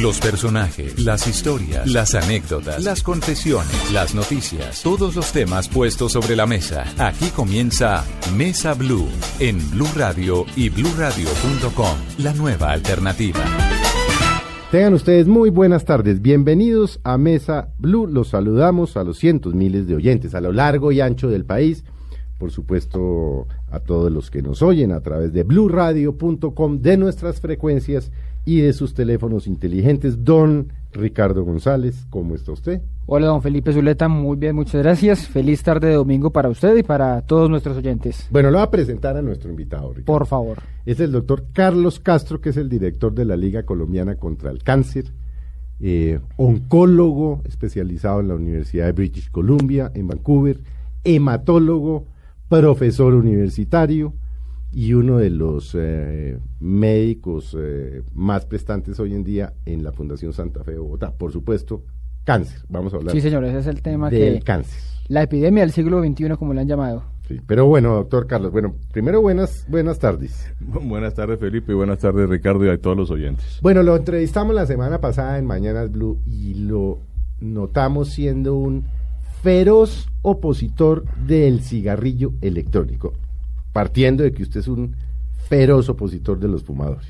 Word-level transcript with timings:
Los 0.00 0.20
personajes, 0.20 0.96
las 1.04 1.26
historias, 1.26 1.90
las 1.90 2.14
anécdotas, 2.14 2.84
las 2.84 3.02
confesiones, 3.02 3.92
las 3.92 4.14
noticias, 4.14 4.80
todos 4.84 5.16
los 5.16 5.32
temas 5.32 5.68
puestos 5.68 6.12
sobre 6.12 6.36
la 6.36 6.46
mesa. 6.46 6.84
Aquí 6.98 7.30
comienza 7.30 8.04
Mesa 8.36 8.74
Blue 8.74 9.08
en 9.40 9.58
Blue 9.72 9.88
Radio 9.96 10.46
y 10.54 10.68
BlueRadio.com, 10.68 11.96
la 12.18 12.32
nueva 12.34 12.70
alternativa. 12.70 13.40
Tengan 14.70 14.94
ustedes 14.94 15.26
muy 15.26 15.50
buenas 15.50 15.84
tardes. 15.84 16.22
Bienvenidos 16.22 17.00
a 17.02 17.18
Mesa 17.18 17.70
Blue. 17.78 18.06
Los 18.06 18.28
saludamos 18.28 18.96
a 18.96 19.02
los 19.02 19.18
cientos 19.18 19.54
miles 19.54 19.88
de 19.88 19.96
oyentes 19.96 20.32
a 20.36 20.40
lo 20.40 20.52
largo 20.52 20.92
y 20.92 21.00
ancho 21.00 21.28
del 21.28 21.44
país. 21.44 21.82
Por 22.38 22.52
supuesto, 22.52 23.48
a 23.68 23.80
todos 23.80 24.12
los 24.12 24.30
que 24.30 24.42
nos 24.42 24.62
oyen 24.62 24.92
a 24.92 25.00
través 25.00 25.32
de 25.32 25.42
bluradio.com, 25.42 26.82
de 26.82 26.96
nuestras 26.96 27.40
frecuencias 27.40 28.12
y 28.48 28.62
de 28.62 28.72
sus 28.72 28.94
teléfonos 28.94 29.46
inteligentes. 29.46 30.24
Don 30.24 30.72
Ricardo 30.94 31.44
González, 31.44 32.06
¿cómo 32.08 32.34
está 32.34 32.52
usted? 32.52 32.80
Hola, 33.04 33.26
don 33.26 33.42
Felipe 33.42 33.74
Zuleta, 33.74 34.08
muy 34.08 34.38
bien, 34.38 34.56
muchas 34.56 34.82
gracias. 34.82 35.28
Feliz 35.28 35.62
tarde 35.62 35.88
de 35.88 35.94
domingo 35.96 36.30
para 36.30 36.48
usted 36.48 36.74
y 36.78 36.82
para 36.82 37.20
todos 37.20 37.50
nuestros 37.50 37.76
oyentes. 37.76 38.26
Bueno, 38.30 38.50
lo 38.50 38.56
voy 38.56 38.66
a 38.66 38.70
presentar 38.70 39.18
a 39.18 39.20
nuestro 39.20 39.50
invitado, 39.50 39.90
Ricardo. 39.90 40.06
Por 40.06 40.26
favor. 40.26 40.62
Es 40.86 40.98
el 40.98 41.12
doctor 41.12 41.44
Carlos 41.52 42.00
Castro, 42.00 42.40
que 42.40 42.48
es 42.48 42.56
el 42.56 42.70
director 42.70 43.12
de 43.12 43.26
la 43.26 43.36
Liga 43.36 43.64
Colombiana 43.64 44.14
contra 44.14 44.50
el 44.50 44.62
Cáncer, 44.62 45.12
eh, 45.80 46.18
oncólogo 46.38 47.42
especializado 47.44 48.20
en 48.20 48.28
la 48.28 48.34
Universidad 48.34 48.86
de 48.86 48.92
British 48.92 49.30
Columbia, 49.30 49.92
en 49.94 50.08
Vancouver, 50.08 50.58
hematólogo, 51.04 52.06
profesor 52.48 53.12
universitario 53.12 54.14
y 54.70 54.92
uno 54.92 55.18
de 55.18 55.30
los 55.30 55.74
eh, 55.78 56.38
médicos 56.60 57.56
eh, 57.58 58.02
más 58.14 58.44
prestantes 58.44 59.00
hoy 59.00 59.14
en 59.14 59.24
día 59.24 59.54
en 59.64 59.82
la 59.82 59.92
Fundación 59.92 60.32
Santa 60.32 60.62
Fe 60.62 60.72
de 60.72 60.78
Bogotá. 60.78 61.12
Por 61.12 61.32
supuesto, 61.32 61.84
cáncer. 62.24 62.60
Vamos 62.68 62.92
a 62.92 62.98
hablar. 62.98 63.14
Sí, 63.14 63.20
señor, 63.20 63.44
ese 63.44 63.58
es 63.58 63.66
el 63.66 63.82
tema 63.82 64.10
del 64.10 64.44
cáncer. 64.44 64.78
La 65.08 65.22
epidemia 65.22 65.62
del 65.62 65.72
siglo 65.72 66.02
XXI, 66.02 66.36
como 66.38 66.52
le 66.52 66.60
han 66.60 66.68
llamado. 66.68 67.02
Sí, 67.26 67.40
pero 67.46 67.66
bueno, 67.66 67.94
doctor 67.94 68.26
Carlos, 68.26 68.52
bueno, 68.52 68.74
primero 68.92 69.20
buenas, 69.20 69.66
buenas 69.68 69.98
tardes. 69.98 70.52
Buenas 70.60 71.14
tardes, 71.14 71.38
Felipe, 71.38 71.72
y 71.72 71.74
buenas 71.74 71.98
tardes, 71.98 72.28
Ricardo, 72.28 72.64
y 72.64 72.68
a 72.68 72.78
todos 72.78 72.96
los 72.96 73.10
oyentes. 73.10 73.58
Bueno, 73.62 73.82
lo 73.82 73.96
entrevistamos 73.96 74.54
la 74.54 74.66
semana 74.66 75.00
pasada 75.00 75.38
en 75.38 75.46
Mañanas 75.46 75.90
Blue 75.90 76.20
y 76.26 76.54
lo 76.54 77.00
notamos 77.40 78.10
siendo 78.10 78.54
un 78.54 78.84
feroz 79.42 80.08
opositor 80.22 81.04
del 81.26 81.60
cigarrillo 81.60 82.32
electrónico 82.40 83.12
partiendo 83.78 84.24
de 84.24 84.32
que 84.32 84.42
usted 84.42 84.58
es 84.58 84.66
un 84.66 84.96
feroz 85.48 85.88
opositor 85.88 86.40
de 86.40 86.48
los 86.48 86.64
fumadores. 86.64 87.06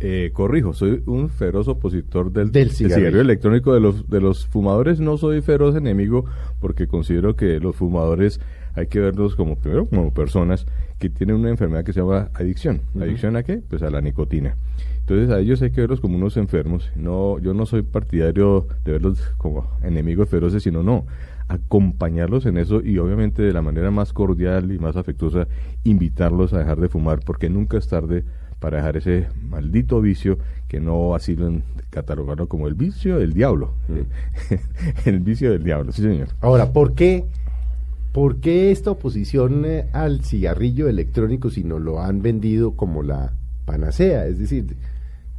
Eh, 0.00 0.30
corrijo, 0.32 0.72
soy 0.72 1.02
un 1.04 1.28
feroz 1.28 1.68
opositor 1.68 2.32
del, 2.32 2.70
cigarrillo. 2.70 3.20
electrónico 3.20 3.74
de 3.74 3.80
los, 3.80 4.08
de 4.08 4.22
los 4.22 4.46
fumadores. 4.46 5.00
No 5.00 5.18
soy 5.18 5.42
feroz 5.42 5.76
enemigo 5.76 6.24
porque 6.60 6.86
considero 6.86 7.36
que 7.36 7.60
los 7.60 7.76
fumadores 7.76 8.40
hay 8.72 8.86
que 8.86 9.00
verlos 9.00 9.36
como, 9.36 9.56
primero, 9.56 9.86
como 9.86 10.14
personas 10.14 10.64
que 10.98 11.10
tienen 11.10 11.36
una 11.36 11.50
enfermedad 11.50 11.84
que 11.84 11.92
se 11.92 12.00
llama 12.00 12.30
adicción. 12.32 12.80
¿Adicción 12.98 13.36
a 13.36 13.42
qué? 13.42 13.58
Pues 13.58 13.82
a 13.82 13.90
la 13.90 14.00
nicotina. 14.00 14.56
Entonces 15.00 15.28
a 15.28 15.40
ellos 15.40 15.60
hay 15.60 15.72
que 15.72 15.82
verlos 15.82 16.00
como 16.00 16.16
unos 16.16 16.38
enfermos. 16.38 16.90
No, 16.96 17.38
yo 17.38 17.52
no 17.52 17.66
soy 17.66 17.82
partidario 17.82 18.66
de 18.82 18.92
verlos 18.92 19.20
como 19.36 19.70
enemigos 19.82 20.30
feroces, 20.30 20.62
sino 20.62 20.82
no 20.82 21.04
acompañarlos 21.48 22.46
en 22.46 22.58
eso 22.58 22.80
y 22.82 22.98
obviamente 22.98 23.42
de 23.42 23.52
la 23.52 23.62
manera 23.62 23.90
más 23.90 24.12
cordial 24.12 24.72
y 24.72 24.78
más 24.78 24.96
afectuosa 24.96 25.46
invitarlos 25.84 26.52
a 26.52 26.58
dejar 26.58 26.80
de 26.80 26.88
fumar 26.88 27.20
porque 27.24 27.48
nunca 27.48 27.78
es 27.78 27.88
tarde 27.88 28.24
para 28.58 28.78
dejar 28.78 28.96
ese 28.96 29.26
maldito 29.48 30.00
vicio 30.00 30.38
que 30.66 30.80
no 30.80 31.14
así 31.14 31.36
lo 31.36 31.60
catalogarlo 31.90 32.48
como 32.48 32.66
el 32.66 32.74
vicio 32.74 33.18
del 33.18 33.32
diablo. 33.32 33.72
Mm. 33.88 35.04
el 35.08 35.20
vicio 35.20 35.52
del 35.52 35.62
diablo, 35.62 35.92
sí 35.92 36.02
señor. 36.02 36.28
Ahora, 36.40 36.72
¿por 36.72 36.94
qué, 36.94 37.24
por 38.12 38.36
qué 38.40 38.70
esta 38.70 38.90
oposición 38.90 39.64
eh, 39.66 39.86
al 39.92 40.22
cigarrillo 40.24 40.88
electrónico 40.88 41.50
si 41.50 41.64
no 41.64 41.78
lo 41.78 42.00
han 42.00 42.22
vendido 42.22 42.72
como 42.72 43.02
la 43.02 43.34
panacea? 43.66 44.26
Es 44.26 44.38
decir, 44.38 44.76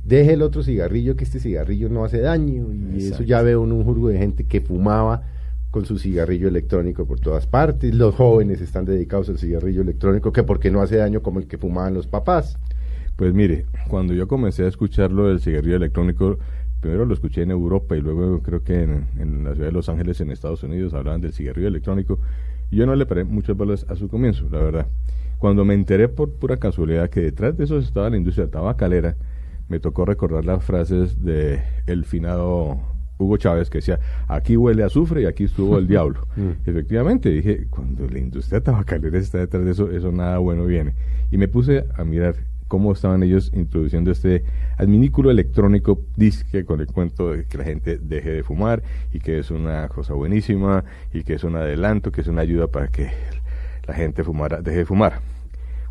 deje 0.06 0.34
el 0.34 0.42
otro 0.42 0.64
cigarrillo 0.64 1.16
que 1.16 1.26
este 1.26 1.40
cigarrillo 1.40 1.90
no 1.90 2.06
hace 2.06 2.20
daño 2.20 2.72
y 2.72 3.08
eso 3.08 3.24
ya 3.24 3.42
veo 3.42 3.64
en 3.64 3.72
un 3.72 3.84
jurgo 3.84 4.08
de 4.10 4.20
gente 4.20 4.46
que 4.46 4.62
fumaba 4.62 5.24
su 5.86 6.00
cigarrillo 6.00 6.48
electrónico 6.48 7.06
por 7.06 7.20
todas 7.20 7.48
partes. 7.48 7.94
Los 7.94 8.16
jóvenes 8.16 8.62
están 8.62 8.86
dedicados 8.86 9.30
al 9.30 9.38
cigarrillo 9.38 9.82
electrónico, 9.82 10.32
que 10.32 10.44
porque 10.44 10.72
no 10.72 10.82
hace 10.82 10.98
daño 10.98 11.22
como 11.22 11.40
el 11.40 11.48
que 11.48 11.58
fumaban 11.58 11.94
los 11.94 12.08
papás. 12.08 12.58
Pues 13.16 13.34
mire, 13.34 13.66
cuando 13.90 14.14
yo 14.14 14.28
comencé 14.28 14.64
a 14.64 14.68
escucharlo 14.68 15.28
del 15.28 15.40
cigarrillo 15.40 15.76
electrónico, 15.76 16.38
primero 16.80 17.06
lo 17.06 17.14
escuché 17.14 17.42
en 17.42 17.52
Europa 17.52 17.98
y 17.98 18.02
luego 18.02 18.42
creo 18.42 18.64
que 18.64 18.84
en, 18.84 19.44
la 19.44 19.54
ciudad 19.54 19.68
de 19.68 19.72
Los 19.72 19.90
Ángeles, 19.90 20.22
en 20.22 20.32
Estados 20.32 20.64
Unidos, 20.64 20.94
hablaban 20.94 21.22
del 21.22 21.34
cigarrillo 21.34 21.68
electrónico. 21.68 22.20
Y 22.70 22.78
yo 22.78 22.86
no 22.86 22.96
le 22.96 23.06
paré 23.06 23.24
muchas 23.24 23.58
bolas 23.58 23.86
a 23.90 23.96
su 23.96 24.08
comienzo, 24.08 24.48
la 24.52 24.60
verdad. 24.60 24.88
Cuando 25.40 25.66
me 25.66 25.74
enteré 25.74 26.10
por 26.10 26.32
pura 26.34 26.58
casualidad 26.58 27.10
que 27.10 27.22
detrás 27.22 27.58
de 27.58 27.64
eso 27.64 27.78
estaba 27.78 28.10
la 28.10 28.18
industria 28.18 28.50
tabacalera, 28.50 29.16
me 29.70 29.80
tocó 29.80 30.06
recordar 30.06 30.46
las 30.46 30.64
frases 30.64 31.24
de 31.24 31.62
el 31.88 32.06
finado 32.06 32.80
Hugo 33.18 33.38
Chávez 33.38 33.70
que 33.70 33.80
decía, 33.80 34.00
aquí 34.28 34.58
huele 34.58 34.84
a 34.84 34.88
azufre 34.88 35.24
y 35.24 35.26
aquí 35.26 35.46
estuvo 35.46 35.78
el 35.78 35.88
diablo. 35.90 36.28
Mm. 36.36 36.70
Efectivamente, 36.70 37.30
dije, 37.30 37.68
cuando 37.70 38.08
la 38.08 38.20
industria 38.20 38.62
tabacalera 38.62 39.18
está 39.18 39.40
detrás 39.40 39.66
de 39.66 39.72
eso, 39.72 39.92
eso 39.92 40.12
nada 40.12 40.38
bueno 40.38 40.66
viene. 40.66 40.94
Y 41.32 41.38
me 41.38 41.48
puse 41.48 41.86
a 41.96 42.04
mirar 42.04 42.36
cómo 42.68 42.92
estaban 42.92 43.24
ellos 43.24 43.52
introduciendo 43.54 44.12
este 44.12 44.44
adminículo 44.78 45.32
electrónico 45.32 46.02
disque 46.16 46.66
con 46.66 46.82
el 46.82 46.88
cuento 46.88 47.32
de 47.32 47.46
que 47.46 47.58
la 47.58 47.64
gente 47.64 47.98
deje 47.98 48.32
de 48.32 48.44
fumar 48.44 48.84
y 49.14 49.20
que 49.20 49.40
es 49.40 49.52
una 49.52 49.88
cosa 49.88 50.14
buenísima 50.14 50.84
y 51.14 51.24
que 51.24 51.36
es 51.36 51.44
un 51.44 51.56
adelanto, 51.56 52.12
que 52.12 52.22
es 52.22 52.28
una 52.28 52.42
ayuda 52.42 52.68
para 52.68 52.90
que 52.90 53.10
la 53.88 53.94
gente 53.94 54.24
fumara, 54.24 54.62
deje 54.62 54.80
de 54.80 54.86
fumar. 54.86 55.22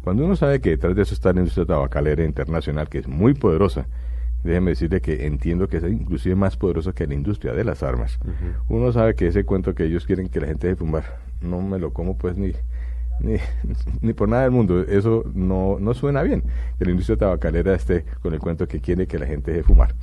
Cuando 0.03 0.25
uno 0.25 0.37
sabe 0.37 0.61
que 0.61 0.71
detrás 0.71 0.95
de 0.95 1.03
eso 1.03 1.15
está 1.15 1.33
la 1.33 1.41
industria 1.41 1.67
tabacalera 1.67 2.25
internacional, 2.25 2.89
que 2.89 2.99
es 2.99 3.09
muy 3.09 3.35
poderosa, 3.35 3.87
déjeme 4.45 4.71
decirle 4.71 5.01
que 5.01 5.27
entiendo 5.27 5.69
que 5.69 5.79
es 5.79 5.85
inclusive 5.85 6.35
más 6.35 6.57
poderoso 6.57 6.95
que 6.95 7.07
la 7.07 7.15
industria 7.15 7.53
de 7.53 7.65
las 7.65 7.83
armas. 7.83 8.19
Uno 8.69 8.93
sabe 8.93 9.15
que 9.15 9.29
ese 9.29 9.45
cuento 9.45 9.75
que 9.75 9.85
ellos 9.85 10.07
quieren 10.07 10.29
que 10.29 10.41
la 10.41 10.47
gente 10.47 10.69
deje 10.69 10.79
fumar, 10.79 11.05
no 11.41 11.61
me 11.63 11.79
lo 11.79 11.93
como 11.93 12.17
pues 12.17 12.37
ni, 12.37 12.53
ni, 14.01 14.13
por 14.13 14.29
nada 14.29 14.43
del 14.43 14.53
mundo. 14.53 14.81
Eso 14.81 15.25
no, 15.35 15.79
no 15.81 15.95
suena 15.95 16.23
bien, 16.23 16.43
que 16.79 16.85
la 16.85 16.91
industria 16.91 17.17
tabacalera 17.17 17.75
esté 17.75 18.05
con 18.23 18.35
el 18.35 18.41
cuento 18.41 18.69
que 18.69 18.81
quiere 18.81 19.07
que 19.07 19.19
la 19.19 19.27
gente 19.27 19.51
deje 19.51 19.65
fumar. 19.65 19.95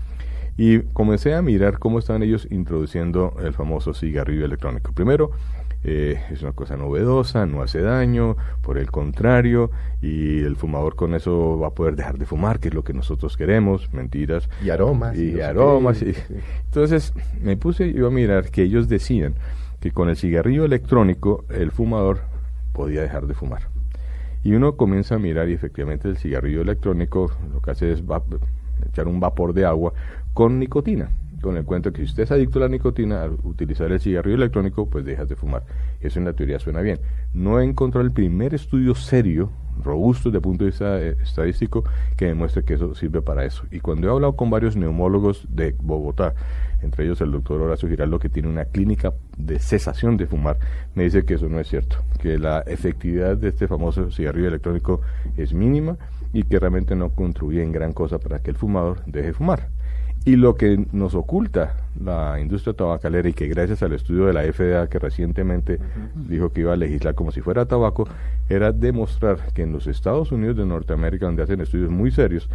Y 0.56 0.80
comencé 0.94 1.34
a 1.34 1.42
mirar 1.42 1.80
cómo 1.80 1.98
estaban 1.98 2.22
ellos 2.22 2.48
introduciendo 2.52 3.36
el 3.42 3.54
famoso 3.54 3.94
cigarrillo 3.94 4.46
electrónico. 4.46 4.92
Primero, 4.94 5.32
eh, 5.84 6.22
es 6.32 6.42
una 6.42 6.54
cosa 6.54 6.78
novedosa, 6.78 7.46
no 7.46 7.62
hace 7.62 7.82
daño, 7.82 8.38
por 8.62 8.78
el 8.78 8.90
contrario, 8.90 9.70
y 10.02 10.40
el 10.40 10.56
fumador 10.56 10.96
con 10.96 11.14
eso 11.14 11.60
va 11.60 11.68
a 11.68 11.72
poder 11.72 11.96
dejar 11.96 12.18
de 12.18 12.26
fumar, 12.26 12.60
que 12.60 12.70
es 12.70 12.74
lo 12.74 12.84
que 12.84 12.94
nosotros 12.94 13.36
queremos, 13.36 13.94
mentiras. 13.94 14.50
Y 14.64 14.70
aromas. 14.70 15.18
Y, 15.18 15.42
aromas. 15.42 16.02
Y, 16.02 16.14
entonces 16.66 17.14
me 17.42 17.58
puse 17.58 17.92
yo 17.92 18.08
a 18.08 18.12
mirar 18.12 18.50
que 18.50 18.64
ellos 18.64 18.88
decían 18.88 19.36
que 19.82 19.92
con 19.92 20.10
el 20.10 20.16
cigarrillo 20.16 20.64
electrónico 20.64 21.44
el 21.50 21.72
fumador 21.72 22.22
podía 22.72 23.02
dejar 23.02 23.28
de 23.28 23.34
fumar. 23.34 23.64
Y 24.44 24.54
uno 24.54 24.76
comienza 24.76 25.16
a 25.16 25.20
mirar 25.20 25.50
y 25.50 25.54
efectivamente 25.54 26.08
el 26.08 26.18
cigarrillo 26.18 26.62
electrónico 26.62 27.32
lo 27.54 27.62
que 27.62 27.72
hace 27.72 27.92
es 27.92 28.04
echar 28.88 29.08
un 29.08 29.20
vapor 29.20 29.54
de 29.54 29.66
agua 29.66 29.94
con 30.34 30.60
nicotina 30.60 31.10
con 31.44 31.58
el 31.58 31.66
cuento 31.66 31.92
que 31.92 32.00
si 32.00 32.06
usted 32.06 32.24
es 32.24 32.32
adicto 32.32 32.60
a 32.60 32.64
la 32.64 32.70
nicotina, 32.70 33.22
al 33.22 33.38
utilizar 33.44 33.92
el 33.92 34.00
cigarrillo 34.00 34.38
electrónico, 34.38 34.90
pues 34.90 35.06
dejas 35.06 35.28
de 35.28 35.36
fumar. 35.36 35.64
Eso 36.00 36.18
en 36.18 36.26
la 36.26 36.34
teoría 36.34 36.58
suena 36.58 36.82
bien. 36.82 37.00
No 37.34 37.60
he 37.60 37.66
encontrado 37.66 38.06
el 38.06 38.14
primer 38.14 38.54
estudio 38.54 38.96
serio, 38.96 39.52
robusto 39.84 40.30
desde 40.30 40.38
el 40.38 40.42
punto 40.42 40.64
de 40.64 40.72
vista 40.72 41.02
eh, 41.02 41.18
estadístico, 41.22 41.84
que 42.16 42.28
demuestre 42.28 42.64
que 42.64 42.76
eso 42.76 42.96
sirve 42.96 43.22
para 43.22 43.44
eso. 43.44 43.66
Y 43.72 43.82
cuando 43.82 44.08
he 44.08 44.12
hablado 44.12 44.36
con 44.36 44.50
varios 44.50 44.78
neumólogos 44.78 45.46
de 45.50 45.76
Bogotá, 45.80 46.34
entre 46.82 47.06
ellos 47.06 47.20
el 47.22 47.32
doctor 47.32 47.62
Horacio 47.62 47.90
Giraldo, 47.90 48.20
que 48.20 48.30
tiene 48.30 48.48
una 48.48 48.66
clínica 48.66 49.14
de 49.38 49.60
cesación 49.60 50.16
de 50.16 50.28
fumar, 50.28 50.58
me 50.96 51.04
dice 51.04 51.26
que 51.26 51.34
eso 51.34 51.50
no 51.50 51.60
es 51.60 51.68
cierto, 51.68 51.98
que 52.22 52.40
la 52.40 52.60
efectividad 52.62 53.36
de 53.36 53.50
este 53.50 53.68
famoso 53.68 54.10
cigarrillo 54.12 54.48
electrónico 54.48 55.02
es 55.36 55.54
mínima 55.54 55.98
y 56.32 56.44
que 56.44 56.58
realmente 56.58 56.96
no 56.96 57.10
contribuye 57.10 57.62
en 57.62 57.74
gran 57.74 57.92
cosa 57.92 58.18
para 58.18 58.40
que 58.40 58.52
el 58.52 58.58
fumador 58.58 59.04
deje 59.06 59.28
de 59.28 59.34
fumar. 59.34 59.70
Y 60.26 60.38
lo 60.38 60.56
que 60.56 60.86
nos 60.94 61.16
oculta 61.16 61.76
la 62.00 62.40
industria 62.40 62.74
tabacalera 62.74 63.28
y 63.28 63.34
que 63.34 63.48
gracias 63.48 63.84
al 63.84 63.92
estudio 63.92 64.26
de 64.26 64.34
la 64.34 64.44
FDA 64.44 64.88
que 64.88 64.98
recientemente 64.98 65.80
dijo 66.16 66.50
que 66.50 66.62
iba 66.62 66.72
a 66.72 66.78
legislar 66.78 67.14
como 67.14 67.32
si 67.32 67.42
fuera 67.42 67.66
tabaco, 67.66 68.08
era 68.48 68.72
demostrar 68.72 69.52
que 69.54 69.64
en 69.64 69.74
los 69.74 69.86
Estados 69.86 70.32
Unidos 70.32 70.56
de 70.56 70.66
Norteamérica, 70.66 71.26
donde 71.26 71.44
hacen 71.44 71.60
estudios 71.60 71.90
muy 71.90 72.10
serios, 72.10 72.50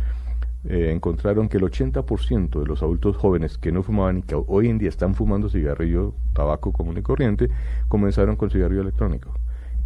eh, 0.64 0.92
encontraron 0.94 1.48
que 1.48 1.58
el 1.58 1.64
80% 1.64 2.60
de 2.60 2.66
los 2.66 2.82
adultos 2.82 3.16
jóvenes 3.18 3.58
que 3.58 3.70
no 3.70 3.82
fumaban 3.82 4.18
y 4.18 4.22
que 4.22 4.34
hoy 4.46 4.68
en 4.68 4.78
día 4.78 4.88
están 4.88 5.14
fumando 5.14 5.50
cigarrillo, 5.50 6.14
tabaco 6.32 6.72
común 6.72 6.96
y 6.96 7.02
corriente, 7.02 7.50
comenzaron 7.88 8.36
con 8.36 8.50
cigarrillo 8.50 8.80
electrónico. 8.80 9.34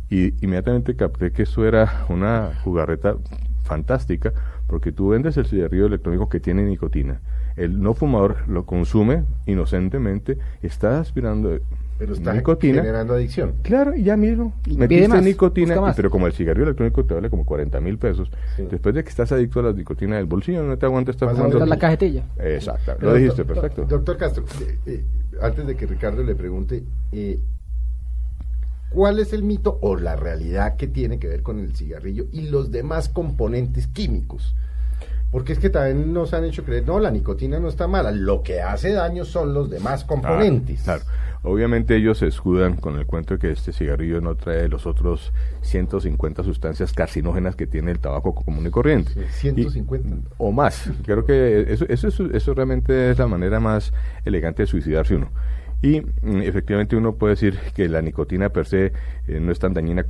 Y 0.09 0.35
inmediatamente 0.45 0.95
capté 0.95 1.33
que 1.33 1.43
eso 1.43 1.67
era 1.67 2.07
una 2.09 2.53
jugarreta 2.63 3.17
fantástica, 3.65 4.33
porque 4.69 4.93
tú 4.93 5.09
vendes 5.09 5.37
el 5.37 5.47
cigarrillo 5.47 5.87
electrónico 5.87 6.29
que 6.29 6.39
tiene 6.39 6.63
nicotina 6.63 7.21
el 7.57 7.81
no 7.81 7.95
fumador 7.95 8.49
lo 8.49 8.65
consume 8.67 9.25
inocentemente, 9.47 10.39
está 10.63 11.01
aspirando 11.01 11.59
pero 11.99 12.15
está 12.15 12.33
nicotina. 12.33 12.81
generando 12.83 13.15
adicción. 13.15 13.55
Claro, 13.63 13.95
y 13.95 14.03
ya 14.03 14.17
mismo. 14.17 14.55
Y 14.67 14.77
metiste 14.77 15.07
más, 15.07 15.23
nicotina, 15.23 15.75
busca 15.75 15.81
más. 15.83 15.95
y- 15.95 15.97
pero 15.97 16.11
como 16.11 16.27
el 16.27 16.33
cigarrillo 16.33 16.65
electrónico 16.65 17.05
te 17.05 17.15
vale 17.15 17.31
como 17.31 17.45
40 17.45 17.81
mil 17.81 17.97
pesos, 17.97 18.29
Sí. 18.57 18.67
después 18.69 18.93
de 18.95 19.05
que 19.05 19.11
estás 19.11 19.31
adicto 19.31 19.61
a 19.61 19.65
la 19.65 19.73
nicotina 19.73 20.17
del 20.17 20.27
bolsillo, 20.27 20.65
no 20.65 20.77
te 20.77 20.85
aguanta 20.87 21.13
estar 21.13 21.31
fumando. 21.31 21.65
La 21.65 21.79
cajetilla. 21.79 22.25
Exacto, 22.39 22.95
Pero, 22.99 23.11
lo 23.13 23.17
dijiste, 23.17 23.45
do- 23.45 23.55
perfecto. 23.55 23.85
Doctor 23.85 24.17
Castro, 24.17 24.45
eh, 24.67 24.79
eh, 24.87 25.05
antes 25.41 25.65
de 25.65 25.77
que 25.77 25.87
Ricardo 25.87 26.25
le 26.25 26.35
pregunte, 26.35 26.83
eh, 27.13 27.39
¿cuál 28.91 29.19
es 29.21 29.33
el 29.33 29.43
mito 29.45 29.79
o 29.81 29.97
la 29.97 30.17
realidad 30.17 30.77
que 30.77 30.89
tiene 30.89 31.19
que 31.19 31.29
ver 31.29 31.43
con 31.43 31.59
el 31.61 31.75
cigarrillo 31.77 32.27
y 32.33 32.49
los 32.49 32.71
demás 32.73 33.09
componentes 33.09 33.87
químicos? 33.87 34.57
Porque 35.33 35.55
es 35.55 35.59
que 35.59 35.71
también 35.71 36.13
nos 36.13 36.33
han 36.35 36.45
hecho 36.45 36.63
creer, 36.63 36.87
no, 36.87 37.01
la 37.01 37.11
nicotina 37.11 37.59
no 37.59 37.67
está 37.69 37.89
mala, 37.89 38.13
lo 38.13 38.43
que 38.43 38.61
hace 38.61 38.93
daño 38.93 39.25
son 39.25 39.53
los 39.55 39.69
demás 39.71 40.05
componentes. 40.05 40.83
Claro, 40.83 41.03
claro. 41.03 41.19
Obviamente 41.45 41.97
ellos 41.97 42.19
se 42.19 42.29
escudan 42.29 42.77
con 42.77 42.97
el 42.99 43.07
cuento 43.07 43.35
de 43.35 43.41
que 43.41 43.51
este 43.51 43.73
cigarrillo 43.73 44.21
no 44.21 44.37
trae 44.37 44.69
los 44.69 44.87
otros 44.87 45.33
150 45.63 46.45
sustancias 46.45 46.93
carcinógenas 46.93 47.57
que 47.57 47.67
tiene 47.67 47.91
el 47.91 47.99
tabaco 47.99 48.33
común 48.35 48.65
y 48.67 48.71
corriente. 48.71 49.11
Sí, 49.33 49.51
150. 49.51 50.09
Y- 50.09 50.23
o 50.39 50.53
más. 50.53 50.89
Creo 51.05 51.25
que 51.25 51.67
eso, 51.73 51.85
eso, 51.89 52.07
es- 52.09 52.21
eso 52.21 52.55
realmente 52.55 53.11
es 53.11 53.19
la 53.19 53.27
manera 53.27 53.59
más 53.59 53.93
elegante 54.25 54.63
de 54.63 54.67
suicidarse 54.69 55.17
uno. 55.17 55.31
Y 55.81 56.01
mm, 56.01 56.43
efectivamente 56.43 56.95
uno 56.95 57.15
puede 57.17 57.33
decir 57.33 57.59
que 57.75 57.89
la 57.89 58.03
nicotina 58.03 58.51
per 58.51 58.67
se 58.67 58.93
eh, 59.27 59.41
no 59.41 59.51
es 59.51 59.59
tan 59.59 59.75
dañina 59.75 60.07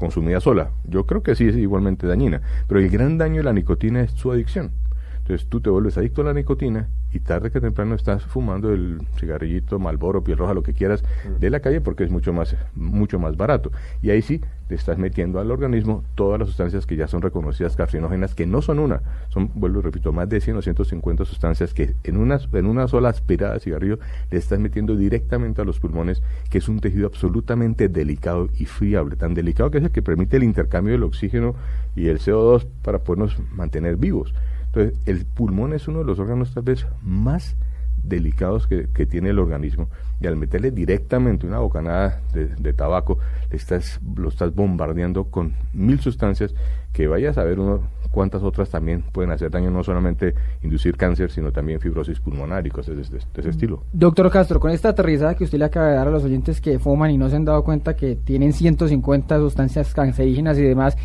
consumida 0.00 0.40
sola. 0.40 0.70
Yo 0.84 1.06
creo 1.06 1.22
que 1.22 1.36
sí 1.36 1.46
es 1.46 1.56
igualmente 1.56 2.06
dañina. 2.06 2.40
Pero 2.66 2.80
el 2.80 2.88
gran 2.88 3.18
daño 3.18 3.36
de 3.36 3.44
la 3.44 3.52
nicotina 3.52 4.00
es 4.00 4.12
su 4.12 4.32
adicción. 4.32 4.72
Entonces 5.18 5.46
tú 5.48 5.60
te 5.60 5.70
vuelves 5.70 5.98
adicto 5.98 6.22
a 6.22 6.24
la 6.24 6.32
nicotina 6.32 6.88
y 7.12 7.20
tarde 7.20 7.50
que 7.50 7.60
temprano 7.60 7.94
estás 7.94 8.24
fumando 8.24 8.72
el 8.72 9.00
cigarrillito, 9.18 9.78
Malboro, 9.78 10.22
piel 10.22 10.38
roja, 10.38 10.54
lo 10.54 10.62
que 10.62 10.74
quieras 10.74 11.02
de 11.38 11.50
la 11.50 11.60
calle 11.60 11.80
porque 11.80 12.04
es 12.04 12.10
mucho 12.10 12.32
más 12.32 12.56
mucho 12.74 13.18
más 13.18 13.36
barato. 13.36 13.70
Y 14.02 14.10
ahí 14.10 14.22
sí 14.22 14.40
te 14.68 14.76
estás 14.76 14.98
metiendo 14.98 15.40
al 15.40 15.50
organismo 15.50 16.04
todas 16.14 16.38
las 16.38 16.48
sustancias 16.48 16.86
que 16.86 16.94
ya 16.94 17.08
son 17.08 17.22
reconocidas 17.22 17.74
carcinógenas, 17.74 18.36
que 18.36 18.46
no 18.46 18.62
son 18.62 18.78
una, 18.78 19.02
son, 19.28 19.50
vuelvo 19.54 19.80
y 19.80 19.82
repito, 19.82 20.12
más 20.12 20.28
de 20.28 20.40
100 20.40 20.58
o 20.58 20.62
150 20.62 21.24
sustancias 21.24 21.74
que 21.74 21.96
en 22.04 22.16
una, 22.16 22.38
en 22.52 22.66
una 22.66 22.86
sola 22.86 23.08
aspirada 23.08 23.54
de 23.54 23.60
cigarrillo 23.60 23.98
le 24.30 24.38
estás 24.38 24.60
metiendo 24.60 24.94
directamente 24.94 25.60
a 25.60 25.64
los 25.64 25.80
pulmones, 25.80 26.22
que 26.50 26.58
es 26.58 26.68
un 26.68 26.78
tejido 26.78 27.08
absolutamente 27.08 27.88
delicado 27.88 28.48
y 28.56 28.66
friable, 28.66 29.16
tan 29.16 29.34
delicado 29.34 29.72
que 29.72 29.78
es 29.78 29.84
el 29.84 29.90
que 29.90 30.02
permite 30.02 30.36
el 30.36 30.44
intercambio 30.44 30.92
del 30.92 31.02
oxígeno 31.02 31.56
y 31.96 32.06
el 32.06 32.20
CO2 32.20 32.66
para 32.82 33.00
podernos 33.00 33.36
mantener 33.52 33.96
vivos. 33.96 34.32
Entonces, 34.72 34.98
el 35.06 35.26
pulmón 35.26 35.72
es 35.72 35.88
uno 35.88 36.00
de 36.00 36.04
los 36.04 36.18
órganos 36.18 36.54
tal 36.54 36.62
vez 36.62 36.86
más 37.02 37.56
delicados 38.02 38.66
que, 38.66 38.88
que 38.94 39.06
tiene 39.06 39.30
el 39.30 39.38
organismo 39.38 39.88
y 40.20 40.26
al 40.26 40.36
meterle 40.36 40.70
directamente 40.70 41.46
una 41.46 41.58
bocanada 41.58 42.20
de, 42.32 42.72
tabaco, 42.74 43.18
le 43.50 43.56
estás, 43.56 44.00
lo 44.16 44.28
estás 44.28 44.54
bombardeando 44.54 45.24
con 45.24 45.54
mil 45.72 45.98
sustancias 45.98 46.54
que 46.92 47.06
vaya 47.06 47.30
a 47.30 47.32
saber 47.32 47.58
uno 47.58 47.80
cuántas 48.10 48.42
otras 48.42 48.68
también 48.68 49.02
pueden 49.12 49.30
hacer 49.30 49.50
daño, 49.50 49.70
no 49.70 49.82
solamente 49.82 50.34
inducir 50.62 50.96
cáncer, 50.96 51.30
sino 51.30 51.52
también 51.52 51.80
fibrosis 51.80 52.20
pulmonar 52.20 52.66
y 52.66 52.70
cosas 52.70 52.96
de, 52.96 53.18
ese 53.18 53.48
estilo. 53.48 53.84
Doctor 53.92 54.30
Castro, 54.30 54.60
con 54.60 54.72
esta 54.72 54.90
aterrizada 54.90 55.34
que 55.34 55.44
usted 55.44 55.58
le 55.58 55.64
acaba 55.64 55.88
de 55.88 55.94
dar 55.94 56.08
a 56.08 56.10
los 56.10 56.24
oyentes 56.24 56.60
que 56.60 56.78
fuman 56.78 57.10
y 57.12 57.16
no 57.16 57.30
se 57.30 57.36
han 57.36 57.44
dado 57.44 57.64
cuenta 57.64 57.94
que 57.96 58.16
tienen 58.16 58.52
150 58.52 59.38
sustancias 59.38 59.94
cancerígenas 59.94 60.58
y 60.58 60.62
demás, 60.62 60.96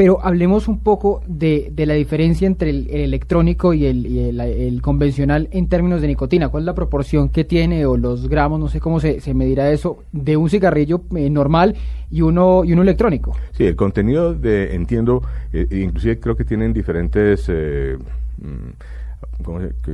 pero 0.00 0.18
hablemos 0.24 0.66
un 0.66 0.78
poco 0.78 1.20
de, 1.26 1.70
de 1.74 1.84
la 1.84 1.92
diferencia 1.92 2.46
entre 2.46 2.70
el, 2.70 2.88
el 2.88 3.00
electrónico 3.02 3.74
y, 3.74 3.84
el, 3.84 4.06
y 4.06 4.18
el- 4.30 4.80
convencional 4.80 5.50
en 5.52 5.68
términos 5.68 6.00
de 6.00 6.06
nicotina. 6.06 6.48
¿Cuál 6.48 6.62
es 6.62 6.66
la 6.68 6.74
proporción 6.74 7.28
que 7.28 7.44
tiene 7.44 7.84
o 7.84 7.98
los 7.98 8.26
gramos, 8.26 8.58
no 8.58 8.68
sé 8.68 8.80
cómo 8.80 8.98
se, 8.98 9.20
se 9.20 9.34
medirá 9.34 9.70
eso, 9.70 9.98
de 10.12 10.38
un 10.38 10.48
cigarrillo 10.48 11.02
eh, 11.14 11.28
normal 11.28 11.76
y 12.10 12.22
uno, 12.22 12.64
y 12.64 12.72
uno 12.72 12.80
electrónico? 12.80 13.36
Sí, 13.52 13.64
el 13.66 13.76
contenido 13.76 14.32
de, 14.32 14.74
entiendo, 14.74 15.22
eh, 15.52 15.66
inclusive 15.70 16.18
creo 16.18 16.34
que 16.34 16.46
tienen 16.46 16.72
diferentes... 16.72 17.44
eh, 17.48 17.98
mm, 18.38 18.46
¿cómo 18.46 18.78
se- 18.78 18.78
qué- 18.78 18.99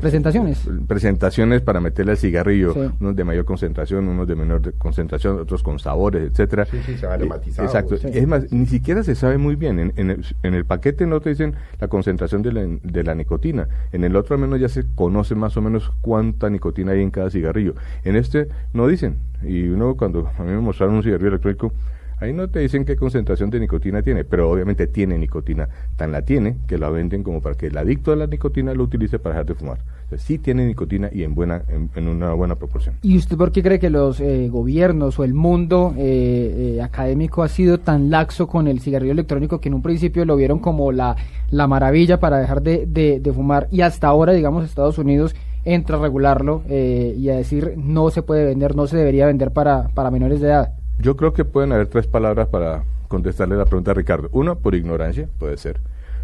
Presentaciones. 0.00 0.69
Presentaciones 0.87 1.61
para 1.62 1.81
meterle 1.81 2.12
al 2.12 2.19
cigarrillo, 2.19 2.73
Sí. 2.75 2.81
unos 3.00 3.17
de 3.17 3.25
mayor 3.25 3.44
concentración, 3.44 4.08
unos 4.08 4.26
de 4.26 4.34
menor 4.37 4.61
de- 4.61 4.73
concentración, 4.73 5.38
otros 5.38 5.62
con 5.62 5.78
sabores, 5.78 6.31
etcétera. 6.31 6.64
Sí, 6.67 6.78
sí, 6.84 6.96
se 6.96 7.06
van 7.06 7.23
Eh. 7.23 7.28
Exacto. 7.58 7.96
Sí. 7.96 8.08
Es 8.12 8.26
más, 8.26 8.52
ni 8.52 8.67
siquiera 8.67 9.02
se 9.02 9.14
sabe 9.14 9.38
muy 9.38 9.55
bien. 9.56 9.78
En, 9.78 9.93
en 9.96 10.11
el, 10.11 10.25
en 10.43 10.55
el 10.55 10.64
paquete 10.64 11.06
no 11.06 11.20
te 11.20 11.31
dicen 11.31 11.55
la 11.81 11.88
concentración 11.88 12.43
de 12.43 12.52
la, 12.52 12.67
de 12.82 13.05
la 13.05 13.14
nicotina. 13.14 13.69
En 13.93 14.05
el 14.05 14.17
otro 14.17 14.34
al 14.34 14.40
menos 14.40 14.61
ya 14.61 14.69
se 14.69 14.84
conoce 14.94 15.34
más 15.34 15.56
o 15.56 15.62
menos 15.62 15.93
cuánta 16.00 16.50
nicotina 16.50 16.93
hay 16.93 17.02
en 17.02 17.11
cada 17.11 17.31
cigarrillo. 17.31 17.75
En 18.05 18.17
este 18.17 18.49
no 18.72 18.87
dicen. 18.88 19.17
Y 19.43 19.69
uno 19.69 19.96
cuando 19.96 20.29
a 20.38 20.43
mí 20.43 20.50
me 20.50 20.61
mostraron 20.61 20.96
un 20.96 21.02
cigarrillo 21.02 21.29
electrónico, 21.29 21.72
ahí 22.19 22.33
no 22.33 22.49
te 22.49 22.61
dicen 22.61 22.85
qué 22.85 22.97
concentración 22.97 23.51
de 23.51 23.61
nicotina 23.61 24.03
tiene, 24.03 24.25
pero 24.25 24.51
obviamente 24.51 24.87
tiene 24.87 25.19
nicotina. 25.19 25.69
Tan 25.97 26.13
la 26.13 26.23
tiene 26.23 26.57
que 26.67 26.79
la 26.79 26.89
venden 26.91 27.23
como 27.23 27.41
para 27.41 27.55
que 27.57 27.67
el 27.67 27.77
adicto 27.79 28.13
a 28.13 28.17
la 28.17 28.27
nicotina 28.27 28.75
lo 28.75 28.85
utilice 28.85 29.19
para 29.19 29.35
dejar 29.35 29.47
de 29.47 29.55
fumar. 29.55 29.79
O 30.07 30.09
sea, 30.11 30.19
sí 30.19 30.39
tiene 30.39 30.67
nicotina 30.67 31.11
y 31.13 31.23
en 31.25 31.35
buena 31.35 31.63
en, 31.69 32.09
una 32.09 32.33
buena 32.33 32.55
proporción. 32.55 32.95
¿Y 33.03 33.17
usted 33.19 33.37
por 33.37 33.51
qué 33.53 33.63
cree 33.63 33.79
que 33.79 33.91
los 33.91 34.21
eh, 34.21 34.49
gobiernos 34.49 35.19
o 35.19 35.25
el 35.25 35.35
mundo 35.35 35.95
eh, 35.99 36.77
eh, 36.77 36.83
académico 36.83 37.43
ha 37.43 37.49
sido 37.49 37.79
tan 37.79 38.11
laxo 38.11 38.47
con 38.47 38.69
el 38.69 38.81
cigarrillo 38.81 39.13
electrónico 39.13 39.61
que 39.61 39.69
en 39.69 39.75
un 39.75 39.83
principio 39.83 40.25
lo 40.25 40.37
vieron 40.37 40.59
como 40.61 40.93
la, 40.93 41.17
la 41.51 41.67
maravilla 41.67 42.21
para 42.21 42.39
dejar 42.39 42.63
de, 42.63 42.87
de- 42.87 43.21
de 43.21 43.33
fumar 43.33 43.69
y 43.71 43.81
hasta 43.81 44.07
ahora, 44.09 44.33
digamos, 44.33 44.65
Estados 44.65 44.99
Unidos 44.99 45.35
entra 45.65 45.97
a 45.97 46.01
regularlo 46.01 46.63
eh, 46.69 47.15
y 47.19 47.29
a 47.29 47.35
decir 47.37 47.75
no 47.77 48.11
se 48.11 48.23
puede 48.23 48.44
vender, 48.44 48.77
no 48.77 48.87
se 48.87 48.96
debería 48.96 49.27
vender 49.27 49.51
para, 49.53 49.89
para 49.89 50.11
menores 50.13 50.41
de 50.41 50.46
edad? 50.49 50.73
Yo 50.98 51.17
creo 51.17 51.32
que 51.32 51.44
pueden 51.44 51.72
haber 51.72 51.88
tres 51.88 52.06
palabras 52.06 52.48
para 52.48 52.84
contestarle 53.08 53.56
la 53.56 53.67
pregunta 53.67 53.91
a 53.91 53.94
Ricardo. 53.94 54.29
Uno, 54.32 54.58
por 54.58 54.74
ignorancia, 54.74 55.29
puede 55.38 55.56
ser. 55.58 55.81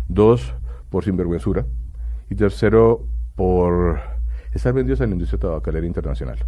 Dos, 0.09 0.55
por 0.91 1.05
sinvergüenzura. 1.05 1.67
Y 2.31 2.35
tercero, 2.35 3.07
por 3.37 4.00
estar 4.55 4.73
vendidos 4.73 5.00
a 5.00 5.07
la 5.07 5.12
industria 5.12 5.41
tabacalera 5.41 5.87
internacional. 5.87 6.38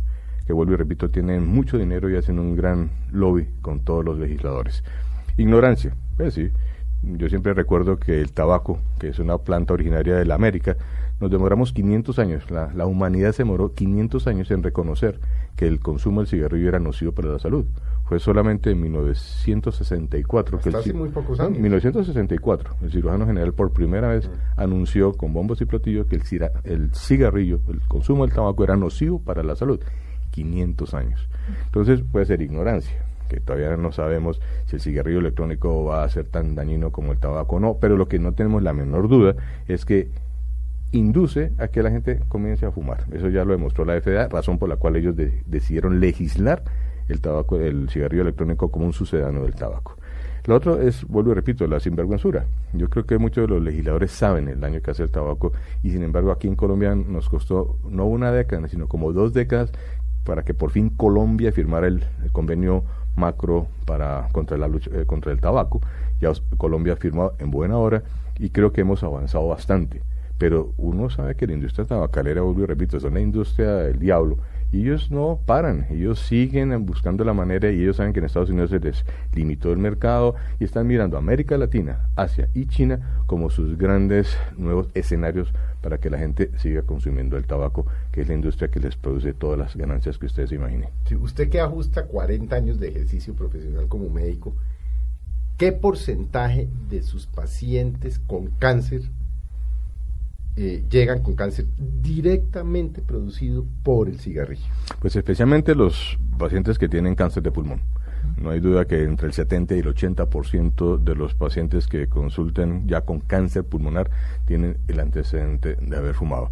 Que 0.47 0.52
vuelvo 0.52 0.73
y 0.73 0.76
repito, 0.76 1.11
tienen 1.11 1.47
mucho 1.47 1.78
dinero 1.78 2.09
y 2.11 2.16
hacen 2.16 2.38
un 2.38 2.57
gran 2.57 2.90
lobby 3.12 3.47
con 3.61 3.81
todos 3.81 4.04
los 4.04 4.19
legisladores. 4.19 4.85
Ignorancia, 5.37 5.95
pues 6.16 6.35
sí. 6.35 6.50
Yo 7.02 7.28
siempre 7.28 7.52
recuerdo 7.52 7.99
que 7.99 8.23
el 8.23 8.33
tabaco, 8.33 8.78
que 8.99 9.09
es 9.09 9.19
una 9.19 9.37
planta 9.37 9.75
originaria 9.75 10.16
de 10.16 10.25
la 10.25 10.35
América, 10.35 10.76
nos 11.21 11.31
demoramos 11.31 11.73
500 11.73 12.19
años, 12.19 12.50
la, 12.50 12.73
la 12.75 12.87
humanidad 12.87 13.33
se 13.33 13.43
demoró 13.43 13.75
500 13.75 14.26
años 14.26 14.50
en 14.50 14.62
reconocer 14.62 15.21
que 15.57 15.66
el 15.66 15.81
consumo 15.81 16.21
del 16.21 16.28
cigarrillo 16.28 16.69
era 16.69 16.81
nocivo 16.81 17.12
para 17.12 17.28
la 17.28 17.38
salud. 17.38 17.66
Fue 18.05 18.19
solamente 18.21 18.71
en 18.71 18.81
1964 18.83 20.59
que 20.59 20.69
Hasta 20.69 20.69
el 20.71 20.77
hace 20.77 20.91
ci- 20.93 20.95
muy 20.97 21.09
pocos 21.09 21.41
años. 21.41 21.59
1964, 21.59 22.77
el 22.83 22.91
cirujano 22.91 23.27
general 23.27 23.53
por 23.55 23.73
primera 23.73 24.09
vez 24.09 24.31
anunció 24.57 25.13
con 25.15 25.33
bombos 25.33 25.61
y 25.61 25.65
platillos 25.65 26.07
que 26.07 26.17
el, 26.17 26.23
cira- 26.23 26.53
el 26.65 26.91
cigarrillo, 26.95 27.61
el 27.69 27.81
consumo 27.89 28.27
del 28.27 28.35
tabaco 28.35 28.63
era 28.65 28.77
nocivo 28.77 29.21
para 29.21 29.43
la 29.43 29.57
salud. 29.57 29.81
500 30.31 30.95
años. 30.95 31.29
Entonces 31.67 32.03
puede 32.11 32.27
ser 32.27 32.43
ignorancia, 32.43 33.05
que 33.29 33.41
todavía 33.41 33.77
no 33.77 33.93
sabemos 33.93 34.41
si 34.67 34.77
el 34.77 34.83
cigarrillo 34.83 35.21
electrónico 35.21 35.85
va 35.85 36.05
a 36.05 36.09
ser 36.09 36.27
tan 36.27 36.55
dañino 36.55 36.91
como 36.91 37.13
el 37.13 37.19
tabaco 37.19 37.57
o 37.57 37.61
no, 37.61 37.79
pero 37.81 37.97
lo 37.97 38.09
que 38.09 38.19
no 38.19 38.33
tenemos 38.33 38.63
la 38.63 38.73
menor 38.73 39.09
duda 39.09 39.35
es 39.69 39.85
que 39.85 40.11
induce 40.93 41.53
a 41.59 41.69
que 41.69 41.83
la 41.83 41.91
gente 41.91 42.21
comience 42.29 42.67
a 42.67 42.71
fumar. 42.71 43.05
Eso 43.13 43.29
ya 43.29 43.45
lo 43.45 43.53
demostró 43.53 43.85
la 43.85 44.01
FDA, 44.01 44.29
razón 44.29 44.59
por 44.59 44.69
la 44.69 44.77
cual 44.77 44.97
ellos 44.97 45.17
de- 45.17 45.43
decidieron 45.47 46.01
legislar 46.01 46.63
el 47.09 47.21
tabaco, 47.21 47.57
el 47.57 47.89
cigarrillo 47.91 48.23
electrónico 48.23 48.71
como 48.71 48.87
un 48.87 48.93
sucedáneo 48.93 49.43
del 49.43 49.55
tabaco. 49.55 49.97
Lo 50.47 50.55
otro 50.55 50.81
es, 50.81 51.05
vuelvo 51.05 51.31
y 51.31 51.35
repito, 51.35 51.67
la 51.67 51.81
sinvergüenzura. 51.81 52.45
Yo 52.75 52.91
creo 52.91 53.07
que 53.07 53.17
muchos 53.17 53.49
de 53.49 53.55
los 53.55 53.63
legisladores 53.63 54.11
saben 54.11 54.49
el 54.49 54.61
daño 54.61 54.83
que 54.83 54.91
hace 54.91 55.03
el 55.03 55.11
tabaco 55.11 55.53
y 55.83 55.91
sin 55.91 56.03
embargo 56.03 56.31
aquí 56.31 56.49
en 56.49 56.55
Colombia 56.55 56.95
nos 56.95 57.31
costó 57.31 57.79
no 57.89 58.05
una 58.05 58.31
década, 58.31 58.69
sino 58.69 58.87
como 58.87 59.13
dos 59.15 59.33
décadas 59.33 59.73
para 60.25 60.43
que 60.43 60.53
por 60.53 60.71
fin 60.71 60.91
Colombia 60.91 61.51
firmara 61.51 61.87
el, 61.87 62.05
convenio 62.33 62.85
macro 63.17 63.69
para 63.87 64.29
contra 64.33 64.59
la 64.59 64.69
lucha 64.69 64.91
eh, 64.93 65.07
contra 65.07 65.33
el 65.33 65.41
tabaco. 65.41 65.81
Ya 66.21 66.31
Colombia 66.59 66.97
firmado 66.97 67.35
en 67.39 67.51
buena 67.51 67.79
hora 67.79 68.03
y 68.39 68.51
creo 68.51 68.73
que 68.73 68.83
hemos 68.83 69.03
avanzado 69.03 69.49
bastante. 69.49 70.03
pero 70.37 70.73
uno 70.77 71.09
sabe 71.09 71.37
que 71.37 71.47
la 71.47 71.55
industria 71.55 71.87
tabacalera, 71.87 72.43
vuelvo 72.43 72.65
y 72.65 72.67
repito, 72.67 72.97
es 72.99 73.05
una 73.05 73.21
industria 73.21 73.77
del 73.77 73.99
diablo 73.99 74.37
ellos 74.81 75.11
no 75.11 75.40
paran, 75.45 75.87
ellos 75.90 76.21
siguen 76.21 76.87
buscando 76.87 77.25
la 77.25 77.35
manera 77.35 77.71
y 77.71 77.83
ellos 77.83 77.97
saben 77.97 78.12
que 78.12 78.21
en 78.21 78.26
Estados 78.26 78.50
Unidos 78.50 78.71
se 78.71 78.81
les 78.81 79.04
limitó 79.33 79.73
el 79.73 79.78
mercado 79.78 80.35
y 80.59 80.64
están 80.64 80.87
mirando 80.87 81.16
América 81.16 81.57
Latina, 81.59 82.09
Asia 82.16 82.49
y 82.54 82.66
China 82.66 83.23
como 83.26 83.50
sus 83.50 83.76
grandes 83.76 84.37
nuevos 84.57 84.88
escenarios 84.95 85.52
para 85.81 85.99
que 85.99 86.11
la 86.11 86.19
gente 86.19 86.50
siga 86.59 86.83
consumiendo 86.83 87.37
el 87.37 87.47
tabaco, 87.47 87.87
que 88.11 88.23
es 88.23 88.28
la 88.28 88.35
industria 88.35 88.69
que 88.69 88.81
les 88.81 88.97
produce 88.97 89.35
todas 89.35 89.59
las 89.59 89.76
ganancias 89.76 90.19
que 90.19 90.26
ustedes 90.26 90.50
imaginen. 90.52 90.88
Si 91.07 91.14
usted 91.14 91.49
que 91.49 91.61
ajusta 91.61 92.07
40 92.07 92.57
años 92.57 92.81
de 92.81 92.88
ejercicio 92.88 93.35
profesional 93.35 93.87
como 93.88 94.09
médico, 94.09 94.54
¿qué 95.59 95.73
porcentaje 95.73 96.69
de 96.88 97.02
sus 97.02 97.26
pacientes 97.26 98.19
con 98.19 98.47
cáncer 98.59 99.02
eh, 100.57 100.85
llegan 100.89 101.23
con 101.23 101.35
cáncer 101.35 101.67
directamente 101.79 103.03
producido 103.03 103.67
por 103.83 104.09
el 104.09 104.21
cigarrillo? 104.21 104.67
Pues 105.01 105.17
especialmente 105.17 105.75
los 105.75 106.19
pacientes 106.39 106.79
que 106.79 106.89
tienen 106.89 107.15
cáncer 107.15 107.43
de 107.43 107.51
pulmón. 107.51 107.81
No 108.37 108.51
hay 108.51 108.61
duda 108.61 108.87
que 108.87 109.03
entre 109.03 109.27
el 109.27 109.33
70 109.33 109.75
y 109.75 109.81
el 109.81 109.87
80% 109.87 110.99
de 110.99 111.15
los 111.15 111.35
pacientes 111.35 111.87
que 111.87 112.09
consulten 112.09 112.87
ya 112.87 113.03
con 113.03 113.21
cáncer 113.21 113.65
pulmonar 113.65 114.11
tienen 114.47 114.79
el 114.89 115.01
antecedente 115.01 115.77
de 115.81 115.97
haber 115.97 116.15
fumado. 116.15 116.51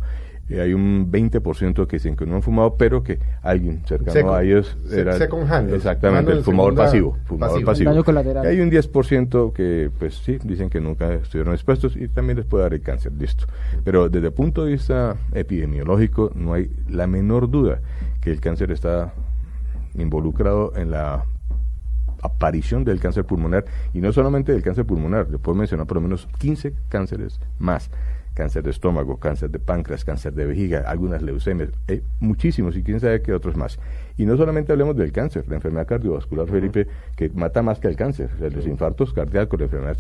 Eh, 0.53 0.61
hay 0.61 0.75
un 0.75 1.11
20% 1.11 1.87
que 1.87 1.97
dicen 1.97 2.15
que 2.15 2.27
no 2.27 2.37
han 2.37 2.43
fumado, 2.43 2.77
pero 2.77 3.03
que 3.03 3.19
alguien 3.41 3.83
cercano 3.87 4.35
a 4.35 4.43
ellos 4.43 4.77
era 4.91 5.17
exactamente 5.17 6.33
el 6.33 6.43
fumador 6.43 6.75
pasivo, 6.75 7.17
fumador 7.25 7.65
pasivo. 7.65 7.91
Y 7.91 8.47
hay 8.47 8.61
un 8.61 8.71
10% 8.71 9.53
que 9.55 9.91
pues 9.99 10.17
sí 10.17 10.39
dicen 10.45 10.69
que 10.69 10.79
nunca 10.81 11.15
estuvieron 11.15 11.55
expuestos 11.55 11.97
y 11.97 12.07
también 12.09 12.37
les 12.37 12.45
puede 12.45 12.65
dar 12.65 12.75
el 12.75 12.83
cáncer, 12.83 13.13
listo. 13.13 13.47
Pero 13.83 14.11
desde 14.11 14.27
el 14.27 14.33
punto 14.35 14.67
de 14.67 14.73
vista 14.73 15.17
epidemiológico 15.33 16.31
no 16.35 16.53
hay 16.53 16.71
la 16.87 17.07
menor 17.07 17.51
duda 17.51 17.81
que 18.21 18.31
el 18.31 18.41
cáncer 18.41 18.73
está 18.73 19.15
involucrado 19.95 20.75
en 20.77 20.91
la 20.91 21.25
aparición 22.23 22.85
del 22.85 23.01
cáncer 23.01 23.25
pulmonar 23.25 23.65
y 23.95 24.01
no 24.01 24.13
solamente 24.13 24.53
del 24.53 24.63
cáncer 24.63 24.85
pulmonar, 24.85 25.29
le 25.31 25.39
puedo 25.39 25.57
mencionar 25.57 25.87
por 25.87 25.97
lo 25.97 26.03
menos 26.03 26.29
15 26.39 26.75
cánceres 26.89 27.41
más 27.59 27.91
cáncer 28.35 28.63
de 28.63 28.71
estómago, 28.71 29.19
cáncer 29.19 29.51
de 29.51 29.59
páncreas, 29.59 30.05
cáncer 30.05 30.33
de 30.35 30.47
vejiga, 30.47 30.85
algunas 30.87 31.23
leucemias, 31.23 31.71
eh, 31.89 32.03
muchísimos 32.21 32.77
y 32.77 32.83
quién 32.83 33.01
sabe 33.01 33.23
qué 33.23 33.33
otros 33.33 33.57
más. 33.57 33.79
Y 34.17 34.27
no 34.27 34.37
solamente 34.37 34.73
hablemos 34.73 34.97
del 34.97 35.13
cáncer, 35.13 35.45
la 35.49 35.57
enfermedad 35.57 35.87
cardiovascular, 35.87 36.49
Felipe, 36.49 36.87
que 37.17 37.29
mata 37.31 37.63
más 37.63 37.79
que 37.79 37.89
el 37.89 37.97
cáncer. 37.97 38.31
los 38.41 38.67
infartos 38.67 39.13
cardíacos, 39.13 39.59
la 39.59 39.67
enfermedad 39.67 39.97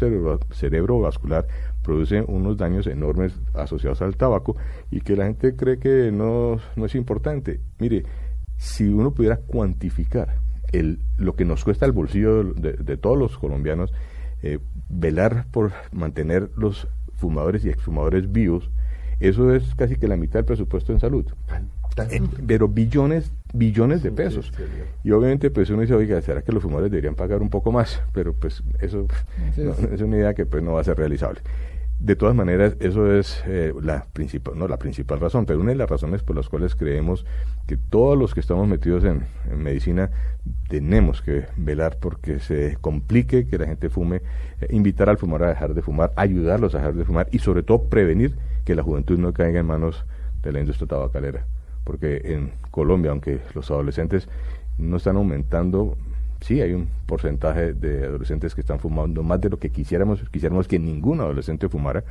cerebrovascular 0.50 1.46
producen 1.82 2.24
unos 2.28 2.56
daños 2.56 2.86
enormes 2.86 3.34
asociados 3.54 4.02
al 4.02 4.16
tabaco 4.16 4.56
y 4.90 5.00
que 5.00 5.16
la 5.16 5.26
gente 5.26 5.56
cree 5.56 5.78
que 5.78 6.10
no, 6.12 6.58
no 6.76 6.86
es 6.86 6.94
importante. 6.94 7.60
Mire, 7.78 8.04
si 8.56 8.88
uno 8.88 9.12
pudiera 9.12 9.38
cuantificar 9.38 10.36
el, 10.72 11.00
lo 11.16 11.34
que 11.34 11.44
nos 11.44 11.64
cuesta 11.64 11.86
el 11.86 11.92
bolsillo 11.92 12.44
de, 12.44 12.96
todos 12.96 13.18
los 13.18 13.36
colombianos, 13.38 13.92
eh, 14.42 14.58
velar 14.88 15.46
por 15.50 15.72
mantener 15.92 16.50
los 16.56 16.88
fumadores 17.22 17.64
y 17.64 17.68
exfumadores 17.68 18.30
vivos, 18.30 18.68
eso 19.20 19.54
es 19.54 19.74
casi 19.76 19.94
que 19.94 20.08
la 20.08 20.16
mitad 20.16 20.40
del 20.40 20.44
presupuesto 20.44 20.92
en 20.92 20.98
salud. 20.98 21.24
Eh, 22.10 22.20
pero 22.46 22.66
billones, 22.68 23.30
billones 23.52 24.02
de 24.02 24.10
pesos. 24.10 24.52
Y 25.04 25.12
obviamente 25.12 25.50
pues 25.50 25.70
uno 25.70 25.82
dice, 25.82 25.94
oiga, 25.94 26.20
¿será 26.20 26.42
que 26.42 26.50
los 26.50 26.62
fumadores 26.62 26.90
deberían 26.90 27.14
pagar 27.14 27.40
un 27.40 27.48
poco 27.48 27.70
más? 27.70 28.02
Pero 28.12 28.32
pues 28.34 28.64
eso 28.80 29.06
es 29.56 30.00
una 30.00 30.16
idea 30.16 30.34
que 30.34 30.44
pues 30.44 30.62
no 30.64 30.72
va 30.72 30.80
a 30.80 30.84
ser 30.84 30.98
realizable. 30.98 31.40
De 32.02 32.16
todas 32.16 32.34
maneras, 32.34 32.74
eso 32.80 33.12
es 33.12 33.44
eh, 33.46 33.72
la 33.80 34.06
principal, 34.12 34.58
no 34.58 34.66
la 34.66 34.76
principal 34.76 35.20
razón, 35.20 35.46
pero 35.46 35.60
una 35.60 35.70
de 35.70 35.76
las 35.76 35.88
razones 35.88 36.24
por 36.24 36.34
las 36.34 36.48
cuales 36.48 36.74
creemos 36.74 37.24
que 37.68 37.76
todos 37.76 38.18
los 38.18 38.34
que 38.34 38.40
estamos 38.40 38.66
metidos 38.66 39.04
en, 39.04 39.22
medicina 39.56 40.10
tenemos 40.68 41.22
que 41.22 41.44
velar 41.56 41.98
porque 42.00 42.40
se 42.40 42.76
complique 42.80 43.46
que 43.46 43.56
la 43.56 43.66
gente 43.66 43.88
fume, 43.88 44.16
eh, 44.60 44.66
invitar 44.70 45.10
al 45.10 45.16
fumador 45.16 45.44
a 45.44 45.50
dejar 45.50 45.74
de 45.74 45.82
fumar, 45.82 46.12
ayudarlos 46.16 46.74
a 46.74 46.78
dejar 46.78 46.94
de 46.94 47.04
fumar 47.04 47.28
y 47.30 47.38
sobre 47.38 47.62
todo 47.62 47.84
prevenir 47.84 48.34
que 48.64 48.74
la 48.74 48.82
juventud 48.82 49.16
no 49.20 49.32
caiga 49.32 49.60
en 49.60 49.66
manos 49.66 50.04
de 50.42 50.50
la 50.50 50.58
industria 50.58 50.88
tabacalera. 50.88 51.46
Porque 51.84 52.20
en 52.24 52.50
Colombia, 52.72 53.12
aunque 53.12 53.38
los 53.54 53.70
adolescentes 53.70 54.28
no 54.76 54.96
están 54.96 55.14
aumentando 55.14 55.96
sí 56.42 56.60
hay 56.60 56.72
un 56.72 56.88
porcentaje 57.06 57.72
de 57.72 58.04
adolescentes 58.04 58.54
que 58.54 58.60
están 58.60 58.78
fumando 58.78 59.22
más 59.22 59.40
de 59.40 59.50
lo 59.50 59.58
que 59.58 59.70
quisiéramos, 59.70 60.22
quisiéramos 60.30 60.68
que 60.68 60.78
ningún 60.78 61.20
adolescente 61.20 61.68
fumara 61.68 62.04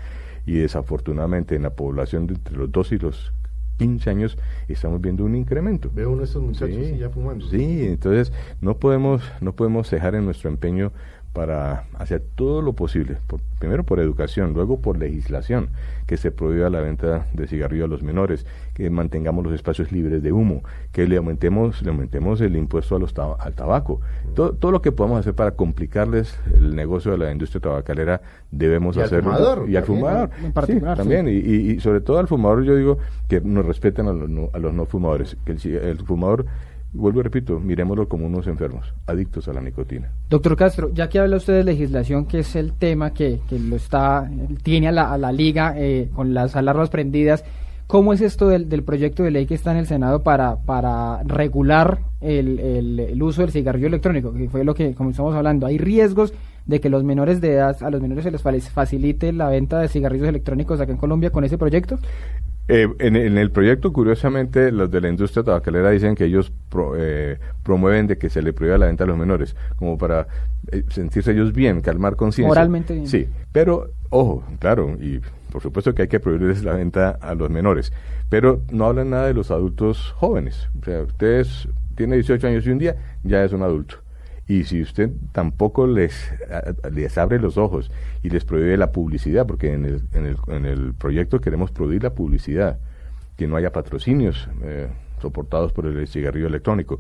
y 0.45 0.53
desafortunadamente 0.53 1.55
en 1.55 1.63
la 1.63 1.71
población 1.71 2.27
de 2.27 2.35
entre 2.35 2.57
los 2.57 2.71
2 2.71 2.91
y 2.93 2.97
los 2.97 3.33
15 3.77 4.09
años 4.09 4.37
estamos 4.67 5.01
viendo 5.01 5.25
un 5.25 5.35
incremento. 5.35 5.89
Veo 5.93 6.09
uno 6.09 6.19
de 6.19 6.25
estos 6.25 6.41
muchachos 6.43 6.97
ya 6.97 7.09
fumando. 7.09 7.47
Sí, 7.47 7.85
entonces 7.85 8.31
no 8.61 8.77
podemos 8.77 9.23
no 9.41 9.53
podemos 9.53 9.89
cejar 9.89 10.15
en 10.15 10.25
nuestro 10.25 10.49
empeño 10.49 10.91
para 11.33 11.85
hacer 11.97 12.21
todo 12.35 12.61
lo 12.61 12.73
posible, 12.73 13.17
primero 13.59 13.85
por 13.85 13.99
educación, 13.99 14.53
luego 14.53 14.81
por 14.81 14.97
legislación, 14.97 15.69
que 16.05 16.17
se 16.17 16.29
prohíba 16.29 16.69
la 16.69 16.81
venta 16.81 17.27
de 17.33 17.47
cigarrillos 17.47 17.85
a 17.85 17.87
los 17.87 18.03
menores, 18.03 18.45
que 18.73 18.89
mantengamos 18.89 19.45
los 19.45 19.53
espacios 19.53 19.93
libres 19.93 20.21
de 20.21 20.33
humo, 20.33 20.61
que 20.91 21.07
le 21.07 21.15
aumentemos, 21.15 21.81
le 21.83 21.89
aumentemos 21.89 22.41
el 22.41 22.57
impuesto 22.57 22.97
a 22.97 22.99
los 22.99 23.13
al 23.17 23.53
tabaco. 23.53 24.01
Todo, 24.35 24.51
todo 24.53 24.71
lo 24.71 24.81
que 24.81 24.91
podamos 24.91 25.19
hacer 25.19 25.33
para 25.33 25.51
complicarles 25.51 26.37
el 26.53 26.75
negocio 26.75 27.11
de 27.11 27.17
la 27.17 27.31
industria 27.31 27.61
tabacalera 27.61 28.21
debemos 28.51 28.97
hacerlo. 28.97 29.65
y 29.67 29.75
al 29.77 29.85
fumador. 29.85 30.29
En 30.43 30.51
particular, 30.51 30.97
también. 30.97 31.29
Y, 31.29 31.31
y, 31.31 31.79
sobre 31.79 32.01
todo 32.01 32.19
al 32.19 32.27
fumador 32.27 32.63
yo 32.63 32.75
digo 32.75 32.97
que 33.29 33.39
nos 33.39 33.65
respeten 33.65 34.07
a 34.07 34.13
los 34.13 34.29
no, 34.29 34.49
a 34.51 34.59
los 34.59 34.73
no 34.73 34.85
fumadores, 34.85 35.37
que 35.45 35.53
el, 35.53 35.75
el 35.77 35.97
fumador 35.99 36.45
Vuelvo 36.93 37.21
y 37.21 37.23
repito, 37.23 37.57
miremoslo 37.59 38.09
como 38.09 38.25
unos 38.25 38.47
enfermos, 38.47 38.93
adictos 39.07 39.47
a 39.47 39.53
la 39.53 39.61
nicotina. 39.61 40.11
Doctor 40.29 40.57
Castro, 40.57 40.91
ya 40.93 41.07
que 41.07 41.19
habla 41.19 41.37
usted 41.37 41.53
de 41.53 41.63
legislación, 41.63 42.25
que 42.25 42.39
es 42.39 42.55
el 42.57 42.73
tema 42.73 43.13
que, 43.13 43.39
que 43.47 43.57
lo 43.59 43.77
está 43.77 44.29
tiene 44.63 44.89
a 44.89 44.91
la, 44.91 45.17
la 45.17 45.31
liga 45.31 45.73
eh, 45.77 46.09
con 46.13 46.33
las 46.33 46.57
alarmas 46.57 46.89
prendidas, 46.89 47.45
¿cómo 47.87 48.11
es 48.11 48.19
esto 48.19 48.49
del, 48.49 48.67
del, 48.67 48.83
proyecto 48.83 49.23
de 49.23 49.31
ley 49.31 49.45
que 49.45 49.53
está 49.53 49.71
en 49.71 49.77
el 49.77 49.87
Senado 49.87 50.21
para, 50.21 50.57
para 50.57 51.23
regular 51.23 51.99
el, 52.19 52.59
el, 52.59 53.23
uso 53.23 53.41
del 53.41 53.51
cigarrillo 53.51 53.87
electrónico? 53.87 54.33
Que 54.33 54.49
fue 54.49 54.65
lo 54.65 54.75
que 54.75 54.93
comenzamos 54.93 55.33
hablando. 55.33 55.67
¿Hay 55.67 55.77
riesgos 55.77 56.33
de 56.65 56.79
que 56.81 56.89
los 56.89 57.03
menores 57.03 57.39
de 57.41 57.53
edad, 57.53 57.81
a 57.81 57.89
los 57.89 58.01
menores 58.01 58.23
se 58.23 58.31
les 58.31 58.69
facilite 58.69 59.31
la 59.31 59.49
venta 59.49 59.79
de 59.79 59.87
cigarrillos 59.87 60.27
electrónicos 60.27 60.79
acá 60.79 60.91
en 60.91 60.97
Colombia 60.97 61.29
con 61.29 61.45
ese 61.45 61.57
proyecto? 61.57 61.99
Eh, 62.67 62.87
en, 62.99 63.15
el 63.15 63.51
proyecto, 63.51 63.91
curiosamente, 63.91 64.71
los 64.71 64.89
de 64.89 65.01
la 65.01 65.09
industria 65.09 65.43
tabacalera 65.43 65.89
dicen 65.89 66.15
que 66.15 66.25
ellos 66.25 66.53
eh, 66.97 67.37
promueven 67.63 68.07
de 68.07 68.17
que 68.17 68.29
se 68.29 68.41
le 68.41 68.53
prohíba 68.53 68.77
la 68.77 68.85
venta 68.85 69.03
a 69.03 69.07
los 69.07 69.17
menores, 69.17 69.55
como 69.75 69.97
para 69.97 70.27
eh, 70.71 70.83
sentirse 70.89 71.31
ellos 71.31 71.53
bien, 71.53 71.81
calmar 71.81 72.15
conciencia. 72.15 72.47
Moralmente 72.47 72.93
bien. 72.93 73.07
Sí, 73.07 73.27
pero, 73.51 73.91
ojo, 74.09 74.43
claro, 74.59 74.95
y 75.01 75.19
por 75.51 75.61
supuesto 75.61 75.93
que 75.93 76.03
hay 76.03 76.07
que 76.07 76.19
prohibirles 76.19 76.63
la 76.63 76.73
venta 76.73 77.09
a 77.09 77.35
los 77.35 77.49
menores, 77.49 77.91
pero 78.29 78.61
no 78.71 78.85
hablan 78.85 79.09
nada 79.09 79.27
de 79.27 79.33
los 79.33 79.51
adultos 79.51 80.13
jóvenes. 80.15 80.69
O 80.79 80.85
sea, 80.85 81.01
ustedes 81.01 81.67
tiene 81.95 82.15
18 82.15 82.47
años 82.47 82.65
y 82.65 82.69
un 82.69 82.79
día 82.79 82.95
ya 83.23 83.43
es 83.43 83.51
un 83.51 83.63
adulto. 83.63 83.97
Y 84.51 84.65
si 84.65 84.81
usted 84.81 85.11
tampoco 85.31 85.87
les, 85.87 86.13
les 86.91 87.17
abre 87.17 87.39
los 87.39 87.55
ojos 87.55 87.89
y 88.21 88.29
les 88.29 88.43
prohíbe 88.43 88.75
la 88.75 88.91
publicidad, 88.91 89.47
porque 89.47 89.71
en 89.71 89.85
el, 89.85 90.01
en 90.11 90.25
el, 90.25 90.35
en 90.47 90.65
el 90.65 90.93
proyecto 90.93 91.39
queremos 91.39 91.71
prohibir 91.71 92.03
la 92.03 92.13
publicidad, 92.13 92.77
que 93.37 93.47
no 93.47 93.55
haya 93.55 93.71
patrocinios 93.71 94.49
eh, 94.63 94.89
soportados 95.21 95.71
por 95.71 95.85
el 95.85 96.05
cigarrillo 96.05 96.47
electrónico, 96.47 96.99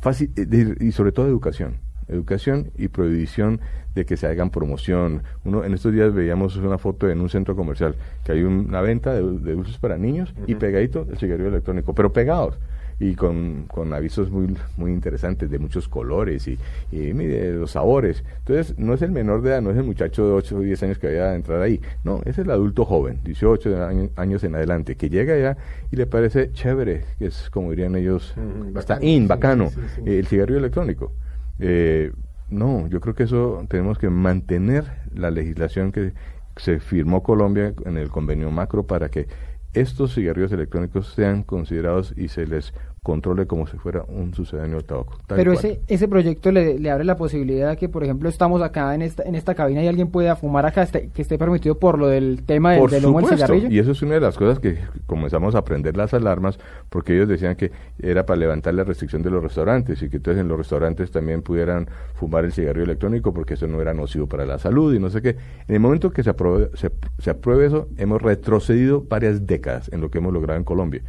Fácil, 0.00 0.32
eh, 0.34 0.76
y 0.80 0.92
sobre 0.92 1.12
todo 1.12 1.26
educación. 1.26 1.76
Educación 2.08 2.70
y 2.78 2.88
prohibición 2.88 3.60
de 3.94 4.06
que 4.06 4.16
se 4.16 4.26
hagan 4.26 4.48
promoción. 4.48 5.24
Uno 5.44 5.64
en 5.64 5.74
estos 5.74 5.92
días 5.92 6.14
veíamos 6.14 6.56
una 6.56 6.78
foto 6.78 7.10
en 7.10 7.20
un 7.20 7.28
centro 7.28 7.54
comercial 7.54 7.96
que 8.24 8.32
hay 8.32 8.44
una 8.44 8.80
venta 8.80 9.12
de, 9.12 9.20
de 9.20 9.52
dulces 9.52 9.76
para 9.76 9.98
niños 9.98 10.32
y 10.46 10.54
pegadito 10.54 11.06
el 11.10 11.18
cigarrillo 11.18 11.50
electrónico, 11.50 11.94
pero 11.94 12.14
pegados 12.14 12.58
y 13.00 13.14
con, 13.14 13.66
con 13.68 13.92
avisos 13.92 14.30
muy, 14.30 14.56
muy 14.76 14.92
interesantes 14.92 15.50
de 15.50 15.58
muchos 15.58 15.88
colores 15.88 16.48
y, 16.48 16.58
y 16.90 17.14
mire, 17.14 17.52
los 17.52 17.72
sabores. 17.72 18.24
Entonces, 18.38 18.78
no 18.78 18.94
es 18.94 19.02
el 19.02 19.12
menor 19.12 19.42
de 19.42 19.50
edad, 19.50 19.62
no 19.62 19.70
es 19.70 19.76
el 19.76 19.84
muchacho 19.84 20.26
de 20.26 20.32
8 20.32 20.56
o 20.56 20.60
10 20.60 20.82
años 20.82 20.98
que 20.98 21.06
vaya 21.06 21.30
a 21.30 21.34
entrar 21.34 21.62
ahí, 21.62 21.80
no, 22.02 22.20
es 22.24 22.38
el 22.38 22.50
adulto 22.50 22.84
joven, 22.84 23.20
18 23.24 24.10
años, 24.16 24.44
en 24.44 24.54
adelante, 24.54 24.96
que 24.96 25.08
llega 25.08 25.34
allá 25.34 25.56
y 25.90 25.96
le 25.96 26.06
parece 26.06 26.52
chévere, 26.52 27.04
que 27.18 27.26
es 27.26 27.50
como 27.50 27.70
dirían 27.70 27.94
ellos, 27.94 28.34
está 28.76 28.98
in, 29.02 29.28
bacano, 29.28 29.70
el 30.04 30.26
cigarrillo 30.26 30.58
electrónico. 30.58 31.12
Eh, 31.60 32.12
no, 32.50 32.86
yo 32.88 33.00
creo 33.00 33.14
que 33.14 33.24
eso 33.24 33.64
tenemos 33.68 33.98
que 33.98 34.08
mantener 34.08 34.84
la 35.14 35.30
legislación 35.30 35.92
que 35.92 36.12
se 36.56 36.80
firmó 36.80 37.22
Colombia 37.22 37.74
en 37.84 37.96
el 37.96 38.08
convenio 38.08 38.50
macro 38.50 38.84
para 38.84 39.10
que 39.10 39.28
estos 39.72 40.14
cigarrillos 40.14 40.52
electrónicos 40.52 41.08
sean 41.14 41.42
considerados 41.42 42.14
y 42.16 42.28
se 42.28 42.46
les 42.46 42.72
controle 43.08 43.46
como 43.46 43.66
si 43.66 43.78
fuera 43.78 44.04
un 44.06 44.34
sucedáneo 44.34 44.82
tabaco. 44.82 45.16
Pero 45.28 45.54
ese, 45.54 45.80
ese 45.88 46.08
proyecto 46.08 46.52
le, 46.52 46.78
le, 46.78 46.90
abre 46.90 47.04
la 47.04 47.16
posibilidad 47.16 47.78
que, 47.78 47.88
por 47.88 48.04
ejemplo, 48.04 48.28
estamos 48.28 48.60
acá 48.60 48.94
en 48.94 49.00
esta, 49.00 49.22
en 49.22 49.34
esta 49.34 49.54
cabina 49.54 49.82
y 49.82 49.88
alguien 49.88 50.08
pueda 50.08 50.36
fumar 50.36 50.66
acá, 50.66 50.82
este, 50.82 51.08
que 51.08 51.22
esté 51.22 51.38
permitido 51.38 51.78
por 51.78 51.98
lo 51.98 52.08
del 52.08 52.42
tema 52.44 52.74
del, 52.74 52.86
del 52.90 53.06
humo 53.06 53.22
del 53.22 53.30
cigarrillo. 53.30 53.68
Y 53.70 53.78
eso 53.78 53.92
es 53.92 54.02
una 54.02 54.12
de 54.16 54.20
las 54.20 54.36
cosas 54.36 54.58
que 54.58 54.76
comenzamos 55.06 55.54
a 55.54 55.60
aprender 55.60 55.96
las 55.96 56.12
alarmas, 56.12 56.58
porque 56.90 57.14
ellos 57.14 57.28
decían 57.28 57.56
que 57.56 57.72
era 57.98 58.26
para 58.26 58.38
levantar 58.40 58.74
la 58.74 58.84
restricción 58.84 59.22
de 59.22 59.30
los 59.30 59.42
restaurantes 59.42 60.02
y 60.02 60.10
que 60.10 60.18
entonces 60.18 60.42
en 60.42 60.48
los 60.48 60.58
restaurantes 60.58 61.10
también 61.10 61.40
pudieran 61.40 61.88
fumar 62.12 62.44
el 62.44 62.52
cigarrillo 62.52 62.84
electrónico 62.84 63.32
porque 63.32 63.54
eso 63.54 63.66
no 63.68 63.80
era 63.80 63.94
nocivo 63.94 64.26
para 64.26 64.44
la 64.44 64.58
salud 64.58 64.94
y 64.94 64.98
no 64.98 65.08
sé 65.08 65.22
qué. 65.22 65.30
En 65.66 65.76
el 65.76 65.80
momento 65.80 66.10
que 66.10 66.22
se 66.22 66.28
apruebe, 66.28 66.68
se, 66.74 66.90
se 67.20 67.30
apruebe 67.30 67.64
eso, 67.64 67.88
hemos 67.96 68.20
retrocedido 68.20 69.02
varias 69.08 69.46
décadas 69.46 69.90
en 69.94 70.02
lo 70.02 70.10
que 70.10 70.18
hemos 70.18 70.34
logrado 70.34 70.58
en 70.58 70.64
Colombia. 70.64 71.00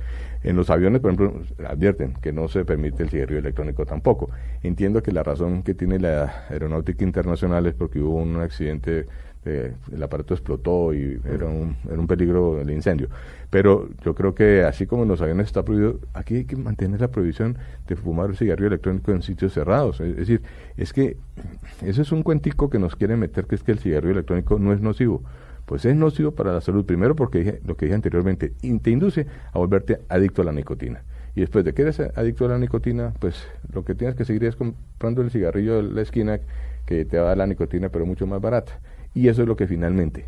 En 0.43 0.55
los 0.55 0.69
aviones, 0.69 1.01
por 1.01 1.11
ejemplo, 1.11 1.41
advierten 1.67 2.13
que 2.21 2.31
no 2.31 2.47
se 2.47 2.63
permite 2.63 3.03
el 3.03 3.09
cigarrillo 3.09 3.39
electrónico 3.39 3.85
tampoco. 3.85 4.29
Entiendo 4.63 5.03
que 5.03 5.11
la 5.11 5.21
razón 5.21 5.63
que 5.63 5.73
tiene 5.73 5.99
la 5.99 6.45
aeronáutica 6.49 7.03
internacional 7.03 7.65
es 7.65 7.73
porque 7.73 7.99
hubo 7.99 8.21
un 8.21 8.37
accidente, 8.37 9.05
eh, 9.43 9.73
el 9.91 10.01
aparato 10.01 10.33
explotó 10.33 10.93
y 10.93 11.19
era 11.25 11.45
un, 11.45 11.75
era 11.85 11.99
un 11.99 12.07
peligro 12.07 12.61
el 12.61 12.69
incendio. 12.69 13.09
Pero 13.49 13.89
yo 14.05 14.15
creo 14.15 14.33
que 14.33 14.63
así 14.63 14.85
como 14.85 15.03
en 15.03 15.09
los 15.09 15.21
aviones 15.21 15.47
está 15.47 15.63
prohibido, 15.63 15.99
aquí 16.13 16.35
hay 16.35 16.45
que 16.45 16.55
mantener 16.55 17.01
la 17.01 17.09
prohibición 17.09 17.57
de 17.87 17.97
fumar 17.97 18.29
el 18.29 18.37
cigarrillo 18.37 18.67
electrónico 18.67 19.11
en 19.11 19.21
sitios 19.21 19.53
cerrados. 19.53 19.99
Es, 19.99 20.15
decir, 20.15 20.41
es 20.77 20.93
que 20.93 21.17
eso 21.83 22.01
es 22.01 22.11
un 22.13 22.23
cuentico 22.23 22.69
que 22.69 22.79
nos 22.79 22.95
quieren 22.95 23.19
meter, 23.19 23.45
que 23.45 23.55
es 23.55 23.63
que 23.63 23.73
el 23.73 23.79
cigarrillo 23.79 24.13
electrónico 24.13 24.57
no 24.57 24.71
es 24.71 24.79
nocivo 24.79 25.21
pues 25.69 25.85
es 25.85 25.95
nocivo 25.95 26.31
para 26.31 26.51
la 26.51 26.61
salud. 26.61 26.83
Primero 26.83 27.15
porque 27.15 27.37
dije, 27.37 27.61
lo 27.63 27.77
que 27.77 27.85
dije 27.85 27.93
anteriormente, 27.93 28.53
te 28.81 28.89
induce 28.89 29.27
a 29.53 29.59
volverte 29.59 29.99
adicto 30.09 30.41
a 30.41 30.45
la 30.45 30.51
nicotina. 30.51 31.03
Y 31.35 31.41
después 31.41 31.63
de 31.63 31.75
que 31.75 31.83
eres 31.83 31.99
adicto 31.99 32.45
a 32.45 32.47
la 32.47 32.57
nicotina, 32.57 33.13
pues 33.19 33.47
lo 33.71 33.85
que 33.85 33.93
tienes 33.93 34.15
que 34.15 34.25
seguir 34.25 34.45
es 34.45 34.55
comprando 34.55 35.21
el 35.21 35.29
cigarrillo 35.29 35.75
de 35.75 35.83
la 35.83 36.01
esquina 36.01 36.39
que 36.87 37.05
te 37.05 37.19
va 37.19 37.25
a 37.25 37.27
dar 37.27 37.37
la 37.37 37.45
nicotina, 37.45 37.89
pero 37.89 38.07
mucho 38.07 38.25
más 38.25 38.41
barata. 38.41 38.79
Y 39.13 39.27
eso 39.27 39.43
es 39.43 39.47
lo 39.47 39.55
que 39.55 39.67
finalmente 39.67 40.25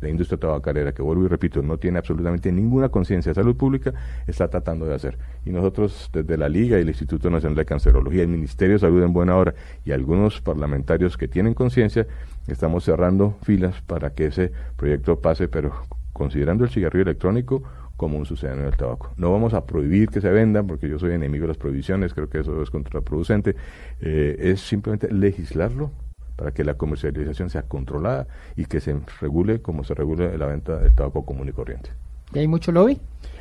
la 0.00 0.10
industria 0.10 0.38
tabacalera, 0.38 0.92
que 0.92 1.02
vuelvo 1.02 1.24
y 1.24 1.28
repito, 1.28 1.60
no 1.60 1.76
tiene 1.76 1.98
absolutamente 1.98 2.52
ninguna 2.52 2.88
conciencia 2.88 3.30
de 3.30 3.34
salud 3.34 3.56
pública, 3.56 3.92
está 4.28 4.48
tratando 4.48 4.86
de 4.86 4.94
hacer. 4.94 5.18
Y 5.44 5.50
nosotros, 5.50 6.08
desde 6.12 6.36
la 6.36 6.48
Liga 6.48 6.78
y 6.78 6.82
el 6.82 6.88
Instituto 6.88 7.30
Nacional 7.30 7.56
de 7.56 7.64
Cancerología, 7.64 8.22
el 8.22 8.28
Ministerio 8.28 8.74
de 8.74 8.78
Salud 8.78 9.02
en 9.02 9.12
buena 9.12 9.36
hora 9.36 9.54
y 9.84 9.90
algunos 9.90 10.40
parlamentarios 10.40 11.16
que 11.16 11.26
tienen 11.26 11.54
conciencia, 11.54 12.06
estamos 12.46 12.84
cerrando 12.84 13.36
filas 13.42 13.80
para 13.82 14.10
que 14.10 14.26
ese 14.26 14.52
proyecto 14.76 15.20
pase, 15.20 15.48
pero 15.48 15.72
considerando 16.12 16.64
el 16.64 16.70
cigarrillo 16.70 17.02
electrónico 17.02 17.62
como 17.96 18.18
un 18.18 18.26
sucedáneo 18.26 18.64
del 18.64 18.76
tabaco. 18.76 19.12
No 19.16 19.30
vamos 19.30 19.54
a 19.54 19.64
prohibir 19.66 20.08
que 20.08 20.20
se 20.20 20.30
vendan, 20.30 20.66
porque 20.66 20.88
yo 20.88 20.98
soy 20.98 21.12
enemigo 21.12 21.42
de 21.42 21.48
las 21.48 21.58
prohibiciones, 21.58 22.12
creo 22.12 22.28
que 22.28 22.40
eso 22.40 22.62
es 22.62 22.70
contraproducente. 22.70 23.54
Eh, 24.00 24.36
es 24.38 24.60
simplemente 24.60 25.12
legislarlo 25.12 25.90
para 26.36 26.50
que 26.50 26.64
la 26.64 26.74
comercialización 26.74 27.50
sea 27.50 27.62
controlada 27.62 28.26
y 28.56 28.66
que 28.66 28.80
se 28.80 28.96
regule 29.20 29.62
como 29.62 29.84
se 29.84 29.94
regule 29.94 30.36
la 30.36 30.46
venta 30.46 30.78
del 30.78 30.94
tabaco 30.94 31.24
común 31.24 31.48
y 31.48 31.52
corriente. 31.52 31.90
¿Y 32.32 32.40
hay 32.40 32.48
mucho 32.48 32.72
lobby? 32.72 32.98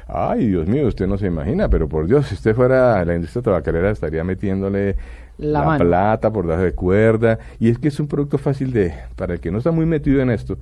Ay, 0.08 0.48
Dios 0.48 0.68
mío, 0.68 0.88
usted 0.88 1.08
no 1.08 1.18
se 1.18 1.28
imagina, 1.28 1.70
pero 1.70 1.88
por 1.88 2.06
Dios, 2.06 2.28
si 2.28 2.36
usted 2.36 2.56
fuera 2.56 3.04
la 3.06 3.16
industria 3.16 3.42
tabacalera 3.42 3.90
estaría 3.90 4.24
metiéndole 4.24 4.96
la, 5.38 5.78
plata 5.78 6.32
por 6.32 6.46
debajo 6.46 6.64
de 6.64 6.74
cuerda. 6.74 7.40
Y 7.60 7.70
es 7.70 7.78
que 7.78 7.88
es 7.90 8.00
un 8.00 8.08
producto 8.08 8.38
fácil 8.38 8.72
de, 8.72 8.94
para 9.16 9.34
el 9.34 9.40
que 9.40 9.52
no 9.52 9.58
está 9.58 9.72
muy 9.72 9.86
metido 9.86 10.22
en 10.22 10.30
esto, 10.30 10.58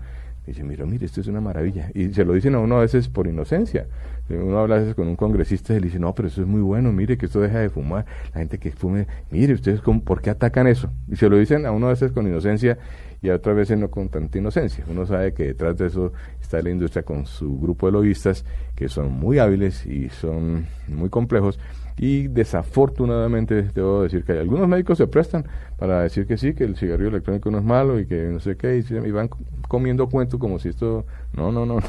dice, 0.45 0.63
mira, 0.63 0.85
mire, 0.85 1.05
esto 1.05 1.21
es 1.21 1.27
una 1.27 1.41
maravilla. 1.41 1.89
Y 1.93 2.13
se 2.13 2.25
lo 2.25 2.33
dicen 2.33 2.55
a 2.55 2.59
uno 2.59 2.77
a 2.77 2.81
veces 2.81 3.07
por 3.07 3.27
inocencia. 3.27 3.87
Uno 4.29 4.59
habla 4.59 4.75
a 4.75 4.79
veces 4.79 4.95
con 4.95 5.07
un 5.07 5.15
congresista 5.15 5.73
y 5.73 5.79
le 5.79 5.87
dice, 5.87 5.99
no, 5.99 6.15
pero 6.15 6.29
eso 6.29 6.41
es 6.41 6.47
muy 6.47 6.61
bueno, 6.61 6.91
mire 6.93 7.17
que 7.17 7.25
esto 7.25 7.41
deja 7.41 7.59
de 7.59 7.69
fumar. 7.69 8.05
La 8.33 8.39
gente 8.39 8.57
que 8.57 8.71
fume, 8.71 9.07
mire, 9.29 9.53
ustedes, 9.53 9.81
¿por 9.81 10.21
qué 10.21 10.29
atacan 10.29 10.67
eso? 10.67 10.89
Y 11.09 11.17
se 11.17 11.29
lo 11.29 11.37
dicen 11.37 11.65
a 11.65 11.71
uno 11.71 11.87
a 11.87 11.89
veces 11.89 12.11
con 12.11 12.27
inocencia 12.27 12.77
y 13.21 13.29
a 13.29 13.35
otras 13.35 13.55
veces 13.55 13.77
no 13.77 13.89
con 13.91 14.09
tanta 14.09 14.37
inocencia. 14.37 14.83
Uno 14.87 15.05
sabe 15.05 15.33
que 15.33 15.47
detrás 15.47 15.77
de 15.77 15.87
eso 15.87 16.13
está 16.41 16.61
la 16.61 16.69
industria 16.69 17.03
con 17.03 17.25
su 17.25 17.59
grupo 17.59 17.87
de 17.87 17.93
lobistas 17.93 18.45
que 18.75 18.87
son 18.89 19.11
muy 19.11 19.37
hábiles 19.37 19.85
y 19.85 20.09
son 20.09 20.65
muy 20.87 21.09
complejos 21.09 21.59
y 21.97 22.27
desafortunadamente 22.27 23.63
debo 23.73 24.03
decir 24.03 24.23
que 24.23 24.33
hay 24.33 24.39
algunos 24.39 24.67
médicos 24.67 24.97
se 24.97 25.07
prestan 25.07 25.45
para 25.77 26.01
decir 26.01 26.27
que 26.27 26.37
sí, 26.37 26.53
que 26.53 26.63
el 26.63 26.75
cigarrillo 26.75 27.09
electrónico 27.09 27.51
no 27.51 27.57
es 27.57 27.63
malo 27.63 27.99
y 27.99 28.05
que 28.05 28.27
no 28.27 28.39
sé 28.39 28.55
qué, 28.55 28.77
y, 28.77 29.11
van 29.11 29.29
comiendo 29.67 30.09
cuentos 30.09 30.39
como 30.39 30.59
si 30.59 30.69
esto... 30.69 31.05
No, 31.33 31.51
no, 31.51 31.65
no. 31.65 31.79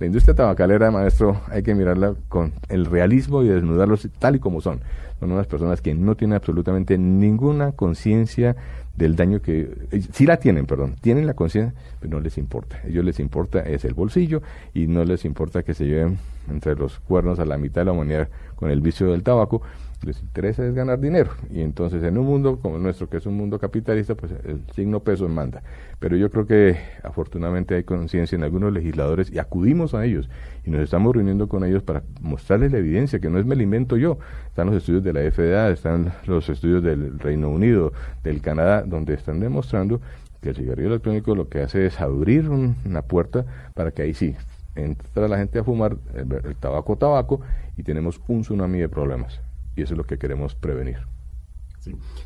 La 0.00 0.06
industria 0.06 0.34
tabacalera, 0.34 0.90
maestro, 0.90 1.40
hay 1.48 1.62
que 1.62 1.74
mirarla 1.74 2.14
con 2.28 2.52
el 2.68 2.84
realismo 2.86 3.42
y 3.42 3.48
desnudarlos 3.48 4.08
tal 4.18 4.36
y 4.36 4.38
como 4.38 4.60
son. 4.60 4.80
Son 5.20 5.32
unas 5.32 5.46
personas 5.46 5.80
que 5.80 5.94
no 5.94 6.16
tienen 6.16 6.36
absolutamente 6.36 6.98
ninguna 6.98 7.72
conciencia 7.72 8.56
del 8.98 9.14
daño 9.14 9.40
que 9.40 9.70
eh, 9.92 10.02
sí 10.12 10.26
la 10.26 10.38
tienen, 10.38 10.66
perdón, 10.66 10.96
tienen 11.00 11.26
la 11.26 11.34
conciencia, 11.34 11.72
pero 12.00 12.16
no 12.16 12.20
les 12.20 12.36
importa. 12.36 12.80
A 12.84 12.88
ellos 12.88 13.04
les 13.04 13.20
importa 13.20 13.60
es 13.60 13.84
el 13.84 13.94
bolsillo 13.94 14.42
y 14.74 14.88
no 14.88 15.04
les 15.04 15.24
importa 15.24 15.62
que 15.62 15.72
se 15.72 15.86
lleven 15.86 16.18
entre 16.50 16.74
los 16.74 16.98
cuernos 16.98 17.38
a 17.38 17.44
la 17.44 17.56
mitad 17.58 17.82
de 17.82 17.84
la 17.86 17.92
humanidad 17.92 18.28
con 18.56 18.70
el 18.70 18.80
vicio 18.80 19.12
del 19.12 19.22
tabaco, 19.22 19.62
les 20.02 20.20
interesa 20.22 20.64
es 20.64 20.74
ganar 20.74 21.00
dinero. 21.00 21.30
Y 21.50 21.60
entonces 21.60 22.02
en 22.02 22.18
un 22.18 22.26
mundo 22.26 22.58
como 22.60 22.76
el 22.76 22.82
nuestro, 22.82 23.08
que 23.08 23.16
es 23.16 23.26
un 23.26 23.36
mundo 23.36 23.58
capitalista, 23.58 24.14
pues 24.14 24.32
el 24.44 24.62
signo 24.74 25.00
peso 25.00 25.28
manda. 25.28 25.62
Pero 25.98 26.16
yo 26.16 26.30
creo 26.30 26.46
que 26.46 26.76
afortunadamente 27.02 27.74
hay 27.74 27.84
conciencia 27.84 28.36
en 28.36 28.44
algunos 28.44 28.72
legisladores 28.72 29.30
y 29.32 29.38
acudimos 29.38 29.94
a 29.94 30.04
ellos 30.04 30.28
y 30.64 30.70
nos 30.70 30.80
estamos 30.82 31.14
reuniendo 31.14 31.48
con 31.48 31.64
ellos 31.64 31.82
para 31.82 32.02
mostrarles 32.20 32.72
la 32.72 32.78
evidencia, 32.78 33.18
que 33.18 33.30
no 33.30 33.38
es 33.38 33.46
me 33.46 33.56
la 33.56 33.62
invento 33.62 33.96
yo. 33.96 34.18
Están 34.46 34.68
los 34.68 34.76
estudios 34.76 35.02
de 35.02 35.12
la 35.12 35.30
FDA, 35.30 35.70
están 35.70 36.12
los 36.26 36.48
estudios 36.48 36.82
del 36.82 37.18
Reino 37.18 37.48
Unido, 37.48 37.92
del 38.22 38.40
Canadá, 38.40 38.82
donde 38.82 39.14
están 39.14 39.40
demostrando 39.40 40.00
que 40.40 40.50
el 40.50 40.56
cigarrillo 40.56 40.88
electrónico 40.88 41.34
lo 41.34 41.48
que 41.48 41.62
hace 41.62 41.86
es 41.86 42.00
abrir 42.00 42.48
una 42.48 43.02
puerta 43.02 43.44
para 43.74 43.90
que 43.90 44.02
ahí 44.02 44.14
sí 44.14 44.36
entra 44.76 45.26
la 45.26 45.38
gente 45.38 45.58
a 45.58 45.64
fumar 45.64 45.96
el 46.14 46.54
tabaco 46.54 46.96
tabaco 46.96 47.40
y 47.76 47.82
tenemos 47.82 48.20
un 48.28 48.42
tsunami 48.42 48.78
de 48.78 48.88
problemas 48.88 49.40
y 49.78 49.82
eso 49.82 49.94
es 49.94 49.98
lo 49.98 50.04
que 50.04 50.18
queremos 50.18 50.54
prevenir. 50.54 50.98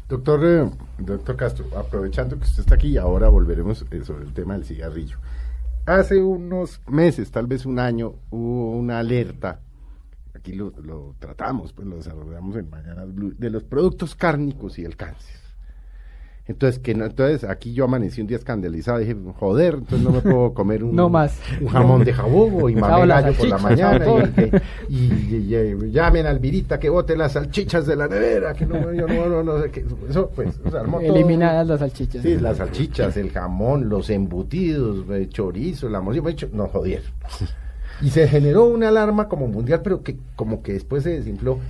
Doctor, 0.09 0.41
eh, 0.45 0.71
doctor 0.99 1.37
Castro, 1.37 1.67
aprovechando 1.77 2.37
que 2.39 2.45
usted 2.45 2.61
está 2.61 2.75
aquí, 2.75 2.97
ahora 2.97 3.29
volveremos 3.29 3.85
eh, 3.91 4.05
sobre 4.05 4.25
el 4.25 4.33
tema 4.33 4.55
del 4.55 4.65
cigarrillo. 4.65 5.19
Hace 5.85 6.23
unos 6.23 6.81
meses, 6.89 7.31
tal 7.31 7.47
vez 7.47 7.67
un 7.67 7.79
año, 7.79 8.15
hubo 8.31 8.73
una 8.73 8.99
alerta, 8.99 9.61
aquí 10.35 10.53
lo, 10.53 10.73
lo 10.83 11.15
tratamos, 11.19 11.73
pues 11.73 11.87
lo 11.87 11.97
desarrollamos 11.97 12.57
en 12.57 12.71
Mañanas 12.71 13.15
Blue, 13.15 13.35
de 13.37 13.51
los 13.51 13.65
productos 13.65 14.15
cárnicos 14.15 14.79
y 14.79 14.85
el 14.85 14.97
cáncer. 14.97 15.42
Entonces, 16.47 16.81
que 16.81 16.93
no, 16.95 17.05
entonces 17.05 17.49
aquí 17.49 17.73
yo 17.73 17.85
amanecí 17.85 18.21
un 18.21 18.27
día 18.27 18.37
escandalizado, 18.37 18.99
dije, 18.99 19.17
joder, 19.39 19.75
entonces 19.75 20.01
no 20.01 20.11
me 20.11 20.21
puedo 20.21 20.53
comer 20.53 20.83
un, 20.83 20.97
no 20.97 21.09
más. 21.09 21.39
un 21.61 21.69
jamón 21.69 22.05
de 22.05 22.13
jabugo 22.13 22.69
y 22.69 22.75
mamelayo 22.77 23.33
por 23.35 23.47
la 23.47 23.59
mañana 23.59 24.05
y, 24.89 24.95
y, 24.95 25.55
y, 25.55 25.91
llamen 25.93 26.27
al 26.27 26.41
virita 26.41 26.81
que 26.81 26.89
bote 26.89 27.17
las 27.17 27.33
salchichas 27.33 27.87
de 27.87 27.95
la 27.95 28.09
nevera, 28.09 28.55
que 28.55 28.67
no, 28.67 28.93
yo 28.93 29.07
no, 29.07 29.29
no, 29.29 29.45
no 29.45 29.63
sé 29.63 29.71
qué, 29.71 29.85
eso 30.11 30.31
pues, 30.35 30.59
o 30.65 30.71
sea, 30.71 30.83
Eliminadas 31.01 31.65
las 31.65 31.79
salchichas. 31.79 32.23
Sí, 32.23 32.37
las 32.37 32.57
salchichas, 32.57 33.17
el 33.17 33.31
jamón, 33.31 33.89
los 33.89 34.11
embutidos, 34.11 35.09
el 35.11 35.29
chorizo, 35.29 35.89
la 35.89 36.01
morcilla, 36.01 36.49
no 36.53 36.67
joder. 36.67 37.03
Y 38.01 38.11
se 38.11 38.27
generó 38.27 38.65
una 38.65 38.89
alarma 38.89 39.29
como 39.29 39.47
mundial, 39.47 39.81
pero 39.85 40.03
que 40.03 40.17
como 40.35 40.61
que 40.63 40.73
después 40.73 41.05
se 41.05 41.11
desinfló 41.11 41.61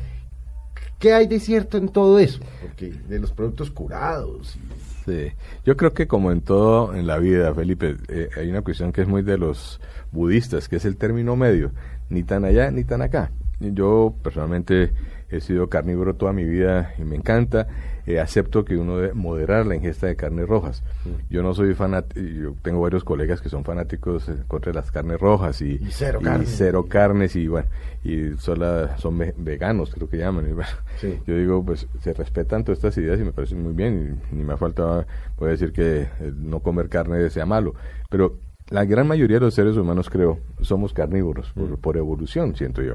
¿Qué 1.03 1.13
hay 1.13 1.27
de 1.27 1.41
cierto 1.41 1.79
en 1.79 1.89
todo 1.89 2.21
eso? 2.21 2.39
Porque 2.61 2.93
de 3.09 3.19
los 3.19 3.33
productos 3.33 3.73
curados. 3.73 4.57
Sí, 5.05 5.33
yo 5.65 5.77
creo 5.77 5.93
que 5.93 6.07
como 6.07 6.31
en 6.31 6.43
todo 6.43 6.95
en 6.95 7.09
la 7.09 7.19
vida, 7.19 7.53
Felipe, 7.53 7.97
eh, 8.07 8.29
hay 8.37 8.49
una 8.49 8.63
cuestión 8.63 8.93
que 8.93 9.01
es 9.01 9.09
muy 9.09 9.23
de 9.23 9.37
los 9.37 9.81
budistas, 10.13 10.69
que 10.69 10.77
es 10.77 10.85
el 10.85 10.97
término 10.97 11.35
medio, 11.35 11.73
ni 12.09 12.23
tan 12.23 12.45
allá 12.45 12.71
ni 12.71 12.85
tan 12.85 13.03
acá. 13.03 13.33
Yo 13.59 14.15
personalmente 14.23 14.93
he 15.33 15.41
sido 15.41 15.69
carnívoro 15.69 16.15
toda 16.15 16.33
mi 16.33 16.45
vida 16.45 16.95
y 16.99 17.03
me 17.03 17.17
encanta. 17.17 17.67
Eh, 18.05 18.19
acepto 18.19 18.65
que 18.65 18.77
uno 18.77 18.99
debe 18.99 19.15
moderar 19.15 19.65
la 19.65 19.77
ingesta 19.77 20.09
de 20.09 20.17
carnes 20.17 20.49
rojas. 20.49 20.83
Mm. 21.05 21.33
Yo 21.33 21.43
no 21.43 21.55
soy 21.55 21.73
fanático, 21.75 22.21
yo 22.21 22.55
tengo 22.61 22.81
varios 22.81 23.05
colegas 23.05 23.41
que 23.41 23.49
son 23.49 23.65
fanáticos 23.65 24.29
contra 24.49 24.73
las 24.73 24.91
carnes 24.91 25.21
rojas 25.21 25.63
y, 25.63 25.79
cero, 26.47 26.87
carnes 26.89 27.37
y 27.37 27.47
bueno, 27.47 27.69
y 28.03 28.37
solo 28.39 28.89
son 28.99 29.19
veganos, 29.37 29.95
creo 29.95 30.09
que 30.09 30.19
llaman. 30.19 30.47
Yo 31.27 31.37
digo, 31.37 31.65
pues 31.65 31.87
se 32.01 32.13
respetan 32.13 32.65
todas 32.65 32.79
estas 32.79 32.99
ideas 32.99 33.21
y 33.21 33.25
me 33.25 33.33
parecen 33.33 33.63
muy 33.63 33.73
bien 33.73 34.21
y 34.33 34.35
ni 34.35 34.43
me 34.43 34.57
falta, 34.57 35.07
puede 35.37 35.53
decir 35.53 35.73
que 35.73 36.03
eh, 36.03 36.33
no 36.37 36.59
comer 36.61 36.89
carne 36.89 37.31
sea 37.31 37.47
malo, 37.47 37.75
pero 38.11 38.39
la 38.71 38.85
gran 38.85 39.07
mayoría 39.07 39.37
de 39.37 39.47
los 39.47 39.55
seres 39.55 39.77
humanos, 39.77 40.11
creo, 40.11 40.41
somos 40.61 40.93
carnívoros 40.93 41.53
por, 41.53 41.71
mm. 41.71 41.77
por 41.77 41.97
evolución, 41.97 42.57
siento 42.57 42.83
yo. 42.83 42.95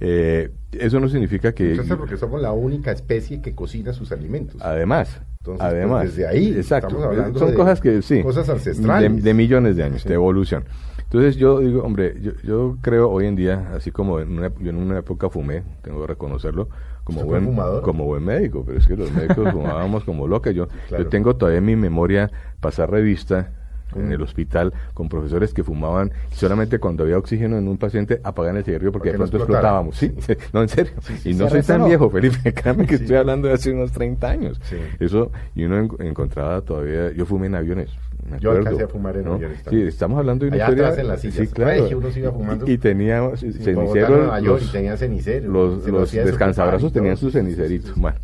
Eh, 0.00 0.50
eso 0.72 0.98
no 0.98 1.08
significa 1.08 1.52
que... 1.52 1.72
Entonces, 1.72 1.96
porque 1.96 2.16
somos 2.16 2.40
la 2.40 2.52
única 2.52 2.90
especie 2.90 3.42
que 3.42 3.54
cocina 3.54 3.92
sus 3.92 4.12
alimentos. 4.12 4.56
Además, 4.62 5.20
Entonces, 5.40 5.62
además. 5.66 6.02
Pues, 6.04 6.16
desde 6.16 6.28
ahí, 6.28 6.54
exacto. 6.54 6.88
estamos 6.88 7.06
hablando 7.06 7.38
Son 7.38 7.50
de 7.50 7.54
cosas 7.54 7.80
que, 7.80 8.02
sí. 8.02 8.22
Cosas 8.22 8.48
ancestrales. 8.48 9.22
De, 9.22 9.34
millones 9.34 9.76
de 9.76 9.84
años, 9.84 10.04
de 10.04 10.14
evolución. 10.14 10.64
Entonces 11.02 11.36
yo 11.36 11.58
digo, 11.58 11.82
hombre, 11.82 12.14
yo, 12.22 12.32
yo 12.44 12.78
creo 12.80 13.10
hoy 13.10 13.26
en 13.26 13.34
día, 13.34 13.72
así 13.74 13.90
como 13.90 14.20
en 14.20 14.38
una, 14.38 14.52
yo 14.60 14.70
en 14.70 14.76
una 14.76 15.00
época 15.00 15.28
fumé, 15.28 15.64
tengo 15.82 16.00
que 16.02 16.06
reconocerlo, 16.06 16.68
como 17.02 17.18
¿Usted 17.20 17.28
fue 17.30 17.40
buen, 17.40 17.44
fumador? 17.46 17.82
como 17.82 18.04
buen 18.04 18.24
médico, 18.24 18.62
pero 18.64 18.78
es 18.78 18.86
que 18.86 18.96
los 18.96 19.10
médicos 19.10 19.50
fumábamos 19.52 20.04
como 20.04 20.28
locos. 20.28 20.54
Yo, 20.54 20.68
Claro. 20.88 21.02
yo 21.02 21.10
tengo 21.10 21.34
todavía 21.34 21.58
en 21.58 21.64
mi 21.64 21.74
memoria 21.74 22.30
pasar 22.60 22.90
revista 22.92 23.52
en 23.96 24.12
el 24.12 24.22
hospital 24.22 24.72
con 24.94 25.08
profesores 25.08 25.52
que 25.54 25.64
fumaban 25.64 26.12
solamente 26.32 26.78
cuando 26.78 27.04
había 27.04 27.18
oxígeno 27.18 27.58
en 27.58 27.68
un 27.68 27.76
paciente 27.78 28.20
apagaban 28.24 28.56
el 28.58 28.64
cigarrillo 28.64 28.92
porque 28.92 29.10
de 29.12 29.18
Para 29.18 29.24
que 29.26 29.30
pronto 29.30 29.38
no 29.38 29.44
explotábamos. 29.54 29.96
Sí, 29.96 30.12
no, 30.52 30.62
en 30.62 30.68
serio. 30.68 30.92
y 31.24 31.34
no 31.34 31.44
¿Se 31.48 31.62
soy 31.62 31.62
tan 31.76 31.86
viejo, 31.86 32.10
Felipe, 32.10 32.52
créame 32.54 32.86
que 32.86 32.96
Sí. 32.98 33.02
estoy 33.04 33.16
hablando 33.16 33.48
de 33.48 33.54
hace 33.54 33.72
unos 33.72 33.92
30 33.92 34.28
años. 34.28 34.60
Eso, 34.98 35.30
y 35.54 35.64
uno 35.64 35.78
en- 35.78 36.06
encontraba 36.06 36.60
todavía, 36.62 37.12
yo 37.12 37.24
fumé 37.26 37.46
en 37.48 37.54
aviones. 37.56 37.90
me 38.30 38.38
Yo 38.38 38.50
acuerdo, 38.50 38.68
alcancé 38.68 38.84
a 38.84 38.88
fumar 38.88 39.16
en 39.16 39.24
¿no? 39.24 39.34
aviones 39.34 39.60
Sí, 39.68 39.82
estamos 39.82 40.18
hablando 40.18 40.44
de 40.44 40.48
una 40.50 40.56
Allá 40.56 40.64
historia. 40.64 40.84
atrás 40.88 40.98
en 41.00 41.08
las 41.08 41.20
sillas. 41.20 41.36
Sí, 41.36 41.46
claro. 41.48 41.88
Uno 41.98 42.10
se 42.10 42.20
iba 42.20 42.30
fumando. 42.32 42.66
Y, 42.66 42.72
y 42.72 42.76
Bogotá, 42.76 43.36
ceniceros. 43.36 43.94
York, 43.94 44.42
los- 44.44 44.62
y 44.68 44.72
tenía 44.72 44.96
cenicero. 44.96 45.50
los, 45.50 45.84
descansabrazos 46.12 46.92
tenían 46.92 47.16
sus 47.16 47.32
ceniceritos. 47.32 47.94
Bueno, 47.96 48.18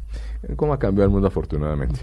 cómo 0.57 0.73
ha 0.75 0.79
cambiado 0.79 1.07
el 1.07 1.13
mundo 1.13 1.29
afortunadamente. 1.29 2.01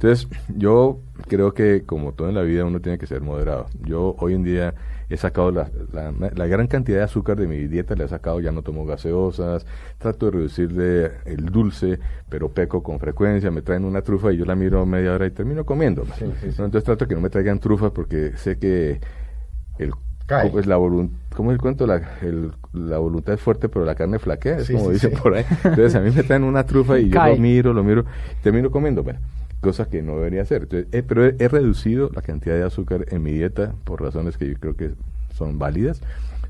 Entonces, 0.00 0.28
yo 0.56 0.98
creo 1.28 1.52
que 1.52 1.82
como 1.84 2.12
todo 2.12 2.30
en 2.30 2.34
la 2.34 2.40
vida 2.40 2.64
uno 2.64 2.80
tiene 2.80 2.96
que 2.96 3.06
ser 3.06 3.20
moderado. 3.20 3.66
Yo 3.84 4.16
hoy 4.18 4.32
en 4.32 4.42
día 4.42 4.74
he 5.10 5.16
sacado 5.18 5.50
la, 5.50 5.68
la, 5.92 6.10
la 6.34 6.46
gran 6.46 6.68
cantidad 6.68 6.98
de 6.98 7.04
azúcar 7.04 7.36
de 7.38 7.46
mi 7.46 7.66
dieta, 7.66 7.94
la 7.96 8.04
he 8.04 8.08
sacado, 8.08 8.40
ya 8.40 8.50
no 8.50 8.62
tomo 8.62 8.86
gaseosas, 8.86 9.66
trato 9.98 10.26
de 10.26 10.32
reducirle 10.32 11.10
el 11.26 11.44
dulce, 11.46 11.98
pero 12.30 12.48
peco 12.48 12.82
con 12.82 12.98
frecuencia, 12.98 13.50
me 13.50 13.60
traen 13.60 13.84
una 13.84 14.00
trufa 14.00 14.32
y 14.32 14.38
yo 14.38 14.46
la 14.46 14.54
miro 14.56 14.86
media 14.86 15.12
hora 15.12 15.26
y 15.26 15.32
termino 15.32 15.66
comiendo. 15.66 16.04
Sí, 16.16 16.24
sí, 16.26 16.32
sí. 16.40 16.46
Entonces 16.48 16.84
trato 16.84 17.06
que 17.06 17.14
no 17.14 17.20
me 17.20 17.28
traigan 17.28 17.58
trufas 17.58 17.90
porque 17.90 18.32
sé 18.36 18.58
que 18.58 19.00
el 19.78 19.92
pues 20.52 20.66
la 20.66 20.76
¿cómo 20.76 21.50
es 21.50 21.54
el 21.56 21.58
cuento? 21.60 21.86
La, 21.86 22.00
el- 22.22 22.52
la 22.72 22.98
voluntad 22.98 23.34
es 23.34 23.40
fuerte, 23.40 23.68
pero 23.68 23.84
la 23.84 23.96
carne 23.96 24.18
flaquea, 24.18 24.58
es 24.58 24.68
Sí, 24.68 24.74
como 24.74 24.86
sí, 24.88 24.94
dicen 24.94 25.10
sí. 25.10 25.16
por 25.20 25.34
ahí. 25.34 25.44
Entonces 25.64 25.94
a 25.96 26.00
mí 26.00 26.10
me 26.10 26.22
traen 26.22 26.44
una 26.44 26.64
trufa 26.64 26.98
y 26.98 27.08
yo 27.10 27.18
lo 27.20 27.36
miro, 27.36 27.72
lo 27.74 27.82
miro, 27.82 28.04
termino 28.42 28.70
comiendo, 28.70 29.02
bueno, 29.02 29.18
cosa 29.60 29.88
que 29.88 30.02
no 30.02 30.16
debería 30.16 30.42
hacer. 30.42 30.62
Entonces, 30.62 30.88
eh, 30.92 31.02
pero 31.06 31.24
he, 31.26 31.36
he 31.38 31.48
reducido 31.48 32.10
la 32.14 32.22
cantidad 32.22 32.56
de 32.56 32.62
azúcar 32.64 33.06
en 33.10 33.22
mi 33.22 33.32
dieta 33.32 33.74
por 33.84 34.00
razones 34.02 34.36
que 34.36 34.48
yo 34.48 34.54
creo 34.58 34.76
que 34.76 34.90
son 35.34 35.58
válidas. 35.58 36.00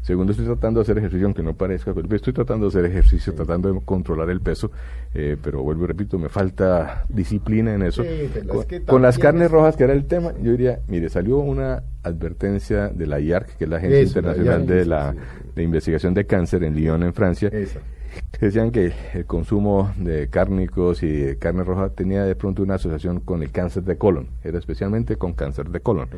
Segundo, 0.02 0.30
estoy 0.32 0.46
tratando 0.46 0.80
de 0.80 0.82
hacer 0.84 0.96
ejercicio, 0.96 1.26
aunque 1.26 1.42
no 1.42 1.52
parezca, 1.54 1.92
estoy 2.12 2.32
tratando 2.32 2.64
de 2.64 2.68
hacer 2.70 2.90
ejercicio, 2.90 3.34
tratando 3.34 3.70
de 3.70 3.80
controlar 3.84 4.30
el 4.30 4.40
peso, 4.40 4.70
eh, 5.12 5.36
pero 5.42 5.62
vuelvo 5.62 5.84
y 5.84 5.88
repito, 5.88 6.18
me 6.18 6.30
falta 6.30 7.04
disciplina 7.10 7.74
en 7.74 7.82
eso. 7.82 8.02
Sí, 8.02 8.08
pero 8.32 8.46
es 8.46 8.50
con, 8.56 8.64
que 8.64 8.82
con 8.82 9.02
las 9.02 9.18
carnes 9.18 9.46
es- 9.46 9.50
rojas, 9.52 9.76
que 9.76 9.84
era 9.84 9.92
el 9.92 10.06
tema, 10.06 10.32
yo 10.42 10.52
diría, 10.52 10.80
mire, 10.88 11.10
salió 11.10 11.36
una 11.38 11.82
advertencia 12.02 12.88
de 12.88 13.06
la 13.06 13.20
IARC, 13.20 13.56
que 13.58 13.64
es 13.64 13.70
la 13.70 13.76
Agencia 13.76 13.98
Eso, 14.00 14.20
la 14.22 14.30
Internacional 14.30 14.60
IARC, 14.60 14.68
de 14.78 14.86
la 14.86 15.12
sí. 15.12 15.18
de 15.56 15.62
Investigación 15.64 16.14
de 16.14 16.24
Cáncer 16.26 16.64
en 16.64 16.74
Lyon, 16.76 17.02
en 17.02 17.12
Francia, 17.12 17.48
Esa. 17.52 17.80
decían 18.40 18.70
que 18.70 18.92
el 19.14 19.26
consumo 19.26 19.92
de 19.96 20.28
cárnicos 20.28 21.02
y 21.02 21.08
de 21.10 21.38
carne 21.38 21.64
roja 21.64 21.90
tenía 21.90 22.24
de 22.24 22.34
pronto 22.34 22.62
una 22.62 22.74
asociación 22.76 23.20
con 23.20 23.42
el 23.42 23.50
cáncer 23.50 23.82
de 23.84 23.98
colon, 23.98 24.28
era 24.44 24.58
especialmente 24.58 25.16
con 25.16 25.32
cáncer 25.32 25.70
de 25.70 25.80
colon. 25.80 26.08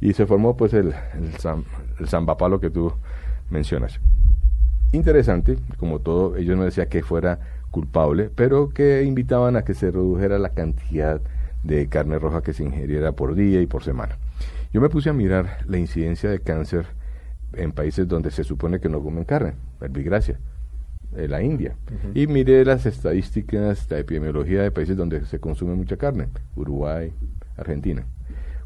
Y 0.00 0.12
se 0.14 0.26
formó 0.26 0.56
pues 0.56 0.72
el, 0.74 0.88
el, 1.14 1.32
zam- 1.38 1.64
el 2.00 2.08
zambapalo 2.08 2.60
que 2.60 2.70
tú 2.70 2.92
mencionas. 3.50 4.00
Interesante, 4.92 5.56
como 5.78 6.00
todo, 6.00 6.36
ellos 6.36 6.56
no 6.56 6.64
decían 6.64 6.88
que 6.88 7.02
fuera 7.02 7.38
culpable, 7.70 8.30
pero 8.34 8.68
que 8.68 9.02
invitaban 9.04 9.56
a 9.56 9.62
que 9.62 9.74
se 9.74 9.90
redujera 9.90 10.38
la 10.38 10.50
cantidad 10.50 11.20
de 11.62 11.86
carne 11.88 12.18
roja 12.18 12.42
que 12.42 12.52
se 12.52 12.64
ingeriera 12.64 13.12
por 13.12 13.34
día 13.34 13.60
y 13.62 13.66
por 13.66 13.82
semana. 13.84 14.18
Yo 14.72 14.80
me 14.80 14.88
puse 14.90 15.08
a 15.08 15.12
mirar 15.14 15.58
la 15.66 15.78
incidencia 15.78 16.28
de 16.30 16.40
cáncer 16.40 16.86
en 17.54 17.72
países 17.72 18.08
donde 18.08 18.30
se 18.30 18.44
supone 18.44 18.80
que 18.80 18.88
no 18.88 19.02
comen 19.02 19.24
carne, 19.24 19.54
verbigracia, 19.80 20.38
eh, 21.16 21.28
la 21.28 21.42
India. 21.42 21.74
Y 22.14 22.26
miré 22.26 22.64
las 22.64 22.86
estadísticas 22.86 23.88
de 23.88 24.00
epidemiología 24.00 24.62
de 24.62 24.70
países 24.70 24.96
donde 24.96 25.24
se 25.26 25.38
consume 25.40 25.74
mucha 25.74 25.96
carne, 25.96 26.28
Uruguay, 26.56 27.12
Argentina. 27.56 28.04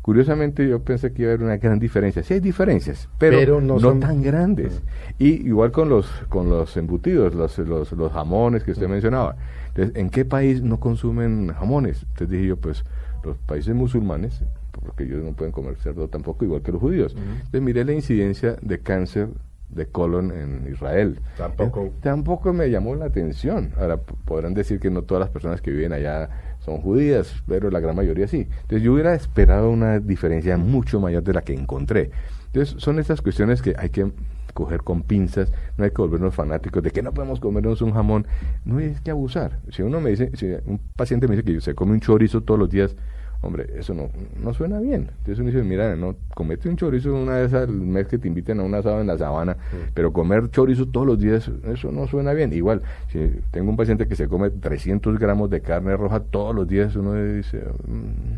Curiosamente 0.02 0.68
yo 0.68 0.80
pensé 0.84 1.12
que 1.12 1.22
iba 1.22 1.32
a 1.32 1.34
haber 1.34 1.44
una 1.44 1.56
gran 1.56 1.80
diferencia. 1.80 2.22
Sí 2.22 2.34
hay 2.34 2.40
diferencias, 2.40 3.08
pero, 3.18 3.38
Pero 3.38 3.60
no 3.60 3.74
no, 3.74 3.80
son- 3.80 3.98
tan 4.00 4.22
grandes. 4.22 4.80
Y 5.18 5.48
igual 5.48 5.72
con 5.72 5.88
los 5.88 6.06
con 6.28 6.48
los 6.48 6.76
embutidos, 6.76 7.34
los, 7.34 7.58
los, 7.58 7.90
los 7.90 8.12
jamones 8.12 8.62
que 8.62 8.70
usted 8.70 8.86
mencionaba. 8.88 9.36
Entonces, 9.68 9.96
¿en 9.96 10.10
qué 10.10 10.24
país 10.24 10.62
no 10.62 10.78
consumen 10.78 11.48
jamones? 11.48 12.02
Entonces 12.02 12.30
dije 12.30 12.46
yo, 12.46 12.56
pues 12.56 12.84
los 13.24 13.36
países 13.38 13.74
musulmanes, 13.74 14.44
porque 14.70 15.02
ellos 15.02 15.24
no 15.24 15.32
pueden 15.32 15.50
comer 15.50 15.74
cerdo 15.78 16.06
tampoco, 16.06 16.44
igual 16.44 16.62
que 16.62 16.70
los 16.70 16.80
judíos. 16.80 17.16
Entonces 17.16 17.62
miré 17.62 17.84
la 17.84 17.92
incidencia 17.92 18.56
de 18.62 18.78
cáncer 18.78 19.28
de 19.76 19.86
colon 19.86 20.32
en 20.32 20.66
Israel. 20.72 21.20
Tampoco. 21.36 21.84
Eh, 21.84 21.92
tampoco 22.00 22.52
me 22.52 22.70
llamó 22.70 22.94
la 22.94 23.04
atención. 23.04 23.72
Ahora 23.78 23.98
podrán 23.98 24.54
decir 24.54 24.80
que 24.80 24.90
no 24.90 25.02
todas 25.02 25.20
las 25.20 25.30
personas 25.30 25.60
que 25.60 25.70
viven 25.70 25.92
allá 25.92 26.30
son 26.60 26.78
judías, 26.78 27.42
pero 27.46 27.70
la 27.70 27.78
gran 27.78 27.94
mayoría 27.94 28.26
sí. 28.26 28.48
Entonces 28.62 28.82
yo 28.82 28.94
hubiera 28.94 29.14
esperado 29.14 29.70
una 29.70 30.00
diferencia 30.00 30.56
mucho 30.56 30.98
mayor 30.98 31.22
de 31.22 31.34
la 31.34 31.42
que 31.42 31.54
encontré. 31.54 32.10
Entonces 32.46 32.82
son 32.82 32.98
estas 32.98 33.20
cuestiones 33.20 33.62
que 33.62 33.74
hay 33.78 33.90
que 33.90 34.10
coger 34.54 34.82
con 34.82 35.02
pinzas, 35.02 35.52
no 35.76 35.84
hay 35.84 35.90
que 35.90 36.00
volvernos 36.00 36.34
fanáticos 36.34 36.82
de 36.82 36.90
que 36.90 37.02
no 37.02 37.12
podemos 37.12 37.38
comernos 37.38 37.82
un 37.82 37.92
jamón, 37.92 38.26
no 38.64 38.78
hay 38.78 38.96
que 39.04 39.10
abusar. 39.10 39.60
Si 39.70 39.82
uno 39.82 40.00
me 40.00 40.10
dice, 40.10 40.30
si 40.34 40.46
un 40.64 40.80
paciente 40.96 41.28
me 41.28 41.36
dice 41.36 41.44
que 41.44 41.60
se 41.60 41.74
come 41.74 41.92
un 41.92 42.00
chorizo 42.00 42.40
todos 42.40 42.58
los 42.58 42.70
días, 42.70 42.96
hombre, 43.42 43.66
eso 43.76 43.94
no, 43.94 44.10
no 44.42 44.52
suena 44.54 44.78
bien. 44.80 45.10
Entonces 45.18 45.38
uno 45.38 45.50
dice, 45.50 45.62
mira, 45.62 45.94
no, 45.96 46.16
comete 46.34 46.68
un 46.68 46.76
chorizo 46.76 47.14
una 47.14 47.36
vez 47.38 47.52
al 47.54 47.68
mes 47.68 48.08
que 48.08 48.18
te 48.18 48.28
inviten 48.28 48.60
a 48.60 48.62
un 48.64 48.74
asado 48.74 49.00
en 49.00 49.06
la 49.06 49.16
sabana, 49.18 49.56
pero 49.94 50.12
comer 50.12 50.50
chorizo 50.50 50.86
todos 50.86 51.06
los 51.06 51.18
días, 51.18 51.50
eso 51.72 51.92
no 51.92 52.06
suena 52.06 52.32
bien. 52.32 52.52
Igual, 52.52 52.82
si 53.08 53.30
tengo 53.50 53.70
un 53.70 53.76
paciente 53.76 54.06
que 54.08 54.16
se 54.16 54.28
come 54.28 54.50
300 54.50 55.18
gramos 55.18 55.50
de 55.50 55.60
carne 55.60 55.96
roja 55.96 56.20
todos 56.20 56.54
los 56.54 56.66
días, 56.66 56.96
uno 56.96 57.14
dice, 57.14 57.58
mm, 57.86 58.34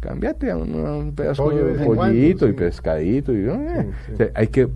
cámbiate 0.00 0.50
a 0.50 0.56
un, 0.56 0.86
a 0.86 0.96
un 0.96 1.14
pedazo 1.14 1.44
Pollo 1.44 1.66
de 1.66 1.84
pollito 1.84 2.48
y 2.48 2.52
pescadito. 2.52 3.32
Y, 3.32 3.46
eh, 3.48 3.56
Sí, 3.82 3.88
sí. 4.06 4.12
o 4.14 4.16
sea, 4.16 4.26
hay 4.34 4.48
que 4.48 4.68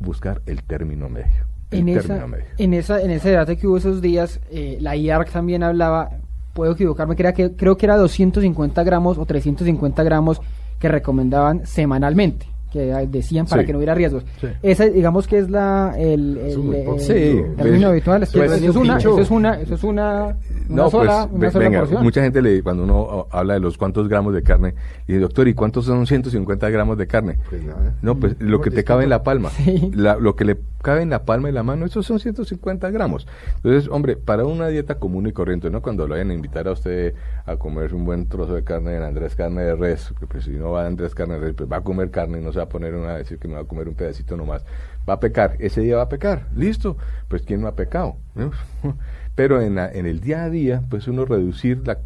buscar 0.00 0.42
el 0.46 0.62
término 0.62 1.08
medio. 1.08 1.44
El 1.70 1.80
En 1.80 1.86
término 1.94 2.14
esa, 2.16 2.26
medio. 2.26 2.44
en 2.58 2.74
esa 2.74 3.02
en 3.02 3.10
ese 3.10 3.30
debate 3.30 3.56
que 3.56 3.66
hubo 3.66 3.78
esos 3.78 4.00
días, 4.02 4.40
eh, 4.50 4.76
la 4.80 4.96
IARC 4.96 5.30
también 5.32 5.62
hablaba, 5.62 6.10
puedo 6.54 6.72
equivocarme, 6.72 7.16
creo 7.16 7.34
que, 7.34 7.52
creo 7.52 7.76
que 7.76 7.84
era 7.86 7.96
250 7.98 8.82
gramos 8.84 9.18
o 9.18 9.26
350 9.26 10.02
gramos 10.02 10.40
que 10.78 10.88
recomendaban 10.88 11.66
semanalmente, 11.66 12.46
que 12.72 12.86
decían 13.08 13.46
para 13.46 13.62
Sí. 13.62 13.66
que 13.66 13.72
no 13.72 13.78
hubiera 13.78 13.94
riesgos. 13.94 14.24
Sí. 14.40 14.46
Esa, 14.62 14.86
digamos 14.86 15.26
que 15.26 15.38
es 15.38 15.50
la 15.50 15.94
el, 15.98 16.38
Es 16.38 16.54
el, 16.54 16.58
muy 16.60 16.76
el 16.76 16.84
poco. 16.84 16.98
Sí, 17.00 17.42
término 17.56 17.88
habitual, 17.88 18.22
es 18.22 18.30
que 18.30 18.38
pues, 18.38 18.52
eso, 18.52 18.70
es 18.70 18.76
una, 18.76 18.98
eso 18.98 19.20
es 19.20 19.30
una, 19.30 19.60
eso 19.60 19.74
es 19.74 19.84
una 19.84 20.36
No, 20.68 20.88
sola, 20.90 21.26
pues, 21.28 21.32
una 21.32 21.38
ve- 21.46 21.50
sola 21.52 21.64
venga, 21.64 21.78
porción. 21.80 22.02
mucha 22.02 22.22
gente 22.22 22.40
le, 22.42 22.62
cuando 22.62 22.84
uno 22.84 23.26
habla 23.30 23.54
de 23.54 23.60
los 23.60 23.76
cuántos 23.76 24.08
gramos 24.08 24.32
de 24.34 24.42
carne, 24.42 24.74
dice, 25.06 25.20
doctor, 25.20 25.46
¿y 25.48 25.54
cuántos 25.54 25.84
son 25.84 26.06
150 26.06 26.70
gramos 26.70 26.96
de 26.96 27.06
carne? 27.06 27.38
Pues 27.50 27.62
nada. 27.64 27.94
No, 28.02 28.16
pues 28.18 28.36
lo 28.40 28.60
que 28.60 28.70
te 28.70 28.82
cabe 28.84 29.04
en 29.04 29.10
la 29.10 29.22
palma. 29.22 29.50
Sí. 29.56 29.90
La- 29.94 30.16
lo 30.16 30.36
que 30.36 30.44
le 30.44 30.58
cabe 30.82 31.02
en 31.02 31.10
la 31.10 31.24
palma 31.24 31.48
y 31.48 31.52
la 31.52 31.62
mano, 31.62 31.86
esos 31.86 32.04
son 32.06 32.18
150 32.20 32.90
gramos. 32.90 33.26
Entonces, 33.56 33.88
hombre, 33.90 34.16
para 34.16 34.44
una 34.44 34.68
dieta 34.68 34.96
común 34.98 35.26
y 35.26 35.32
corriente, 35.32 35.70
¿no? 35.70 35.80
Cuando 35.82 36.06
lo 36.06 36.12
vayan 36.14 36.30
a 36.30 36.34
invitar 36.34 36.68
a 36.68 36.72
usted 36.72 37.14
a 37.46 37.56
comer 37.56 37.94
un 37.94 38.04
buen 38.04 38.26
trozo 38.28 38.54
de 38.54 38.64
carne 38.64 38.96
en 38.96 39.02
Andrés 39.02 39.34
Carne 39.34 39.62
de 39.62 39.74
Res, 39.76 40.12
que 40.18 40.26
pues 40.26 40.44
si 40.44 40.50
no 40.52 40.72
va 40.72 40.84
a 40.84 40.86
Andrés 40.86 41.14
Carne 41.14 41.34
de 41.34 41.40
Res, 41.40 41.54
pues 41.54 41.70
va 41.70 41.76
a 41.78 41.80
comer 41.82 42.10
carne 42.10 42.40
y 42.40 42.44
no 42.44 42.52
se 42.52 42.58
va 42.58 42.64
a 42.64 42.68
poner 42.68 42.94
una 42.94 43.10
a 43.14 43.18
decir 43.18 43.38
que 43.38 43.48
me 43.48 43.54
va 43.54 43.60
a 43.60 43.64
comer 43.64 43.88
un 43.88 43.94
pedacito 43.94 44.36
nomás. 44.36 44.64
Va 45.08 45.14
a 45.14 45.20
pecar, 45.20 45.56
ese 45.58 45.80
día 45.82 45.96
va 45.96 46.02
a 46.02 46.08
pecar, 46.08 46.46
listo. 46.56 46.96
Pues 47.28 47.42
¿quién 47.42 47.60
no 47.60 47.68
ha 47.68 47.74
pecado? 47.74 48.16
¿no? 48.34 48.50
Pero 49.34 49.60
en, 49.60 49.74
la- 49.74 49.90
en 49.90 50.06
el 50.06 50.20
día 50.20 50.44
a 50.44 50.50
día, 50.50 50.82
pues 50.88 51.08
uno 51.08 51.24
reducir 51.24 51.82
la, 51.86 51.98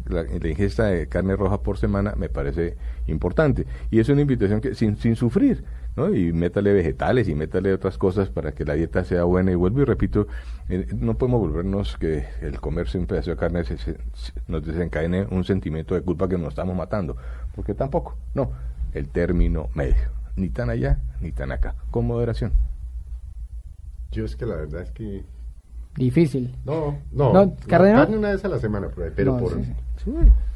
ingesta 0.49 0.85
de 0.85 1.07
carne 1.07 1.35
roja 1.35 1.61
por 1.61 1.77
semana 1.77 2.15
me 2.17 2.27
parece 2.27 2.75
importante. 3.07 3.67
Y 3.91 3.99
es 3.99 4.09
una 4.09 4.21
invitación 4.21 4.61
que 4.61 4.73
sin, 4.73 4.97
sin 4.97 5.15
sufrir, 5.15 5.63
¿no? 5.95 6.13
Y 6.15 6.33
métale 6.33 6.73
vegetales 6.73 7.27
y 7.29 7.35
métale 7.35 7.71
otras 7.71 7.99
cosas 7.99 8.29
para 8.29 8.53
que 8.53 8.65
la 8.65 8.73
dieta 8.73 9.03
sea 9.03 9.25
buena. 9.25 9.51
Y 9.51 9.55
vuelvo 9.55 9.81
y 9.81 9.85
repito, 9.85 10.27
eh, 10.69 10.87
no 10.95 11.19
podemos 11.19 11.39
volvernos 11.41 11.97
que 11.97 12.25
el 12.41 12.59
comerse 12.59 12.97
un 12.97 13.05
pedazo 13.05 13.29
de 13.31 13.37
carne 13.37 13.63
nos 14.47 14.65
desencadene 14.65 15.27
un 15.29 15.43
sentimiento 15.43 15.93
de 15.93 16.01
culpa 16.01 16.27
que 16.27 16.37
nos 16.39 16.49
estamos 16.49 16.75
matando. 16.75 17.15
Porque 17.55 17.75
tampoco, 17.75 18.17
no. 18.33 18.51
El 18.93 19.07
término 19.09 19.69
medio. 19.75 20.09
Ni 20.35 20.49
tan 20.49 20.71
allá, 20.71 20.99
ni 21.21 21.31
tan 21.31 21.51
acá. 21.51 21.75
Con 21.91 22.07
moderación. 22.07 22.53
Yo 24.11 24.25
es 24.25 24.35
que 24.35 24.47
la 24.47 24.55
verdad 24.55 24.81
es 24.81 24.91
que... 24.91 25.23
Difícil. 25.95 26.55
No, 26.65 26.97
no. 27.11 27.33
No, 27.33 27.55
¿carne 27.67 27.93
no? 27.93 28.17
una 28.17 28.31
vez 28.31 28.45
a 28.45 28.47
la 28.47 28.59
semana, 28.59 28.87
por 28.89 29.03
ahí, 29.05 29.11
pero, 29.15 29.33
No, 29.33 29.39
por, 29.39 29.53
sí, 29.53 29.73
sí. 30.03 30.11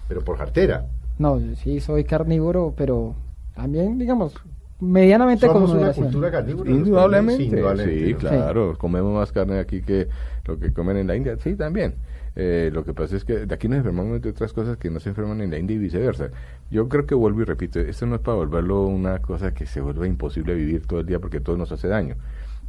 pero 0.08 0.22
por 0.24 0.38
jartera. 0.38 0.86
No, 1.20 1.40
sí 1.56 1.80
soy 1.80 2.04
carnívoro, 2.06 2.74
pero 2.78 3.16
también, 3.56 3.98
digamos, 3.98 4.34
medianamente 4.80 5.46
Somos 5.48 5.70
una 5.70 5.74
moderación. 5.76 6.06
cultura 6.08 6.32
carnívora. 6.32 6.72
Indudablemente, 6.72 8.06
sí, 8.08 8.14
claro, 8.16 8.78
comemos 8.78 9.14
más 9.14 9.32
carne 9.32 9.60
aquí 9.60 9.82
que 9.82 10.08
lo 10.46 10.60
que 10.60 10.72
comen 10.74 10.98
en 10.98 11.08
la 11.08 11.16
India, 11.16 11.36
sí, 11.38 11.56
también. 11.56 11.96
Eh, 12.36 12.72
lo 12.74 12.84
que 12.84 12.94
pasa 12.96 13.16
es 13.16 13.26
que 13.26 13.46
de 13.46 13.54
aquí 13.54 13.68
nos 13.68 13.78
enfermamos 13.78 14.20
de 14.22 14.30
otras 14.30 14.54
cosas 14.54 14.78
que 14.78 14.90
no 14.90 15.00
se 15.00 15.10
enferman 15.10 15.40
en 15.42 15.52
la 15.52 15.60
India 15.60 15.76
y 15.76 15.80
viceversa. 15.80 16.30
Yo 16.72 16.90
creo 16.90 17.06
que 17.06 17.14
vuelvo 17.14 17.42
y 17.42 17.44
repito, 17.44 17.80
esto 17.80 18.08
no 18.08 18.16
es 18.16 18.22
para 18.22 18.38
volverlo 18.38 18.88
una 18.88 19.20
cosa 19.20 19.54
que 19.54 19.68
se 19.68 19.82
vuelva 19.82 20.08
imposible 20.08 20.56
vivir 20.56 20.88
todo 20.88 21.02
el 21.02 21.06
día 21.06 21.20
porque 21.20 21.40
todo 21.42 21.58
nos 21.58 21.72
hace 21.72 21.88
daño. 21.88 22.16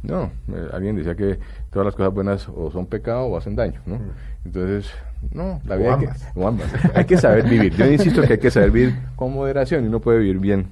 No, 0.03 0.31
eh, 0.53 0.67
alguien 0.71 0.95
decía 0.95 1.15
que 1.15 1.39
todas 1.71 1.85
las 1.85 1.95
cosas 1.95 2.13
buenas 2.13 2.47
o 2.49 2.69
son 2.71 2.85
pecado 2.85 3.25
o 3.25 3.37
hacen 3.37 3.55
daño, 3.55 3.81
¿no? 3.85 3.99
Entonces, 4.45 4.91
no, 5.33 5.59
la 5.65 5.75
O 5.75 5.79
vida 5.79 5.93
hay 5.97 6.05
que, 6.05 6.09
o 6.39 6.47
ambas. 6.47 6.67
hay 6.95 7.05
que 7.05 7.17
saber 7.17 7.49
vivir. 7.49 7.73
Yo 7.75 7.85
insisto 7.91 8.21
que 8.21 8.33
hay 8.33 8.39
que 8.39 8.51
saber 8.51 8.69
vivir 8.71 8.95
con 9.15 9.33
moderación 9.33 9.83
y 9.83 9.87
uno 9.87 9.99
puede 9.99 10.19
vivir 10.19 10.37
bien 10.39 10.67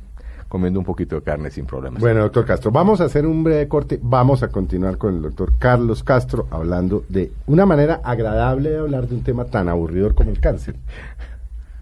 comiendo 0.47 0.79
un 0.79 0.85
poquito 0.85 1.15
de 1.15 1.23
carne 1.23 1.49
sin 1.49 1.65
problemas. 1.65 1.99
Bueno, 1.99 2.19
doctor 2.21 2.45
Castro, 2.45 2.69
vamos 2.69 3.01
a 3.01 3.05
hacer 3.05 3.25
un 3.25 3.43
breve 3.43 3.67
corte. 3.67 3.99
Vamos 4.03 4.43
a 4.43 4.49
continuar 4.49 4.99
con 4.99 5.15
el 5.15 5.21
doctor 5.23 5.53
Carlos 5.57 6.03
Castro 6.03 6.45
hablando 6.51 7.03
de 7.09 7.31
una 7.47 7.65
manera 7.65 8.01
agradable 8.03 8.69
de 8.69 8.77
hablar 8.77 9.07
de 9.07 9.15
un 9.15 9.23
tema 9.23 9.45
tan 9.45 9.67
aburridor 9.67 10.13
como 10.13 10.29
el 10.29 10.39
cáncer. 10.39 10.75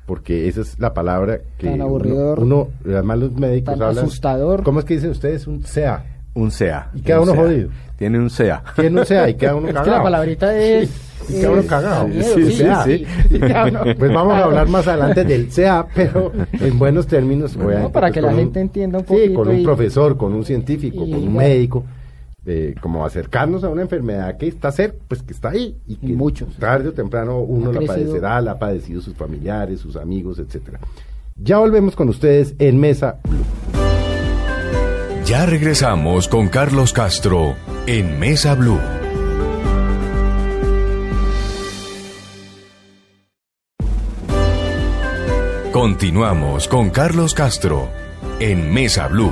Porque 0.06 0.48
esa 0.48 0.62
es 0.62 0.80
la 0.80 0.94
palabra 0.94 1.40
que 1.58 1.68
Tan 1.68 1.76
uno- 1.76 1.84
aburridor, 1.86 2.40
uno, 2.40 2.68
además 2.86 3.20
los 3.20 3.32
médicos 3.34 3.74
tan 3.78 3.84
hablan. 3.90 4.06
asustador. 4.06 4.64
¿Cómo 4.64 4.80
es 4.80 4.86
que 4.86 4.94
dicen 4.96 5.12
ustedes? 5.12 5.48
Un 5.48 5.62
CA. 5.62 6.06
Un 6.34 6.52
SEA. 6.52 6.90
Y 6.94 7.02
queda 7.02 7.22
Un 7.22 7.30
uno 7.30 7.42
jodido. 7.42 7.70
Tiene 7.98 8.18
un 8.20 8.30
SEA. 8.30 8.64
Tiene 8.76 9.00
un 9.02 9.06
CA 9.06 9.30
y 9.30 9.36
queda 9.36 9.56
uno 9.56 9.68
Es 9.68 9.74
cagado. 9.74 9.86
que 9.92 9.98
la 9.98 10.04
palabrita 10.04 10.58
es... 10.58 10.90
Y 11.30 11.34
queda 11.34 11.52
uno 11.52 11.62
es- 11.62 11.68
cagado. 11.68 12.08
Sí, 12.08 12.52
sí, 12.52 12.68
sí. 12.86 13.06
Pues 14.00 14.14
vamos 14.14 14.34
a 14.34 14.44
hablar 14.46 14.68
más 14.70 14.88
adelante 14.88 15.24
del 15.24 15.50
CA, 15.50 15.86
pero 15.94 16.32
en 16.54 16.80
buenos 16.80 17.06
términos. 17.06 17.56
obviamente, 17.56 17.90
para 17.92 18.08
pues, 18.08 18.14
que 18.16 18.22
la 18.22 18.30
un- 18.30 18.36
gente 18.38 18.60
entienda 18.60 19.00
un 19.00 19.06
Sí, 19.06 19.14
poquito 19.14 19.34
con 19.36 19.48
un 19.50 19.60
y- 19.60 19.64
profesor, 19.64 20.18
con 20.18 20.34
un 20.34 20.44
científico, 20.44 21.06
y 21.06 21.12
con 21.12 21.24
un 21.28 21.36
médico, 21.36 21.84
eh, 22.46 22.74
como 22.82 23.06
acercarnos 23.06 23.64
a 23.64 23.70
una 23.70 23.84
enfermedad 23.84 24.36
que 24.38 24.48
está 24.48 24.72
cerca, 24.72 24.98
pues 25.08 25.22
que 25.22 25.34
está 25.34 25.50
ahí 25.50 25.78
y 25.86 25.98
que 25.98 26.14
muchos. 26.14 26.56
tarde 26.58 26.90
o 26.90 26.94
temprano 26.94 27.40
uno 27.42 27.70
Ha 27.70 27.74
la 27.74 27.80
crecido. 27.82 27.96
padecerá, 28.08 28.42
la 28.42 28.52
ha 28.54 28.60
padecido 28.60 29.00
sus 29.02 29.14
familiares, 29.14 29.80
sus 29.80 29.96
amigos, 29.96 30.40
etcétera. 30.40 30.80
Ya 31.36 31.60
volvemos 31.60 31.96
con 31.96 32.10
ustedes 32.10 32.56
en 32.58 32.80
Mesa 32.80 33.20
Blue. 33.30 33.44
Ya 35.32 35.46
regresamos 35.46 36.28
con 36.28 36.50
Carlos 36.50 36.92
Castro 36.92 37.56
en 37.88 38.20
Mesa 38.20 38.54
Blue. 38.54 38.82
Continuamos 45.72 46.68
con 46.68 46.90
Carlos 46.90 47.34
Castro 47.34 47.88
en 48.42 48.74
Mesa 48.74 49.08
Blue. 49.08 49.32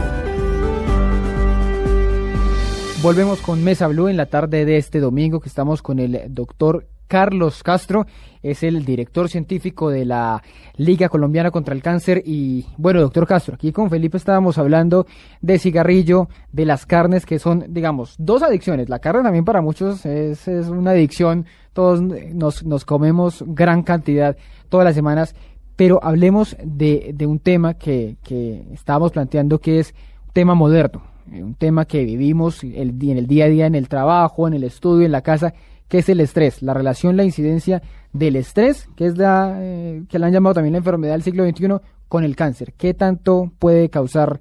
Volvemos 3.02 3.42
con 3.42 3.62
Mesa 3.62 3.90
Blue 3.90 4.08
en 4.08 4.16
la 4.16 4.28
tarde 4.28 4.64
de 4.64 4.78
este 4.78 5.02
domingo 5.02 5.42
que 5.42 5.50
estamos 5.50 5.82
con 5.82 6.00
el 6.00 6.34
doctor 6.34 6.88
Carlos 7.10 7.64
Castro, 7.64 8.06
es 8.42 8.64
el 8.64 8.86
director 8.86 9.28
científico 9.28 9.90
de 9.90 10.06
la 10.06 10.42
Liga 10.78 11.10
Colombiana 11.10 11.50
contra 11.50 11.74
el 11.74 11.82
Cáncer 11.82 12.22
y 12.24 12.68
bueno, 12.78 13.02
doctor 13.02 13.28
Castro, 13.28 13.56
aquí 13.56 13.72
con 13.72 13.90
Felipe 13.90 14.16
estábamos 14.16 14.60
hablando 14.60 15.08
de 15.42 15.58
cigarrillo, 15.58 16.30
de 16.54 16.66
las 16.66 16.86
carnes 16.86 17.26
que 17.26 17.40
son, 17.40 17.66
digamos, 17.70 18.16
dos 18.20 18.44
adicciones. 18.44 18.90
La 18.90 19.00
carne 19.00 19.24
también 19.24 19.44
para 19.44 19.62
muchos 19.62 20.06
es, 20.06 20.48
es 20.48 20.68
una 20.68 20.92
adicción, 20.92 21.48
todos 21.74 22.00
nos, 22.02 22.64
nos 22.64 22.86
comemos 22.86 23.44
gran 23.48 23.82
cantidad 23.82 24.38
todas 24.70 24.86
las 24.86 24.96
semanas, 24.96 25.36
pero 25.76 26.00
hablemos 26.04 26.56
de, 26.64 27.12
de 27.16 27.26
un 27.26 27.40
tema 27.40 27.74
que, 27.74 28.18
que 28.24 28.66
estábamos 28.72 29.12
planteando 29.12 29.60
que 29.60 29.80
es 29.80 29.96
tema 30.32 30.54
moderno, 30.54 31.02
eh, 31.32 31.44
un 31.44 31.56
tema 31.56 31.86
que 31.86 32.06
vivimos 32.06 32.64
el, 32.64 32.96
en 33.02 33.18
el 33.18 33.28
día 33.28 33.46
a 33.46 33.50
día, 33.50 33.66
en 33.66 33.76
el 33.76 33.90
trabajo, 33.90 34.48
en 34.48 34.54
el 34.54 34.64
estudio, 34.64 35.06
en 35.06 35.12
la 35.12 35.22
casa, 35.22 35.54
que 35.90 35.98
es 35.98 36.08
el 36.08 36.22
estrés, 36.22 36.62
la 36.62 36.74
relación, 36.74 37.18
la 37.18 37.24
incidencia 37.26 37.82
del 38.14 38.38
estrés, 38.38 38.88
que 38.96 39.08
es 39.08 39.18
la 39.18 39.58
eh, 39.60 40.04
que 40.08 40.20
la 40.20 40.28
han 40.28 40.34
llamado 40.34 40.54
también 40.54 40.74
la 40.74 40.78
enfermedad 40.78 41.14
del 41.14 41.24
siglo 41.24 41.44
XXI, 41.44 41.82
con 42.08 42.24
el 42.24 42.36
cáncer. 42.36 42.74
¿Qué 42.78 42.94
tanto 42.94 43.52
puede 43.60 43.90
causar 43.90 44.40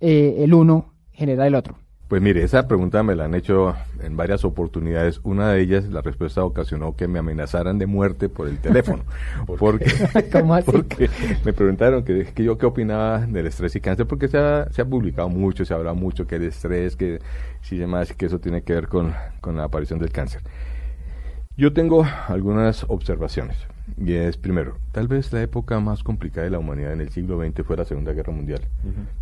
eh, 0.00 0.36
el 0.38 0.54
uno 0.54 0.94
generar 1.12 1.46
el 1.46 1.54
otro? 1.54 1.78
Pues 2.08 2.22
mire, 2.22 2.42
esa 2.42 2.66
pregunta 2.66 3.02
me 3.02 3.14
la 3.14 3.26
han 3.26 3.34
hecho 3.34 3.74
en 4.02 4.16
varias 4.16 4.42
oportunidades. 4.42 5.20
Una 5.24 5.52
de 5.52 5.60
ellas, 5.60 5.84
la 5.90 6.00
respuesta 6.00 6.42
ocasionó 6.42 6.96
que 6.96 7.06
me 7.06 7.18
amenazaran 7.18 7.78
de 7.78 7.86
muerte 7.86 8.30
por 8.30 8.48
el 8.48 8.60
teléfono. 8.60 9.04
porque, 9.58 9.92
¿Cómo 10.32 10.54
así? 10.54 10.72
porque 10.72 11.10
me 11.44 11.52
preguntaron 11.52 12.04
que, 12.04 12.24
que 12.32 12.44
yo 12.44 12.56
qué 12.56 12.64
opinaba 12.64 13.18
del 13.26 13.46
estrés 13.46 13.76
y 13.76 13.82
cáncer, 13.82 14.06
porque 14.06 14.28
se 14.28 14.38
ha, 14.38 14.68
se 14.70 14.80
ha 14.80 14.86
publicado 14.86 15.28
mucho, 15.28 15.66
se 15.66 15.74
habla 15.74 15.92
mucho 15.92 16.26
que 16.26 16.36
el 16.36 16.44
estrés, 16.44 16.96
que 16.96 17.18
si 17.60 17.76
demás, 17.76 18.14
que 18.14 18.24
eso 18.24 18.38
tiene 18.38 18.62
que 18.62 18.72
ver 18.72 18.88
con, 18.88 19.12
con 19.42 19.58
la 19.58 19.64
aparición 19.64 19.98
del 19.98 20.10
cáncer. 20.10 20.40
Yo 21.58 21.72
tengo 21.72 22.06
algunas 22.28 22.86
observaciones. 22.86 23.56
Y 23.96 24.12
es, 24.12 24.36
primero, 24.36 24.78
tal 24.92 25.08
vez 25.08 25.32
la 25.32 25.42
época 25.42 25.80
más 25.80 26.04
complicada 26.04 26.44
de 26.44 26.52
la 26.52 26.60
humanidad 26.60 26.92
en 26.92 27.00
el 27.00 27.10
siglo 27.10 27.42
XX 27.42 27.66
fue 27.66 27.76
la 27.76 27.84
Segunda 27.84 28.12
Guerra 28.12 28.32
Mundial, 28.32 28.60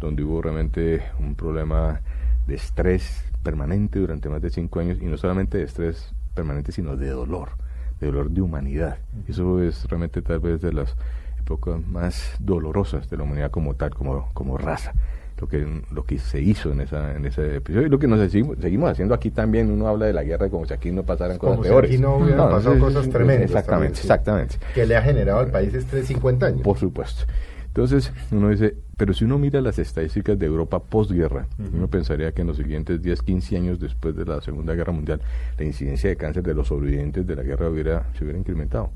donde 0.01 0.22
hubo 0.22 0.42
realmente 0.42 1.03
un 1.18 1.35
problema 1.35 2.03
de 2.46 2.57
estrés 2.57 3.25
permanente 3.42 4.01
durante 4.01 4.29
más 4.29 4.42
de 4.42 4.51
cinco 4.51 4.81
años, 4.81 4.99
y 5.01 5.07
no 5.07 5.16
solamente 5.16 5.57
de 5.57 5.64
estrés 5.64 6.12
permanente, 6.35 6.72
sino 6.72 6.94
de 6.99 7.09
dolor, 7.09 7.53
de 8.01 8.09
dolor 8.09 8.29
de 8.29 8.42
humanidad. 8.42 8.99
Eso 9.27 9.62
es 9.62 9.87
realmente 9.87 10.20
tal 10.20 10.40
vez 10.40 10.61
de 10.61 10.75
las 10.75 10.94
épocas 11.40 11.81
más 11.87 12.37
dolorosas 12.38 13.09
de 13.09 13.16
la 13.16 13.22
humanidad 13.22 13.51
como 13.51 13.77
tal, 13.77 13.94
como, 13.94 14.29
como 14.35 14.59
raza 14.59 14.92
lo 15.38 15.46
que 15.49 15.83
lo 15.90 16.05
que 16.05 16.18
se 16.18 16.40
hizo 16.40 16.72
en 16.72 16.81
esa 16.81 17.14
en 17.14 17.27
ese 17.27 17.57
episodio 17.57 17.87
y 17.87 17.90
lo 17.90 17.99
que 17.99 18.07
nos 18.07 18.18
seguimos, 18.31 18.57
seguimos 18.61 18.90
haciendo 18.90 19.14
aquí 19.14 19.31
también 19.31 19.70
uno 19.70 19.87
habla 19.87 20.07
de 20.07 20.12
la 20.12 20.25
guerra 20.25 20.49
como 20.49 20.64
si 20.66 20.72
aquí 20.72 20.90
no 20.90 21.03
pasaran 21.03 21.37
cosas 21.37 21.59
si 21.59 21.62
peores 21.68 21.90
aquí 21.90 22.01
no 22.01 22.16
hubieran 22.16 22.49
pasado 22.51 22.79
cosas 22.79 23.09
tremendas. 23.11 23.51
exactamente 23.51 23.96
sí. 23.96 24.03
exactamente 24.03 24.57
Que 24.75 24.87
le 24.87 24.96
ha 24.96 25.03
generado 25.03 25.40
al 25.40 25.51
país 25.51 25.75
estrés 25.75 26.07
50 26.07 26.46
años. 26.46 26.61
por 26.62 26.79
supuesto 26.79 27.25
entonces 27.66 28.12
uno 28.31 28.49
dice 28.49 28.77
pero 28.96 29.12
si 29.12 29.27
uno 29.27 29.38
mira 29.38 29.61
las 29.61 29.79
estadísticas 29.79 30.38
de 30.38 30.46
Europa 30.46 30.79
posguerra 30.79 31.46
uno 31.72 31.88
pensaría 31.88 32.33
que 32.33 32.40
en 32.40 32.46
los 32.49 32.57
siguientes 32.57 33.03
10 33.03 33.20
15 33.20 33.57
años 33.59 33.79
después 33.79 34.16
de 34.16 34.25
la 34.25 34.40
Segunda 34.40 34.75
Guerra 34.75 34.92
Mundial 34.92 35.20
la 35.59 35.64
incidencia 35.66 36.09
de 36.09 36.16
cáncer 36.16 36.42
de 36.44 36.55
los 36.55 36.68
sobrevivientes 36.68 37.27
de 37.27 37.37
la 37.37 37.42
guerra 37.42 37.68
hubiera 37.68 38.07
se 38.16 38.25
hubiera 38.25 38.38
incrementado 38.38 38.90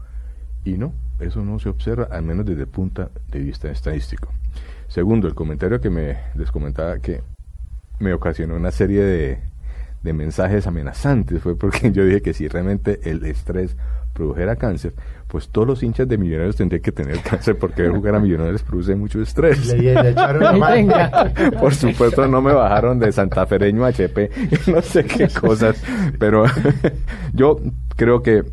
y 0.65 0.79
no, 0.79 0.93
eso 1.21 1.45
no 1.45 1.59
se 1.59 1.69
observa, 1.69 2.09
al 2.11 2.23
menos 2.23 2.47
desde 2.47 2.63
el 2.63 2.69
punto 2.69 3.11
de 3.31 3.39
vista 3.39 3.71
estadístico. 3.71 4.33
Segundo, 4.89 5.29
el 5.29 5.35
comentario 5.35 5.81
que 5.81 5.91
me 5.91 6.17
les 6.35 6.51
comentaba 6.51 6.99
que 6.99 7.23
me 8.01 8.13
ocasionó 8.13 8.57
una 8.57 8.71
serie 8.71 9.03
de, 9.03 9.39
de 10.03 10.13
mensajes 10.13 10.67
amenazantes 10.67 11.43
fue 11.43 11.57
porque 11.57 11.93
yo 11.93 12.05
dije 12.05 12.23
que 12.23 12.33
si 12.33 12.49
realmente 12.49 13.01
el 13.05 13.25
estrés 13.25 13.77
produjera 14.13 14.57
cáncer, 14.57 14.93
pues 15.29 15.49
todos 15.49 15.67
los 15.67 15.83
hinchas 15.83 16.09
de 16.09 16.19
Millonarios 16.19 16.57
tendrían 16.57 16.83
que 16.83 16.93
tener 16.93 17.21
cáncer 17.23 17.57
porque 17.59 17.89
jugar 17.89 18.17
a 18.17 18.21
Millonarios 18.21 18.63
produce 18.63 18.95
mucho 18.97 19.23
estrés. 19.23 19.67
Le. 19.67 19.95
Por 21.61 21.75
supuesto 21.75 22.27
no 22.27 22.43
me 22.43 22.53
bajaron 22.53 22.99
de 22.99 23.13
santafereño 23.13 23.85
a 23.85 23.89
HP, 23.89 24.31
no 24.67 24.83
sé 24.83 25.05
qué 25.05 25.29
cosas, 25.29 25.83
pero 26.19 26.45
yo 27.33 27.59
creo 27.97 28.23
que 28.23 28.45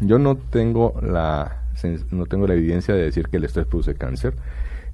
yo 0.00 0.18
no 0.18 0.36
tengo 0.36 0.94
la 1.02 1.62
no 2.10 2.26
tengo 2.26 2.46
la 2.46 2.54
evidencia 2.54 2.94
de 2.94 3.02
decir 3.02 3.28
que 3.28 3.36
el 3.36 3.44
estrés 3.44 3.66
produce 3.66 3.94
cáncer. 3.94 4.34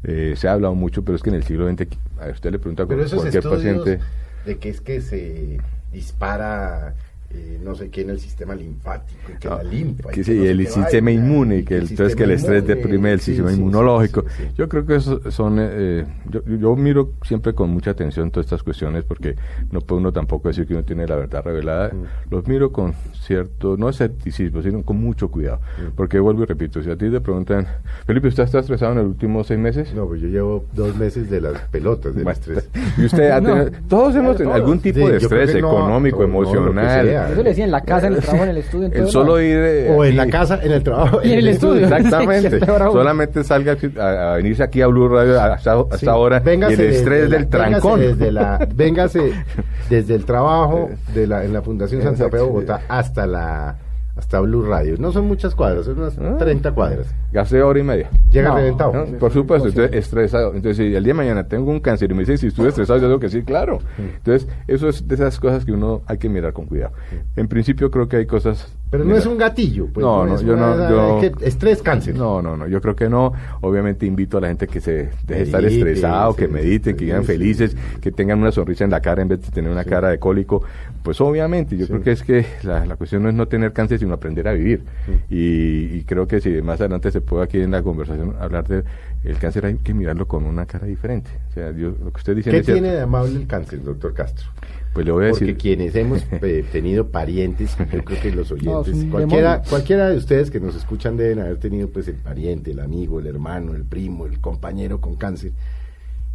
Eh, 0.02 0.34
se 0.36 0.48
ha 0.48 0.52
hablado 0.52 0.74
mucho, 0.74 1.02
pero 1.02 1.16
es 1.16 1.22
que 1.22 1.30
en 1.30 1.36
el 1.36 1.44
siglo 1.44 1.68
XX, 1.68 1.86
a 2.20 2.28
usted 2.28 2.52
le 2.52 2.58
pregunta 2.58 2.82
a 2.82 2.86
cualquier 2.86 3.42
paciente, 3.42 4.00
de 4.44 4.58
que 4.58 4.68
es 4.68 4.80
que 4.80 5.00
se 5.00 5.58
dispara 5.92 6.94
eh, 7.34 7.58
no 7.64 7.74
sé 7.74 7.88
qué 7.90 8.02
en 8.02 8.10
el 8.10 8.20
sistema 8.20 8.54
linfático 8.54 9.18
que 9.40 9.48
Ah, 9.48 9.56
la 9.56 9.64
limpa. 9.64 10.10
y 10.10 10.14
que 10.14 10.20
que 10.20 10.24
sí, 10.24 10.34
no 10.36 10.42
sé 10.44 10.50
el 10.50 10.66
sistema 10.68 11.10
inmune 11.10 11.58
y 11.58 11.64
que 11.64 11.76
el, 11.76 11.88
entonces 11.90 12.14
que 12.16 12.24
el 12.24 12.30
estrés 12.32 12.62
inmune, 12.62 12.74
deprime 12.76 13.12
el 13.12 13.20
sí, 13.20 13.26
sistema 13.32 13.50
sí, 13.50 13.56
inmunológico. 13.58 14.24
sí. 14.36 14.44
Yo 14.56 14.68
creo 14.68 14.86
que 14.86 14.96
eso 14.96 15.20
son, 15.30 15.56
eh, 15.60 16.04
yo, 16.30 16.42
yo 16.46 16.76
miro 16.76 17.12
siempre 17.22 17.52
con 17.54 17.70
mucha 17.70 17.90
atención 17.92 18.30
todas 18.30 18.46
estas 18.46 18.62
cuestiones 18.62 19.04
porque 19.04 19.36
no 19.70 19.80
puede 19.80 20.00
uno 20.00 20.12
tampoco 20.12 20.48
decir 20.48 20.66
que 20.66 20.74
uno 20.74 20.84
tiene 20.84 21.06
la 21.06 21.16
verdad 21.16 21.42
revelada. 21.44 21.88
Mm. 21.92 22.32
Los 22.34 22.46
miro 22.46 22.70
con 22.72 22.92
cierto, 23.12 23.76
no 23.76 23.88
escepticismo, 23.88 24.62
sino 24.62 24.82
con 24.82 24.98
mucho 25.00 25.28
cuidado. 25.30 25.60
Mm. 25.78 25.94
Porque 25.96 26.18
vuelvo 26.20 26.42
y 26.42 26.46
repito, 26.46 26.82
si 26.82 26.90
a 26.90 26.96
ti 26.96 27.10
te 27.10 27.20
preguntan, 27.20 27.66
Felipe, 28.06 28.28
¿usted 28.28 28.42
está 28.44 28.58
estresado 28.60 28.92
en 28.92 28.98
los 28.98 29.06
últimos 29.08 29.46
seis 29.46 29.58
meses? 29.58 29.92
No, 29.94 30.06
pues 30.06 30.20
yo 30.20 30.28
llevo 30.28 30.64
dos 30.74 30.94
meses 30.96 31.30
de 31.30 31.40
las 31.40 31.58
pelotas 31.70 32.14
del 32.14 32.28
estrés. 32.28 32.68
Y 32.98 33.06
usted 33.06 33.30
ha 33.30 33.40
No. 33.44 33.54
tenido- 33.54 33.70
todos 33.88 34.14
hemos 34.14 34.36
tenido 34.36 34.54
algún 34.54 34.78
tipo 34.78 35.08
de 35.08 35.16
estrés 35.16 35.54
económico, 35.54 36.18
no, 36.18 36.24
emocional. 36.24 37.23
Sea. 37.26 37.32
Eso 37.34 37.42
le 37.42 37.48
decía 37.50 37.64
en 37.64 37.70
la 37.70 37.80
casa, 37.82 38.06
en 38.06 38.14
el 38.14 38.20
trabajo, 38.20 38.44
en 38.44 38.50
el 38.50 38.56
estudio. 38.58 38.86
en 38.86 38.92
El 38.92 38.98
todo 39.00 39.08
solo 39.10 39.26
lado. 39.36 39.40
ir 39.42 39.56
eh, 39.58 39.94
O 39.96 40.04
en 40.04 40.16
la 40.16 40.26
casa, 40.28 40.60
en 40.62 40.72
el 40.72 40.82
trabajo. 40.82 41.20
Y 41.24 41.32
en 41.32 41.38
el 41.38 41.48
estudio. 41.54 41.84
Exactamente. 41.84 42.60
Solamente 42.66 43.44
salga 43.44 43.76
a, 44.00 44.32
a 44.32 44.36
venirse 44.36 44.62
aquí 44.62 44.80
a 44.82 44.86
Blue 44.86 45.08
Radio 45.08 45.40
hasta, 45.40 45.72
hasta 45.74 45.96
Sí. 45.98 46.06
ahora 46.08 46.40
Véngase 46.40 46.74
y 46.82 46.86
el 46.86 46.92
estrés 46.92 47.20
desde 47.22 47.28
la- 47.30 47.36
del 47.38 47.48
trancón. 47.48 48.00
Véngase 48.00 48.16
desde, 48.18 48.32
la, 48.32 48.68
véngase 48.74 49.32
desde 49.90 50.14
el 50.14 50.24
trabajo 50.24 50.90
de 51.14 51.26
la, 51.26 51.44
en 51.44 51.52
la 51.52 51.62
Fundación 51.62 52.02
Santa 52.02 52.28
Fe 52.30 52.36
de. 52.36 52.42
Bogotá 52.42 52.80
hasta 52.88 53.26
la 53.26 53.76
hasta 54.16 54.38
Blue 54.40 54.62
Radio. 54.62 54.94
No 54.98 55.10
son 55.12 55.26
muchas 55.26 55.54
cuadras, 55.54 55.86
son 55.86 55.98
unas 55.98 56.16
Ah. 56.18 56.36
30 56.38 56.72
cuadras. 56.72 57.12
Gasté 57.32 57.62
hora 57.62 57.78
y 57.80 57.82
media. 57.82 58.10
Llega 58.30 58.50
No, 58.50 58.56
reventado. 58.56 58.92
¿no? 58.92 59.18
Por 59.18 59.32
supuesto, 59.32 59.68
entonces 59.68 59.96
estresado. 59.96 60.54
Entonces, 60.54 60.76
si 60.76 60.94
el 60.94 61.02
día 61.02 61.12
de 61.12 61.18
mañana 61.18 61.48
tengo 61.48 61.70
un 61.70 61.80
cáncer 61.80 62.10
y 62.10 62.14
me 62.14 62.20
dicen 62.20 62.38
si 62.38 62.46
estuve 62.48 62.68
estresado, 62.68 63.00
yo 63.00 63.08
digo 63.08 63.18
que 63.20 63.28
sí, 63.28 63.42
claro. 63.42 63.80
Entonces, 63.98 64.48
eso 64.68 64.88
es 64.88 65.06
de 65.08 65.14
esas 65.16 65.38
cosas 65.40 65.64
que 65.64 65.72
uno 65.72 66.02
hay 66.06 66.18
que 66.18 66.28
mirar 66.28 66.52
con 66.52 66.66
cuidado. 66.66 66.92
En 67.36 67.48
principio, 67.48 67.90
creo 67.90 68.08
que 68.08 68.16
hay 68.18 68.26
cosas. 68.26 68.72
Pero 68.90 69.04
no 69.04 69.16
es 69.16 69.26
un 69.26 69.36
gatillo. 69.36 69.88
Pues, 69.92 70.04
No, 70.04 70.24
no, 70.24 70.36
es 70.36 70.42
yo 70.42 70.54
una- 70.54 70.76
no- 70.76 71.20
yo- 71.20 71.30
estrés, 71.40 71.82
cáncer. 71.82 72.14
No, 72.14 72.40
no, 72.40 72.56
no, 72.56 72.68
yo 72.68 72.80
creo 72.80 72.94
que 72.94 73.08
no. 73.08 73.32
Obviamente 73.62 74.06
invito 74.06 74.38
a 74.38 74.40
la 74.42 74.48
gente 74.48 74.68
que 74.68 74.80
se 74.80 74.92
deje 74.92 75.10
de 75.26 75.42
estar 75.42 75.64
estresado, 75.64 76.36
que 76.36 76.46
sí, 76.46 76.52
mediten, 76.52 76.96
que 76.96 77.04
vivan 77.06 77.22
sí, 77.22 77.26
felices, 77.26 77.76
que 78.00 78.12
tengan 78.12 78.38
una 78.38 78.52
sonrisa 78.52 78.84
en 78.84 78.90
la 78.90 79.00
cara 79.00 79.22
en 79.22 79.28
vez 79.28 79.40
de 79.42 79.50
tener 79.50 79.70
una 79.70 79.82
cara 79.84 80.10
de 80.10 80.18
cólico. 80.20 80.62
Pues 81.02 81.20
obviamente, 81.20 81.76
yo 81.76 81.88
creo 81.88 82.02
que 82.02 82.12
es 82.12 82.22
que 82.22 82.46
la, 82.62 82.86
la 82.86 82.94
cuestión 82.96 83.24
no 83.24 83.28
es 83.28 83.34
no 83.34 83.48
tener 83.48 83.72
cáncer, 83.72 83.98
sino 83.98 84.14
aprender 84.14 84.46
a 84.46 84.52
vivir. 84.52 84.84
Y, 85.28 85.96
y 85.96 86.04
creo 86.06 86.28
que 86.28 86.40
si 86.40 86.62
más 86.62 86.80
adelante 86.80 87.10
se 87.10 87.20
puede 87.20 87.42
aquí 87.44 87.60
en 87.60 87.72
la 87.72 87.82
conversación 87.82 88.36
hablar 88.38 88.68
de 88.68 88.84
el 89.24 89.38
cáncer, 89.38 89.66
hay 89.66 89.76
que 89.78 89.92
mirarlo 89.92 90.28
con 90.28 90.44
una 90.44 90.66
cara 90.66 90.86
diferente. 90.86 91.30
O 91.50 91.52
sea, 91.54 91.72
yo, 91.72 91.88
lo 91.88 92.12
que 92.12 92.18
usted 92.18 92.36
dice 92.36 92.50
¿Qué 92.50 92.62
tiene 92.62 92.92
de 92.92 93.00
amable 93.00 93.36
el 93.36 93.46
cáncer, 93.48 93.82
doctor 93.82 94.14
Castro? 94.14 94.46
Pues 94.94 95.04
le 95.04 95.12
voy 95.12 95.26
a 95.26 95.30
Porque 95.30 95.44
decir. 95.46 95.58
quienes 95.60 95.94
hemos 95.96 96.24
eh, 96.30 96.64
tenido 96.72 97.08
parientes, 97.08 97.76
yo 97.92 98.02
creo 98.04 98.20
que 98.22 98.30
los 98.30 98.50
oyentes, 98.52 99.04
cualquiera, 99.10 99.50
demonio. 99.52 99.68
cualquiera 99.70 100.08
de 100.08 100.16
ustedes 100.16 100.50
que 100.50 100.60
nos 100.60 100.74
escuchan 100.76 101.16
deben 101.16 101.40
haber 101.40 101.58
tenido 101.58 101.88
pues 101.88 102.08
el 102.08 102.14
pariente, 102.14 102.70
el 102.70 102.78
amigo, 102.80 103.18
el 103.20 103.26
hermano, 103.26 103.74
el 103.74 103.84
primo, 103.84 104.24
el 104.24 104.40
compañero 104.40 105.00
con 105.00 105.16
cáncer. 105.16 105.52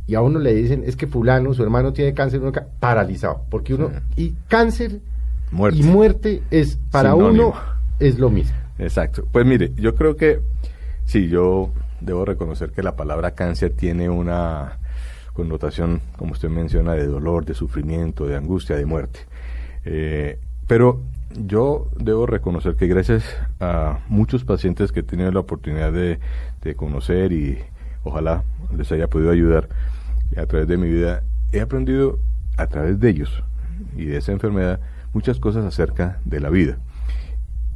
Y 0.07 0.15
a 0.15 0.21
uno 0.21 0.39
le 0.39 0.53
dicen, 0.53 0.83
es 0.85 0.95
que 0.95 1.07
fulano, 1.07 1.53
su 1.53 1.63
hermano 1.63 1.93
tiene 1.93 2.13
cáncer, 2.13 2.41
uno 2.41 2.51
paralizado. 2.79 3.43
Porque 3.49 3.75
uno, 3.75 3.91
y 4.15 4.33
cáncer 4.47 4.99
Muerte. 5.51 5.79
y 5.79 5.83
muerte 5.83 6.41
es, 6.51 6.77
para 6.91 7.13
Sinónimo. 7.13 7.49
uno, 7.49 7.53
es 7.99 8.17
lo 8.19 8.29
mismo. 8.29 8.57
Exacto. 8.79 9.25
Pues 9.31 9.45
mire, 9.45 9.71
yo 9.75 9.93
creo 9.95 10.15
que 10.17 10.39
sí, 11.05 11.27
yo 11.29 11.69
debo 12.01 12.25
reconocer 12.25 12.71
que 12.71 12.81
la 12.83 12.95
palabra 12.95 13.31
cáncer 13.35 13.71
tiene 13.73 14.09
una 14.09 14.78
connotación, 15.33 16.01
como 16.17 16.33
usted 16.33 16.49
menciona, 16.49 16.93
de 16.93 17.07
dolor, 17.07 17.45
de 17.45 17.53
sufrimiento, 17.53 18.25
de 18.25 18.35
angustia, 18.35 18.75
de 18.75 18.85
muerte. 18.85 19.19
Eh, 19.85 20.39
pero 20.67 21.01
yo 21.35 21.87
debo 21.95 22.25
reconocer 22.25 22.75
que 22.75 22.87
gracias 22.87 23.23
a 23.59 23.99
muchos 24.07 24.43
pacientes 24.43 24.91
que 24.91 25.01
he 25.01 25.03
tenido 25.03 25.31
la 25.31 25.39
oportunidad 25.39 25.91
de, 25.91 26.19
de 26.61 26.75
conocer 26.75 27.31
y 27.31 27.59
ojalá 28.03 28.43
les 28.75 28.91
haya 28.91 29.07
podido 29.07 29.31
ayudar 29.31 29.69
a 30.37 30.45
través 30.45 30.67
de 30.67 30.77
mi 30.77 30.89
vida, 30.89 31.23
he 31.51 31.61
aprendido 31.61 32.19
a 32.57 32.67
través 32.67 32.99
de 32.99 33.09
ellos 33.09 33.43
y 33.95 34.05
de 34.05 34.17
esa 34.17 34.31
enfermedad 34.31 34.79
muchas 35.13 35.39
cosas 35.39 35.65
acerca 35.65 36.19
de 36.25 36.39
la 36.39 36.49
vida. 36.49 36.77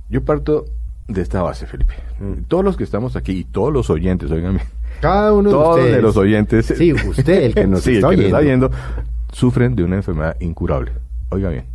Yo 0.09 0.23
parto 0.23 0.65
de 1.07 1.21
esta 1.21 1.41
base, 1.41 1.65
Felipe. 1.65 1.95
Mm. 2.19 2.43
Todos 2.47 2.63
los 2.63 2.77
que 2.77 2.83
estamos 2.83 3.15
aquí 3.15 3.31
y 3.31 3.43
todos 3.43 3.73
los 3.73 3.89
oyentes, 3.89 4.31
oigan, 4.31 4.59
Cada 5.03 5.33
uno 5.33 5.49
todos 5.51 5.75
de 5.75 5.81
ustedes. 5.81 5.95
de 5.97 6.01
los 6.01 6.17
oyentes, 6.17 6.65
Sí, 6.65 6.93
usted, 6.93 7.43
el 7.43 7.53
que 7.53 7.67
nos 7.67 7.81
sí, 7.81 7.95
está 7.97 8.09
el 8.09 8.15
que 8.15 8.29
nos 8.29 8.39
oyendo. 8.39 8.65
está 8.67 8.77
oyendo, 8.77 9.03
sufren 9.31 9.75
de 9.75 9.83
una 9.83 9.97
enfermedad 9.97 10.35
incurable. 10.39 10.91
Oiga 11.29 11.49
bien, 11.49 11.65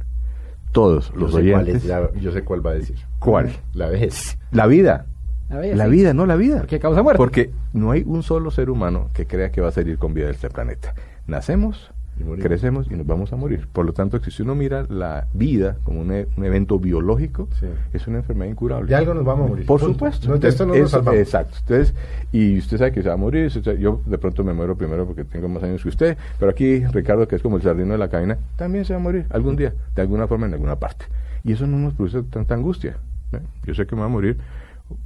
todos 0.72 1.12
los 1.14 1.34
oyentes. 1.34 1.84
la- 1.84 2.10
yo 2.20 2.32
sé 2.32 2.42
cuál 2.42 2.64
va 2.66 2.70
a 2.72 2.74
decir. 2.74 2.96
¿Cuál? 3.18 3.52
La 3.74 3.88
vejez. 3.88 4.36
La 4.50 4.66
vida. 4.66 5.06
La 5.50 5.60
vida, 5.60 5.76
La 5.76 5.84
sí. 5.86 5.90
vida, 5.90 6.12
no 6.14 6.26
la 6.26 6.36
vida. 6.36 6.58
Porque 6.58 6.78
causa 6.78 7.02
muerte. 7.02 7.16
Porque 7.16 7.50
no 7.72 7.90
hay 7.90 8.02
un 8.06 8.22
solo 8.22 8.50
ser 8.50 8.68
humano 8.70 9.08
que 9.14 9.26
crea 9.26 9.50
que 9.50 9.60
va 9.62 9.68
a 9.68 9.72
salir 9.72 9.96
con 9.98 10.12
vida 10.12 10.26
de 10.26 10.32
este 10.32 10.50
planeta. 10.50 10.94
Nacemos, 11.26 11.90
Y 12.20 12.40
crecemos 12.40 12.86
y 12.90 12.94
nos 12.94 13.06
vamos 13.06 13.32
a 13.32 13.36
morir. 13.36 13.68
Por 13.72 13.86
lo 13.86 13.92
tanto, 13.92 14.18
si 14.20 14.42
uno 14.42 14.54
mira 14.54 14.84
la 14.88 15.26
vida 15.34 15.76
como 15.84 16.00
un, 16.00 16.12
e- 16.12 16.26
un 16.36 16.44
evento 16.44 16.78
biológico, 16.78 17.48
Sí. 17.60 17.66
es 17.92 18.06
una 18.06 18.18
enfermedad 18.18 18.50
incurable. 18.50 18.88
De 18.88 18.94
algo 18.96 19.14
nos 19.14 19.24
vamos 19.24 19.46
a 19.46 19.48
morir. 19.50 19.66
Por 19.66 19.80
Punto. 19.80 19.94
supuesto. 19.94 20.28
No, 20.28 20.38
de 20.38 20.48
esto 20.48 20.64
no 20.66 20.74
nos 20.74 20.78
Eso- 20.82 20.88
salvamos. 20.98 21.20
Exacto. 21.20 21.56
Entonces, 21.60 21.94
y 22.32 22.58
usted 22.58 22.78
sabe 22.78 22.92
que 22.92 23.02
se 23.02 23.08
va 23.08 23.14
a 23.14 23.18
morir. 23.18 23.48
yo 23.78 24.00
de 24.04 24.18
pronto 24.18 24.42
me 24.44 24.52
muero 24.52 24.76
primero 24.76 25.06
porque 25.06 25.24
tengo 25.24 25.48
más 25.48 25.62
años 25.62 25.82
que 25.82 25.88
usted. 25.88 26.16
Pero 26.38 26.50
aquí, 26.50 26.84
Ricardo, 26.86 27.26
que 27.28 27.36
es 27.36 27.42
como 27.42 27.56
el 27.56 27.62
sardino 27.62 27.92
de 27.92 27.98
la 27.98 28.08
cadena, 28.08 28.38
también 28.56 28.84
se 28.84 28.92
va 28.94 28.98
a 29.00 29.02
morir 29.02 29.26
algún 29.30 29.56
día, 29.56 29.72
de 29.94 30.02
alguna 30.02 30.26
forma, 30.26 30.46
en 30.46 30.54
alguna 30.54 30.76
parte. 30.76 31.06
Y 31.44 31.52
eso 31.52 31.66
no 31.66 31.78
nos 31.78 31.94
produce 31.94 32.22
tanta 32.24 32.54
angustia. 32.54 32.96
¿eh? 33.32 33.38
Yo 33.64 33.74
sé 33.74 33.86
que 33.86 33.94
me 33.94 34.00
va 34.00 34.06
a 34.06 34.10
morir. 34.10 34.36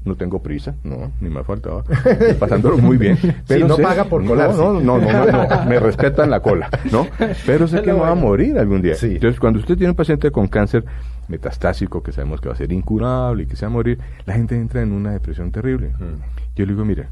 No 0.04 0.14
tengo 0.16 0.42
prisa, 0.42 0.74
no, 0.84 1.10
ni 1.20 1.28
me 1.28 1.42
faltaba. 1.44 1.82
Pasándolo 2.38 2.78
muy 2.78 2.96
bien. 2.96 3.18
Pero 3.48 3.66
no 3.68 3.76
sé- 3.76 3.82
paga 3.82 4.04
por 4.04 4.22
no, 4.22 4.30
colarse. 4.30 4.58
No, 4.58 4.72
no, 4.80 4.98
no, 4.98 5.26
no, 5.26 5.26
no, 5.48 5.64
me 5.66 5.78
respetan 5.80 6.30
la 6.30 6.40
cola, 6.40 6.68
¿no? 6.92 7.06
Pero 7.46 7.66
sé 7.66 7.82
que 7.82 7.92
me 7.92 7.98
va 8.00 8.10
a 8.10 8.14
morir 8.14 8.58
algún 8.58 8.80
día. 8.82 8.94
Sí. 8.94 9.12
Entonces, 9.14 9.40
cuando 9.40 9.58
usted 9.60 9.76
tiene 9.76 9.90
un 9.90 9.96
paciente 9.96 10.30
con 10.30 10.46
cáncer 10.48 10.84
metastásico, 11.28 12.02
que 12.02 12.12
sabemos 12.12 12.40
que 12.40 12.48
va 12.48 12.54
a 12.54 12.58
ser 12.58 12.72
incurable 12.72 13.44
y 13.44 13.46
que 13.46 13.56
se 13.56 13.64
va 13.64 13.70
a 13.70 13.72
morir, 13.72 13.98
la 14.26 14.34
gente 14.34 14.56
entra 14.56 14.82
en 14.82 14.92
una 14.92 15.12
depresión 15.12 15.50
terrible. 15.50 15.92
Yo 16.54 16.64
le 16.66 16.72
digo, 16.72 16.84
mire, 16.84 17.08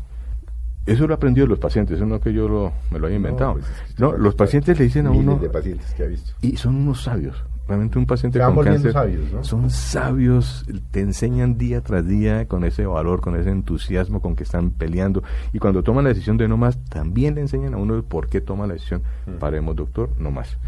eso 0.87 1.07
lo 1.07 1.15
aprendió 1.15 1.47
los 1.47 1.59
pacientes, 1.59 1.97
eso 1.97 2.07
no 2.07 2.17
es 2.17 2.23
que 2.23 2.33
yo 2.33 2.49
lo, 2.49 2.73
me 2.91 2.99
lo 2.99 3.07
haya 3.07 3.17
inventado. 3.17 3.55
pues 3.55 3.65
es 3.67 3.95
que 3.95 4.03
No, 4.03 4.09
usted 4.11 4.21
los 4.23 4.35
pacientes 4.35 4.79
le 4.79 4.85
dicen 4.85 5.07
a 5.07 5.11
uno, 5.11 5.37
de 5.37 5.49
pacientes 5.49 5.93
que 5.95 6.03
ha 6.05 6.07
visto. 6.07 6.33
y 6.41 6.57
son 6.57 6.77
unos 6.77 7.03
sabios. 7.03 7.43
Realmente 7.71 8.01
un 8.01 8.07
paciente 8.07 8.41
Se 8.41 8.45
van 8.45 8.57
con 8.57 8.65
cáncer 8.65 8.93
sabios, 8.93 9.33
¿no? 9.33 9.45
son 9.45 9.71
sabios, 9.71 10.67
te 10.91 11.03
enseñan 11.03 11.57
día 11.57 11.83
tras 11.83 12.05
día 12.05 12.49
con 12.49 12.65
ese 12.65 12.85
valor, 12.85 13.21
con 13.21 13.37
ese 13.37 13.51
entusiasmo 13.51 14.21
con 14.21 14.35
que 14.35 14.43
están 14.43 14.73
peleando 14.73 15.23
y 15.53 15.61
cuando 15.61 15.85
toman 15.85 16.03
la 16.03 16.09
decisión 16.09 16.37
de 16.37 16.49
no 16.49 16.57
más, 16.57 16.79
también 16.87 17.37
le 17.37 17.43
enseñan 17.43 17.75
a 17.75 17.77
uno 17.77 17.95
el 17.95 18.03
por 18.03 18.27
qué 18.27 18.41
toma 18.41 18.67
la 18.67 18.73
decisión. 18.73 19.03
Mm. 19.27 19.39
Paremos, 19.39 19.77
doctor, 19.77 20.11
no 20.19 20.33
más. 20.33 20.59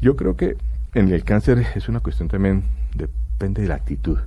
Yo 0.00 0.14
creo 0.14 0.36
que 0.36 0.56
en 0.94 1.10
el 1.10 1.24
cáncer 1.24 1.66
es 1.74 1.88
una 1.88 1.98
cuestión 1.98 2.28
también, 2.28 2.62
depende 2.94 3.62
de 3.62 3.66
la 3.66 3.74
actitud. 3.74 4.18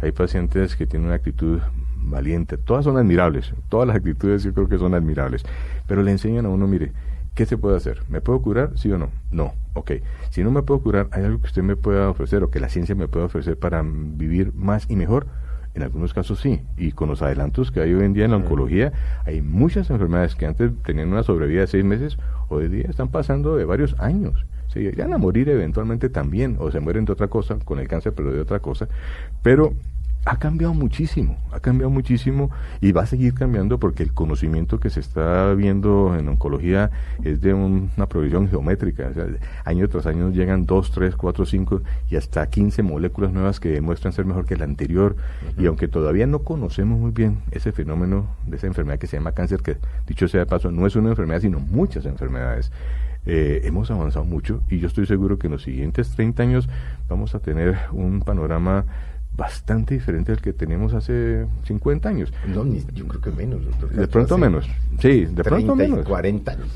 Hay 0.00 0.12
pacientes 0.12 0.76
que 0.76 0.86
tienen 0.86 1.06
una 1.06 1.16
actitud 1.16 1.58
valiente, 1.96 2.58
todas 2.58 2.84
son 2.84 2.96
admirables, 2.96 3.54
todas 3.68 3.88
las 3.88 3.96
actitudes 3.96 4.44
yo 4.44 4.54
creo 4.54 4.68
que 4.68 4.78
son 4.78 4.94
admirables, 4.94 5.42
pero 5.88 6.04
le 6.04 6.12
enseñan 6.12 6.46
a 6.46 6.48
uno, 6.48 6.68
mire, 6.68 6.92
¿qué 7.34 7.46
se 7.46 7.56
puede 7.56 7.76
hacer? 7.76 8.02
¿Me 8.08 8.20
puedo 8.20 8.40
curar? 8.42 8.72
¿Sí 8.76 8.90
o 8.92 8.98
no? 8.98 9.10
No, 9.30 9.54
ok. 9.74 9.92
Si 10.30 10.42
no 10.42 10.50
me 10.50 10.62
puedo 10.62 10.80
curar, 10.80 11.08
¿hay 11.12 11.24
algo 11.24 11.40
que 11.40 11.46
usted 11.46 11.62
me 11.62 11.76
pueda 11.76 12.08
ofrecer 12.10 12.42
o 12.42 12.50
que 12.50 12.60
la 12.60 12.68
ciencia 12.68 12.94
me 12.94 13.08
pueda 13.08 13.26
ofrecer 13.26 13.58
para 13.58 13.82
vivir 13.82 14.52
más 14.54 14.86
y 14.90 14.96
mejor? 14.96 15.26
En 15.74 15.82
algunos 15.82 16.12
casos 16.12 16.40
sí, 16.40 16.60
y 16.76 16.92
con 16.92 17.08
los 17.08 17.22
adelantos 17.22 17.70
que 17.70 17.80
hay 17.80 17.94
hoy 17.94 18.04
en 18.04 18.12
día 18.12 18.26
en 18.26 18.32
la 18.32 18.36
oncología, 18.36 18.92
hay 19.24 19.40
muchas 19.40 19.88
enfermedades 19.88 20.34
que 20.34 20.44
antes 20.44 20.70
tenían 20.84 21.08
una 21.08 21.22
sobrevida 21.22 21.62
de 21.62 21.66
seis 21.66 21.84
meses, 21.84 22.18
hoy 22.50 22.66
en 22.66 22.72
día 22.72 22.86
están 22.90 23.08
pasando 23.08 23.56
de 23.56 23.64
varios 23.64 23.98
años. 23.98 24.44
Se 24.68 24.80
llegan 24.80 25.14
a 25.14 25.18
morir 25.18 25.48
eventualmente 25.48 26.10
también, 26.10 26.56
o 26.58 26.70
se 26.70 26.80
mueren 26.80 27.06
de 27.06 27.12
otra 27.12 27.28
cosa, 27.28 27.58
con 27.64 27.78
el 27.78 27.88
cáncer, 27.88 28.12
pero 28.14 28.32
de 28.32 28.40
otra 28.40 28.60
cosa. 28.60 28.88
Pero 29.42 29.72
ha 30.24 30.36
cambiado 30.38 30.72
muchísimo, 30.72 31.36
ha 31.52 31.58
cambiado 31.58 31.90
muchísimo 31.90 32.50
y 32.80 32.92
va 32.92 33.02
a 33.02 33.06
seguir 33.06 33.34
cambiando 33.34 33.78
porque 33.78 34.04
el 34.04 34.12
conocimiento 34.14 34.78
que 34.78 34.88
se 34.88 35.00
está 35.00 35.52
viendo 35.54 36.14
en 36.16 36.28
oncología 36.28 36.90
es 37.24 37.40
de 37.40 37.52
un- 37.54 37.90
una 37.96 38.06
provisión 38.06 38.48
geométrica. 38.48 39.08
O 39.10 39.14
sea, 39.14 39.26
año 39.64 39.88
tras 39.88 40.06
año 40.06 40.30
llegan 40.30 40.64
2, 40.64 40.92
3, 40.92 41.16
4, 41.16 41.44
5 41.44 41.82
y 42.08 42.14
hasta 42.16 42.46
15 42.48 42.84
moléculas 42.84 43.32
nuevas 43.32 43.58
que 43.58 43.70
demuestran 43.70 44.12
ser 44.12 44.24
mejor 44.24 44.46
que 44.46 44.56
la 44.56 44.64
anterior. 44.64 45.16
Y 45.58 45.66
aunque 45.66 45.88
todavía 45.88 46.26
no 46.28 46.38
conocemos 46.40 47.00
muy 47.00 47.10
bien 47.10 47.38
ese 47.50 47.72
fenómeno 47.72 48.26
de 48.46 48.56
esa 48.58 48.68
enfermedad 48.68 49.00
que 49.00 49.08
se 49.08 49.16
llama 49.16 49.32
cáncer, 49.32 49.60
que 49.62 49.76
dicho 50.06 50.28
sea 50.28 50.40
de 50.40 50.46
paso, 50.46 50.70
no 50.70 50.86
es 50.86 50.94
una 50.94 51.10
enfermedad, 51.10 51.40
sino 51.40 51.58
muchas 51.58 52.06
enfermedades. 52.06 52.70
Eh, 53.24 53.62
hemos 53.64 53.88
avanzado 53.90 54.24
mucho 54.24 54.62
y 54.68 54.78
yo 54.80 54.88
estoy 54.88 55.06
seguro 55.06 55.38
que 55.38 55.46
en 55.46 55.52
los 55.52 55.62
siguientes 55.62 56.10
30 56.10 56.42
años 56.42 56.68
vamos 57.08 57.36
a 57.36 57.38
tener 57.38 57.76
un 57.92 58.20
panorama 58.20 58.84
bastante 59.36 59.94
diferente 59.94 60.32
al 60.32 60.40
que 60.40 60.52
teníamos 60.52 60.92
hace 60.94 61.46
50 61.64 62.08
años. 62.08 62.32
No, 62.46 62.64
ni- 62.64 62.84
yo 62.94 63.06
creo 63.08 63.20
que 63.20 63.30
menos, 63.30 63.64
doctor. 63.64 63.90
De 63.90 64.06
pronto 64.08 64.38
menos. 64.38 64.68
Sí, 65.00 65.24
de 65.26 65.42
30 65.42 65.42
pronto 65.44 65.74
y 65.74 65.76
menos. 65.76 66.06
40 66.06 66.52
años. 66.52 66.68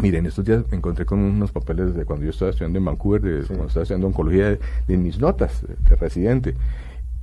Miren, 0.00 0.24
estos 0.26 0.44
días 0.44 0.64
me 0.70 0.76
encontré 0.76 1.04
con 1.04 1.18
unos 1.18 1.50
papeles 1.52 1.94
de 1.94 2.04
cuando 2.04 2.24
yo 2.24 2.30
estaba 2.30 2.50
estudiando 2.52 2.78
en 2.78 2.84
Vancouver, 2.84 3.20
de 3.20 3.44
cuando 3.46 3.66
estaba 3.66 3.82
estudiando 3.82 4.06
oncología, 4.06 4.50
de, 4.50 4.60
de 4.86 4.96
mis 4.96 5.18
notas 5.18 5.62
de, 5.66 5.74
de 5.88 5.96
residente. 5.96 6.54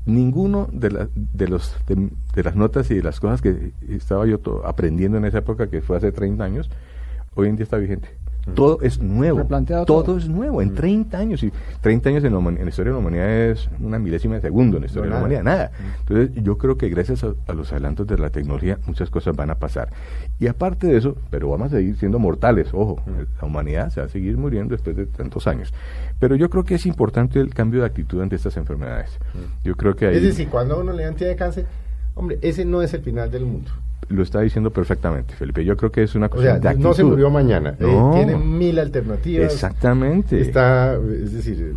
Ninguno 0.06 0.70
de, 0.72 0.92
la- 0.92 1.10
de, 1.16 1.48
los, 1.48 1.76
de, 1.88 2.10
de 2.36 2.44
las 2.44 2.56
notas 2.56 2.90
y 2.92 2.96
de 2.96 3.04
las 3.04 3.20
cosas 3.20 3.42
que 3.42 3.72
estaba 3.90 4.26
yo 4.26 4.38
to- 4.40 4.66
aprendiendo 4.66 5.18
en 5.18 5.26
esa 5.26 5.40
época, 5.40 5.68
que 5.68 5.82
fue 5.82 5.98
hace 5.98 6.12
30 6.12 6.44
años, 6.44 6.70
hoy 7.36 7.50
en 7.50 7.56
día 7.58 7.64
está 7.64 7.78
vigente. 7.78 8.10
Todo 8.56 8.80
es 8.82 9.00
nuevo. 9.02 9.44
Todo, 9.86 10.04
todo. 10.04 10.18
es 10.18 10.28
nuevo. 10.30 10.62
En 10.62 10.74
30 10.74 11.18
años. 11.18 11.44
Y 11.44 11.52
30 11.82 12.10
años 12.10 12.24
en 12.24 12.34
la, 12.34 12.40
human- 12.40 12.58
en 12.58 12.64
la 12.64 12.70
historia 12.70 12.92
de 12.92 12.96
la 12.96 13.00
humanidad 13.00 13.30
es 13.30 13.70
una 13.80 14.00
milésima 14.00 14.36
de 14.36 14.42
segundo 14.42 14.78
en 14.78 14.82
la 14.82 14.88
historia 14.88 15.10
No, 15.10 15.16
de 15.28 15.36
la 15.36 15.44
nada. 15.44 15.70
humanidad. 15.72 15.72
Nada. 15.84 15.96
Entonces, 16.00 16.44
yo 16.44 16.58
creo 16.58 16.78
que 16.78 16.90
gracias 16.90 17.24
a, 17.24 17.34
a 17.48 17.54
los 17.54 17.72
adelantos 17.72 18.08
de 18.08 18.18
la 18.18 18.30
tecnología, 18.30 18.80
muchas 18.88 19.10
cosas 19.10 19.36
van 19.36 19.50
a 19.50 19.56
pasar. 19.56 19.90
Y 20.40 20.48
aparte 20.48 20.88
de 20.88 20.98
eso, 20.98 21.16
pero 21.30 21.50
vamos 21.50 21.74
a 21.74 21.78
seguir 21.78 21.96
siendo 21.98 22.20
mortales, 22.20 22.70
ojo, 22.74 23.02
la 23.42 23.48
humanidad 23.48 23.90
se 23.90 24.00
va 24.02 24.06
a 24.08 24.10
seguir 24.10 24.38
muriendo 24.38 24.74
después 24.76 24.96
de 24.96 25.06
tantos 25.08 25.46
años. 25.48 25.74
Pero 26.20 26.36
yo 26.36 26.50
creo 26.50 26.64
que 26.64 26.76
es 26.76 26.86
importante 26.86 27.40
el 27.40 27.54
cambio 27.54 27.82
de 27.82 27.86
actitud 27.88 28.22
ante 28.22 28.36
estas 28.36 28.56
enfermedades. 28.58 29.18
Yo 29.64 29.76
creo 29.76 29.96
que 29.96 30.08
ahí 30.08 30.16
Es 30.18 30.24
decir, 30.24 30.48
cuando 30.50 30.80
uno 30.80 30.94
le 30.94 31.04
dan 31.04 31.16
de 31.16 31.36
cáncer, 31.36 31.66
hombre, 32.18 32.40
ese 32.42 32.66
no 32.66 32.82
es 32.82 32.94
el 32.94 33.02
final 33.02 33.30
del 33.32 33.46
mundo. 33.46 33.70
lo 34.10 34.24
está 34.24 34.40
diciendo 34.42 34.72
perfectamente, 34.72 35.34
Felipe. 35.36 35.66
Yo 35.66 35.76
creo 35.76 35.92
que 35.92 36.04
es 36.04 36.16
una 36.16 36.28
O 36.28 36.42
sea, 36.42 36.60
de 36.60 36.68
actitud. 36.70 36.88
no 36.90 36.94
se 36.94 37.04
murió 37.04 37.30
mañana. 37.30 37.76
eh, 37.80 38.00
tiene 38.14 38.38
mil 38.38 38.80
alternativas. 38.80 39.52
Exactamente. 39.54 40.40
Está, 40.40 40.96
es 40.96 41.34
decir, 41.34 41.76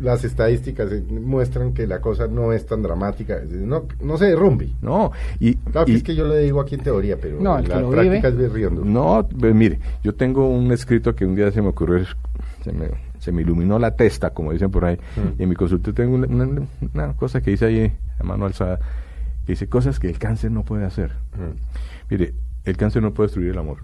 las 0.00 0.24
estadísticas 0.24 0.88
muestran 1.10 1.74
que 1.74 1.86
la 1.86 2.00
cosa 2.00 2.26
no 2.26 2.52
es 2.52 2.64
tan 2.64 2.80
dramática, 2.82 3.40
no, 3.50 3.84
no 4.02 4.16
se 4.16 4.26
derrumbe. 4.26 4.70
No, 4.80 5.10
y, 5.40 5.56
Claro, 5.56 5.90
y- 5.90 5.96
es 5.96 6.02
que 6.02 6.14
yo 6.14 6.26
lo 6.26 6.34
digo 6.36 6.60
aquí 6.60 6.76
en 6.76 6.82
teoría, 6.82 7.18
pero 7.20 7.38
No, 7.40 7.58
en 7.58 7.68
la 7.68 7.74
práctica 7.80 8.00
vive. 8.00 8.28
es 8.28 8.36
berriondo. 8.36 8.84
No, 8.84 9.28
pues, 9.38 9.54
mire, 9.54 9.78
yo 10.02 10.14
tengo 10.14 10.48
un 10.48 10.70
escrito 10.72 11.14
que 11.14 11.26
un 11.26 11.34
día 11.34 11.50
se 11.50 11.60
me 11.60 11.68
ocurrió, 11.68 12.02
se 12.64 12.72
me, 12.72 12.88
se 13.18 13.30
me 13.32 13.42
iluminó 13.42 13.78
la 13.78 13.90
testa, 13.94 14.30
como 14.30 14.52
dicen 14.52 14.70
por 14.70 14.84
ahí, 14.86 14.96
y 15.38 15.42
en 15.42 15.48
mi 15.48 15.54
consulta 15.54 15.92
tengo 15.92 16.14
una, 16.14 16.26
una- 16.28 16.62
una 16.94 17.12
cosa 17.14 17.40
que 17.42 17.50
dice 17.50 17.66
ahí 17.66 17.92
a 18.18 18.22
mano 18.22 18.46
alzada, 18.46 18.78
que 19.46 19.52
dice 19.52 19.68
cosas 19.68 19.98
que 19.98 20.08
el 20.08 20.18
cáncer 20.18 20.50
no 20.50 20.64
puede 20.64 20.84
hacer. 20.84 21.12
Mire, 22.08 22.34
el 22.64 22.76
cáncer 22.76 23.02
no 23.02 23.14
puede 23.14 23.28
destruir 23.28 23.50
el 23.50 23.58
amor. 23.58 23.78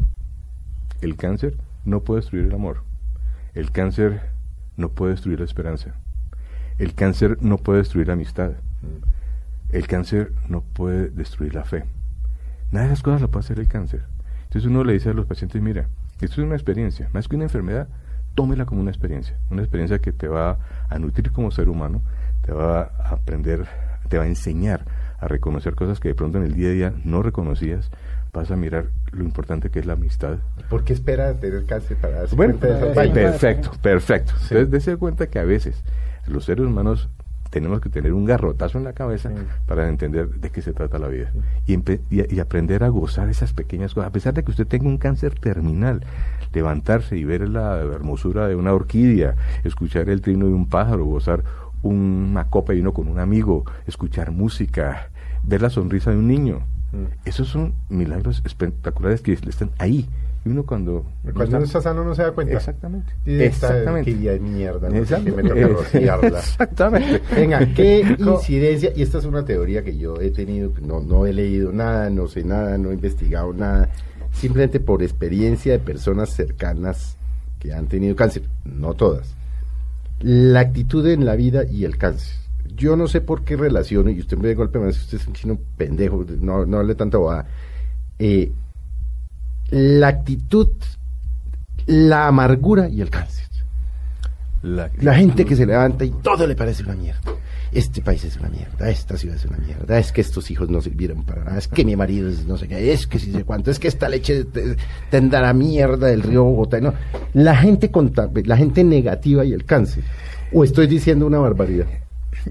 El 1.00 1.16
cáncer 1.16 1.56
no 1.84 2.00
puede 2.00 2.20
destruir 2.20 2.46
el 2.46 2.54
amor. 2.54 2.82
El 3.54 3.70
cáncer 3.72 4.20
no 4.76 4.90
puede 4.90 5.12
destruir 5.12 5.38
la 5.38 5.44
esperanza. 5.44 5.94
El 6.78 6.94
cáncer 6.94 7.38
no 7.40 7.56
puede 7.56 7.78
destruir 7.78 8.08
la 8.08 8.12
amistad. 8.14 8.52
El 9.70 9.86
cáncer 9.86 10.32
no 10.48 10.60
puede 10.60 11.08
destruir 11.08 11.54
la 11.54 11.64
fe. 11.64 11.84
Nada 12.70 12.86
de 12.86 12.92
esas 12.92 13.02
cosas 13.02 13.20
lo 13.20 13.30
puede 13.30 13.44
hacer 13.44 13.58
el 13.58 13.68
cáncer. 13.68 14.02
Entonces 14.44 14.70
uno 14.70 14.84
le 14.84 14.92
dice 14.92 15.10
a 15.10 15.14
los 15.14 15.26
pacientes, 15.26 15.60
mira, 15.62 15.88
esto 16.20 16.40
es 16.40 16.46
una 16.46 16.54
experiencia, 16.54 17.08
más 17.12 17.28
que 17.28 17.36
una 17.36 17.44
enfermedad, 17.44 17.88
tómela 18.34 18.66
como 18.66 18.80
una 18.80 18.90
experiencia, 18.90 19.36
una 19.50 19.62
experiencia 19.62 19.98
que 19.98 20.12
te 20.12 20.28
va 20.28 20.58
a 20.88 20.98
nutrir 20.98 21.32
como 21.32 21.50
ser 21.50 21.68
humano, 21.68 22.02
te 22.42 22.52
va 22.52 22.82
a 22.98 23.10
aprender, 23.10 23.66
te 24.08 24.18
va 24.18 24.24
a 24.24 24.28
enseñar 24.28 24.84
a 25.18 25.28
reconocer 25.28 25.74
cosas 25.74 26.00
que 26.00 26.08
de 26.08 26.14
pronto 26.14 26.38
en 26.38 26.44
el 26.44 26.54
día 26.54 26.68
a 26.68 26.72
día 26.72 26.92
no 27.04 27.22
reconocías, 27.22 27.90
vas 28.32 28.50
a 28.50 28.56
mirar 28.56 28.86
lo 29.12 29.22
importante 29.24 29.70
que 29.70 29.78
es 29.78 29.86
la 29.86 29.94
amistad. 29.94 30.36
¿Por 30.68 30.84
qué 30.84 30.92
espera 30.92 31.32
tener 31.34 31.64
cáncer 31.64 31.96
para 31.96 32.16
darse 32.20 32.36
Bueno, 32.36 32.54
cuenta 32.58 32.66
de 32.66 32.90
esas 32.92 33.04
eh, 33.06 33.10
perfecto, 33.12 33.70
perfecto. 33.80 34.32
Entonces, 34.34 34.70
dése 34.70 34.96
cuenta 34.96 35.26
que 35.28 35.38
a 35.38 35.44
veces 35.44 35.82
los 36.26 36.44
seres 36.44 36.66
humanos 36.66 37.08
tenemos 37.50 37.80
que 37.80 37.88
tener 37.88 38.12
un 38.12 38.24
garrotazo 38.26 38.76
en 38.76 38.84
la 38.84 38.92
cabeza 38.92 39.30
para 39.66 39.88
entender 39.88 40.28
de 40.28 40.50
qué 40.50 40.60
se 40.60 40.72
trata 40.74 40.98
la 40.98 41.06
vida 41.08 41.30
y, 41.64 41.74
empe- 41.76 42.00
y- 42.10 42.34
y 42.34 42.40
aprender 42.40 42.84
a 42.84 42.88
gozar 42.88 43.28
esas 43.30 43.54
pequeñas 43.54 43.94
cosas. 43.94 44.08
A 44.08 44.12
pesar 44.12 44.34
de 44.34 44.42
que 44.42 44.50
usted 44.50 44.66
tenga 44.66 44.88
un 44.88 44.98
cáncer 44.98 45.38
terminal, 45.38 46.02
levantarse 46.52 47.16
y 47.16 47.24
ver 47.24 47.48
la 47.48 47.78
hermosura 47.78 48.48
de 48.48 48.56
una 48.56 48.72
orquídea, 48.74 49.36
escuchar 49.64 50.10
el 50.10 50.20
trino 50.20 50.46
de 50.46 50.52
un 50.52 50.68
pájaro, 50.68 51.04
gozar 51.06 51.44
una 51.86 52.48
copa 52.48 52.72
de 52.72 52.76
vino 52.76 52.92
con 52.92 53.08
un 53.08 53.18
amigo, 53.18 53.64
escuchar 53.86 54.30
música, 54.30 55.10
ver 55.42 55.62
la 55.62 55.70
sonrisa 55.70 56.10
de 56.10 56.16
un 56.16 56.28
niño. 56.28 56.66
Esos 57.24 57.48
son 57.48 57.74
milagros 57.88 58.42
espectaculares 58.44 59.20
que 59.20 59.32
están 59.32 59.70
ahí. 59.78 60.08
Y 60.44 60.48
uno 60.48 60.64
cuando... 60.64 61.04
Cuando 61.34 61.56
uno 61.56 61.66
está 61.66 61.80
sano 61.80 62.04
no 62.04 62.14
se 62.14 62.22
da 62.22 62.32
cuenta. 62.32 62.54
Exactamente. 62.54 63.12
Y 63.24 63.42
Exactamente. 63.42 64.14
de 64.14 64.38
mierda, 64.38 64.88
no 64.88 64.94
me 64.94 65.64
rociarla. 65.66 66.38
Exactamente. 66.38 67.20
Venga, 67.34 67.66
¿qué 67.74 68.00
incidencia? 68.18 68.92
Y 68.94 69.02
esta 69.02 69.18
es 69.18 69.24
una 69.24 69.44
teoría 69.44 69.82
que 69.82 69.98
yo 69.98 70.20
he 70.20 70.30
tenido, 70.30 70.72
no, 70.80 71.00
no 71.00 71.26
he 71.26 71.32
leído 71.32 71.72
nada, 71.72 72.10
no 72.10 72.28
sé 72.28 72.44
nada, 72.44 72.78
no 72.78 72.90
he 72.90 72.94
investigado 72.94 73.52
nada, 73.52 73.90
simplemente 74.32 74.78
por 74.78 75.02
experiencia 75.02 75.72
de 75.72 75.80
personas 75.80 76.30
cercanas 76.30 77.16
que 77.58 77.72
han 77.72 77.88
tenido 77.88 78.14
cáncer, 78.14 78.44
no 78.64 78.94
todas. 78.94 79.35
La 80.20 80.60
actitud 80.60 81.06
en 81.06 81.24
la 81.24 81.36
vida 81.36 81.64
y 81.64 81.84
el 81.84 81.98
cáncer. 81.98 82.36
Yo 82.74 82.96
no 82.96 83.06
sé 83.06 83.20
por 83.20 83.44
qué 83.44 83.56
relaciono, 83.56 84.10
y 84.10 84.20
usted 84.20 84.36
me 84.36 84.48
de 84.48 84.54
golpe 84.54 84.78
me 84.78 84.88
dice, 84.88 85.00
usted 85.00 85.18
es 85.18 85.26
un 85.26 85.34
chino 85.34 85.58
pendejo, 85.76 86.24
no, 86.40 86.66
no 86.66 86.78
hable 86.78 86.94
tanta 86.94 87.18
bobada. 87.18 87.46
Eh, 88.18 88.52
la 89.70 90.08
actitud, 90.08 90.68
la 91.86 92.26
amargura 92.26 92.88
y 92.88 93.00
el 93.00 93.10
cáncer. 93.10 93.46
La, 94.62 94.90
La 95.00 95.14
gente 95.14 95.44
que 95.44 95.54
se 95.54 95.66
levanta 95.66 96.04
y 96.04 96.10
todo 96.10 96.46
le 96.46 96.56
parece 96.56 96.82
una 96.82 96.94
mierda. 96.94 97.35
Este 97.76 98.00
país 98.00 98.24
es 98.24 98.36
una 98.38 98.48
mierda, 98.48 98.88
esta 98.88 99.16
ciudad 99.18 99.36
es 99.36 99.44
una 99.44 99.58
mierda, 99.58 99.98
es 99.98 100.10
que 100.10 100.22
estos 100.22 100.50
hijos 100.50 100.70
no 100.70 100.80
sirvieron 100.80 101.24
para 101.24 101.44
nada, 101.44 101.58
es 101.58 101.68
que 101.68 101.84
mi 101.84 101.94
marido 101.94 102.28
es 102.30 102.46
no 102.46 102.56
sé 102.56 102.68
qué, 102.68 102.92
es 102.92 103.06
que 103.06 103.18
si 103.18 103.32
sé 103.32 103.44
cuánto, 103.44 103.70
es 103.70 103.78
que 103.78 103.88
esta 103.88 104.08
leche 104.08 104.44
te- 104.44 104.76
tendrá 105.10 105.52
mierda 105.52 106.06
del 106.06 106.22
río 106.22 106.44
Bogotá. 106.44 106.80
No. 106.80 106.94
La 107.34 107.54
gente 107.56 107.90
la 108.46 108.56
gente 108.56 108.82
negativa 108.82 109.44
y 109.44 109.52
el 109.52 109.64
cáncer. 109.66 110.04
O 110.52 110.64
estoy 110.64 110.86
diciendo 110.86 111.26
una 111.26 111.38
barbaridad. 111.38 111.86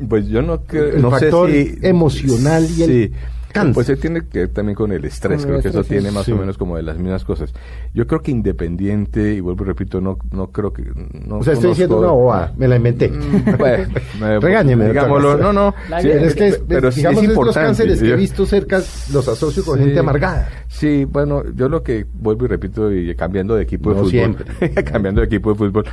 Pues 0.07 0.27
yo 0.27 0.41
no 0.41 0.61
creo... 0.63 0.89
El 0.95 1.01
no 1.01 1.09
sé 1.17 1.25
factor 1.25 1.49
si- 1.51 1.75
emocional 1.81 2.67
y 2.77 2.81
el 2.83 2.89
sí. 2.89 3.11
Cáncer. 3.55 3.73
Pues 3.73 3.87
se 3.87 3.95
tiene 3.97 4.27
que 4.27 4.39
ver 4.39 4.49
también 4.49 4.75
con 4.75 4.91
el 4.91 5.03
estrés, 5.05 5.43
Con 5.45 5.55
el 5.55 5.61
creo 5.61 5.61
que 5.63 5.67
eso 5.69 5.81
estrés, 5.81 6.01
tiene 6.01 6.13
más 6.13 6.25
sí. 6.25 6.31
o 6.31 6.37
menos 6.37 6.57
como 6.57 6.75
de 6.77 6.83
las 6.83 6.97
mismas 6.97 7.23
cosas. 7.23 7.53
Yo 7.93 8.05
creo 8.07 8.21
que 8.21 8.31
independiente, 8.31 9.33
y 9.33 9.39
vuelvo 9.39 9.63
y 9.63 9.67
repito, 9.67 10.01
no, 10.01 10.17
no 10.31 10.51
creo 10.51 10.71
que... 10.73 10.83
No 11.25 11.37
O 11.37 11.43
sea, 11.43 11.53
estoy 11.53 11.69
diciendo 11.69 11.97
una 11.99 12.07
conozco- 12.07 12.21
bobada, 12.21 12.53
me 12.57 12.67
la 12.67 12.75
inventé. 12.75 13.11
Bueno, 13.57 13.85
eh, 14.23 14.39
Regáñeme, 14.39 14.87
Digámoslo, 14.87 15.37
no, 15.37 15.53
no. 15.53 15.73
Sí, 16.01 16.09
es 16.09 16.35
que, 16.35 16.47
es- 16.49 16.61
pero 16.67 16.89
digamos, 16.91 17.17
es 17.23 17.23
es 17.23 17.27
los 17.29 17.37
importante. 17.37 17.67
cánceres 17.67 18.01
que 18.01 18.09
he 18.11 18.15
visto 18.15 18.45
cerca, 18.45 18.77
los 19.13 19.27
asocio 19.27 19.63
con 19.63 19.77
Sí. 19.77 19.85
gente 19.85 19.99
amargada. 19.99 20.49
Sí, 20.67 21.05
bueno, 21.05 21.43
yo 21.55 21.69
lo 21.69 21.83
que 21.83 22.05
vuelvo 22.13 22.45
y 22.45 22.47
repito 22.49 22.91
y 22.91 23.15
cambiando 23.15 23.55
de 23.55 23.63
equipo 23.63 23.89
de 23.91 23.95
No 23.95 24.01
fútbol, 24.03 24.11
siempre. 24.11 24.83
cambiando 24.83 25.21
de 25.21 25.27
equipo 25.27 25.51
de 25.51 25.55
fútbol, 25.57 25.85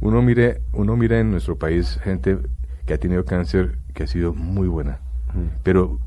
uno 0.00 0.20
mire, 0.22 0.60
uno 0.72 0.96
mira 0.96 1.18
en 1.18 1.30
nuestro 1.30 1.56
país 1.56 1.98
gente 2.02 2.38
que 2.84 2.94
ha 2.94 2.98
tenido 2.98 3.24
cáncer 3.24 3.78
que 3.94 4.04
ha 4.04 4.06
sido 4.06 4.34
muy 4.34 4.68
buena, 4.68 5.00
pero, 5.62 5.98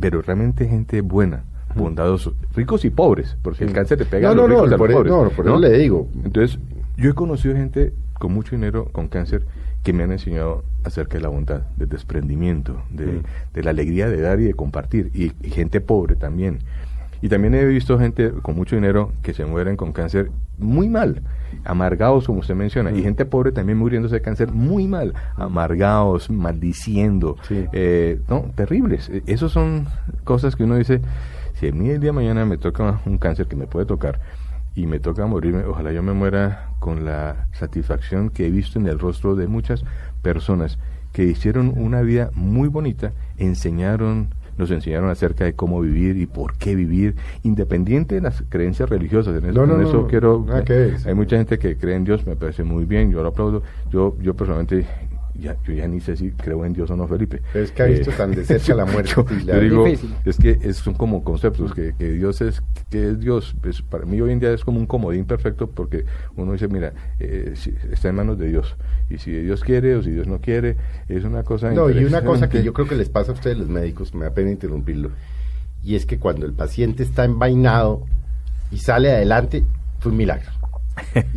pero 0.00 0.22
realmente 0.22 0.66
gente 0.66 1.00
buena, 1.02 1.44
bondadosos, 1.74 2.34
ricos 2.54 2.84
y 2.84 2.90
pobres, 2.90 3.36
porque 3.42 3.64
el 3.64 3.72
cáncer 3.72 3.98
le 3.98 4.06
pega 4.06 4.28
No, 4.28 4.32
a 4.32 4.34
los 4.34 4.48
no, 4.48 4.54
no, 4.56 4.64
ricos 4.66 4.70
y 4.70 4.74
a 4.74 4.76
los 4.76 4.78
por 4.78 4.92
pobres, 4.92 5.12
no, 5.12 5.30
por 5.30 5.46
eso 5.46 5.58
le 5.58 5.78
digo. 5.78 6.08
Entonces, 6.24 6.58
yo 6.96 7.10
he 7.10 7.14
conocido 7.14 7.54
gente 7.54 7.92
con 8.14 8.32
mucho 8.32 8.56
dinero, 8.56 8.88
con 8.92 9.08
cáncer, 9.08 9.46
que 9.82 9.92
me 9.92 10.02
han 10.02 10.12
enseñado 10.12 10.64
acerca 10.84 11.16
de 11.16 11.22
la 11.22 11.28
bondad, 11.28 11.62
del 11.76 11.88
desprendimiento, 11.88 12.82
de, 12.90 13.22
de 13.54 13.62
la 13.62 13.70
alegría 13.70 14.08
de 14.08 14.20
dar 14.20 14.40
y 14.40 14.44
de 14.44 14.54
compartir, 14.54 15.10
y, 15.14 15.32
y 15.46 15.50
gente 15.50 15.80
pobre 15.80 16.16
también. 16.16 16.58
Y 17.22 17.28
también 17.28 17.54
he 17.54 17.64
visto 17.66 17.98
gente 17.98 18.30
con 18.42 18.56
mucho 18.56 18.76
dinero 18.76 19.12
que 19.22 19.34
se 19.34 19.44
mueren 19.44 19.76
con 19.76 19.92
cáncer 19.92 20.30
muy 20.58 20.88
mal, 20.88 21.22
amargados 21.64 22.26
como 22.26 22.40
usted 22.40 22.54
menciona, 22.54 22.90
y 22.92 23.02
gente 23.02 23.24
pobre 23.26 23.52
también 23.52 23.76
muriéndose 23.78 24.14
de 24.16 24.22
cáncer 24.22 24.52
muy 24.52 24.86
mal, 24.88 25.12
amargados, 25.36 26.30
maldiciendo, 26.30 27.36
Sí. 27.42 27.66
eh, 27.72 28.20
no, 28.28 28.46
terribles. 28.54 29.08
E- 29.10 29.22
Esas 29.26 29.52
son 29.52 29.86
cosas 30.24 30.56
que 30.56 30.64
uno 30.64 30.76
dice, 30.76 31.00
si 31.54 31.68
a 31.68 31.72
mí 31.72 31.90
el 31.90 32.00
día 32.00 32.08
de 32.08 32.12
mañana 32.12 32.46
me 32.46 32.56
toca 32.56 33.00
un 33.04 33.18
cáncer 33.18 33.46
que 33.46 33.56
me 33.56 33.66
puede 33.66 33.84
tocar 33.86 34.18
y 34.74 34.86
me 34.86 34.98
toca 34.98 35.26
morirme, 35.26 35.64
ojalá 35.64 35.92
yo 35.92 36.02
me 36.02 36.12
muera 36.14 36.70
con 36.78 37.04
la 37.04 37.48
satisfacción 37.52 38.30
que 38.30 38.46
he 38.46 38.50
visto 38.50 38.78
en 38.78 38.86
el 38.86 38.98
rostro 38.98 39.34
de 39.34 39.46
muchas 39.46 39.84
personas 40.22 40.78
que 41.12 41.24
hicieron 41.24 41.74
una 41.76 42.00
vida 42.02 42.30
muy 42.34 42.68
bonita, 42.68 43.12
enseñaron, 43.36 44.28
nos 44.60 44.70
enseñaron 44.70 45.10
acerca 45.10 45.44
de 45.44 45.54
cómo 45.54 45.80
vivir 45.80 46.16
y 46.16 46.26
por 46.26 46.56
qué 46.56 46.74
vivir, 46.74 47.16
independiente 47.42 48.14
de 48.14 48.20
las 48.20 48.42
creencias 48.48 48.88
religiosas. 48.88 49.36
En 49.36 49.50
eso, 49.50 49.58
No, 49.58 49.66
no, 49.66 49.80
en 49.80 49.86
eso 49.86 50.02
no, 50.02 50.06
quiero. 50.06 50.46
Hay 51.04 51.14
mucha 51.14 51.36
gente 51.36 51.58
que 51.58 51.76
cree 51.76 51.96
en 51.96 52.04
Dios, 52.04 52.26
me 52.26 52.36
parece 52.36 52.62
muy 52.62 52.84
bien, 52.84 53.10
yo 53.10 53.22
lo 53.22 53.30
aplaudo. 53.30 53.62
Yo, 53.90 54.16
yo 54.20 54.34
personalmente, 54.34 54.86
ya, 55.40 55.56
yo 55.64 55.72
ya 55.72 55.88
ni 55.88 56.00
sé 56.00 56.16
si 56.16 56.30
creo 56.30 56.64
en 56.64 56.72
Dios 56.72 56.90
o 56.90 56.96
no, 56.96 57.08
Felipe. 57.08 57.42
Pero 57.52 57.64
es 57.64 57.72
que 57.72 57.82
ha 57.82 57.86
visto 57.86 58.10
Eh, 58.10 58.14
tan 58.16 58.30
de 58.32 58.44
cerca 58.44 58.74
la 58.74 58.84
muerte 58.84 59.12
yo, 59.16 59.24
y 59.30 59.44
la- 59.44 59.54
yo 59.56 59.60
digo, 59.60 59.84
Difícil. 59.84 60.14
es 60.24 60.36
que 60.36 60.58
es- 60.62 60.76
son 60.76 60.94
como 60.94 61.24
conceptos, 61.24 61.74
que, 61.74 61.94
que 61.98 62.12
Dios 62.12 62.40
es, 62.40 62.62
que 62.90 63.08
es 63.10 63.20
Dios. 63.20 63.54
Pues 63.60 63.82
para 63.82 64.04
mí 64.06 64.20
hoy 64.20 64.32
en 64.32 64.40
día 64.40 64.52
es 64.52 64.64
como 64.64 64.78
un 64.78 64.86
comodín 64.86 65.24
perfecto 65.24 65.68
porque 65.68 66.04
uno 66.36 66.52
dice, 66.52 66.68
mira, 66.68 66.92
eh, 67.18 67.52
si- 67.56 67.74
está 67.90 68.08
en 68.10 68.16
manos 68.16 68.38
de 68.38 68.48
Dios. 68.48 68.76
Y 69.08 69.18
si 69.18 69.32
Dios 69.32 69.62
quiere 69.64 69.96
o 69.96 70.02
si 70.02 70.10
Dios 70.10 70.26
no 70.26 70.38
quiere, 70.40 70.76
es 71.08 71.24
una 71.24 71.42
cosa 71.42 71.70
No, 71.72 71.90
y 71.90 72.04
una 72.04 72.22
cosa 72.22 72.48
que 72.48 72.62
yo 72.62 72.72
creo 72.72 72.86
que 72.86 72.94
les 72.96 73.08
pasa 73.08 73.32
a 73.32 73.34
ustedes 73.34 73.58
los 73.58 73.68
médicos, 73.68 74.14
me 74.14 74.24
da 74.26 74.30
pena 74.32 74.50
interrumpirlo, 74.50 75.10
y 75.82 75.94
es 75.96 76.06
que 76.06 76.18
cuando 76.18 76.46
el 76.46 76.52
paciente 76.52 77.02
está 77.02 77.24
envainado 77.24 78.06
y 78.70 78.78
sale 78.78 79.10
adelante, 79.10 79.64
fue 79.98 80.12
un 80.12 80.18
milagro. 80.18 80.48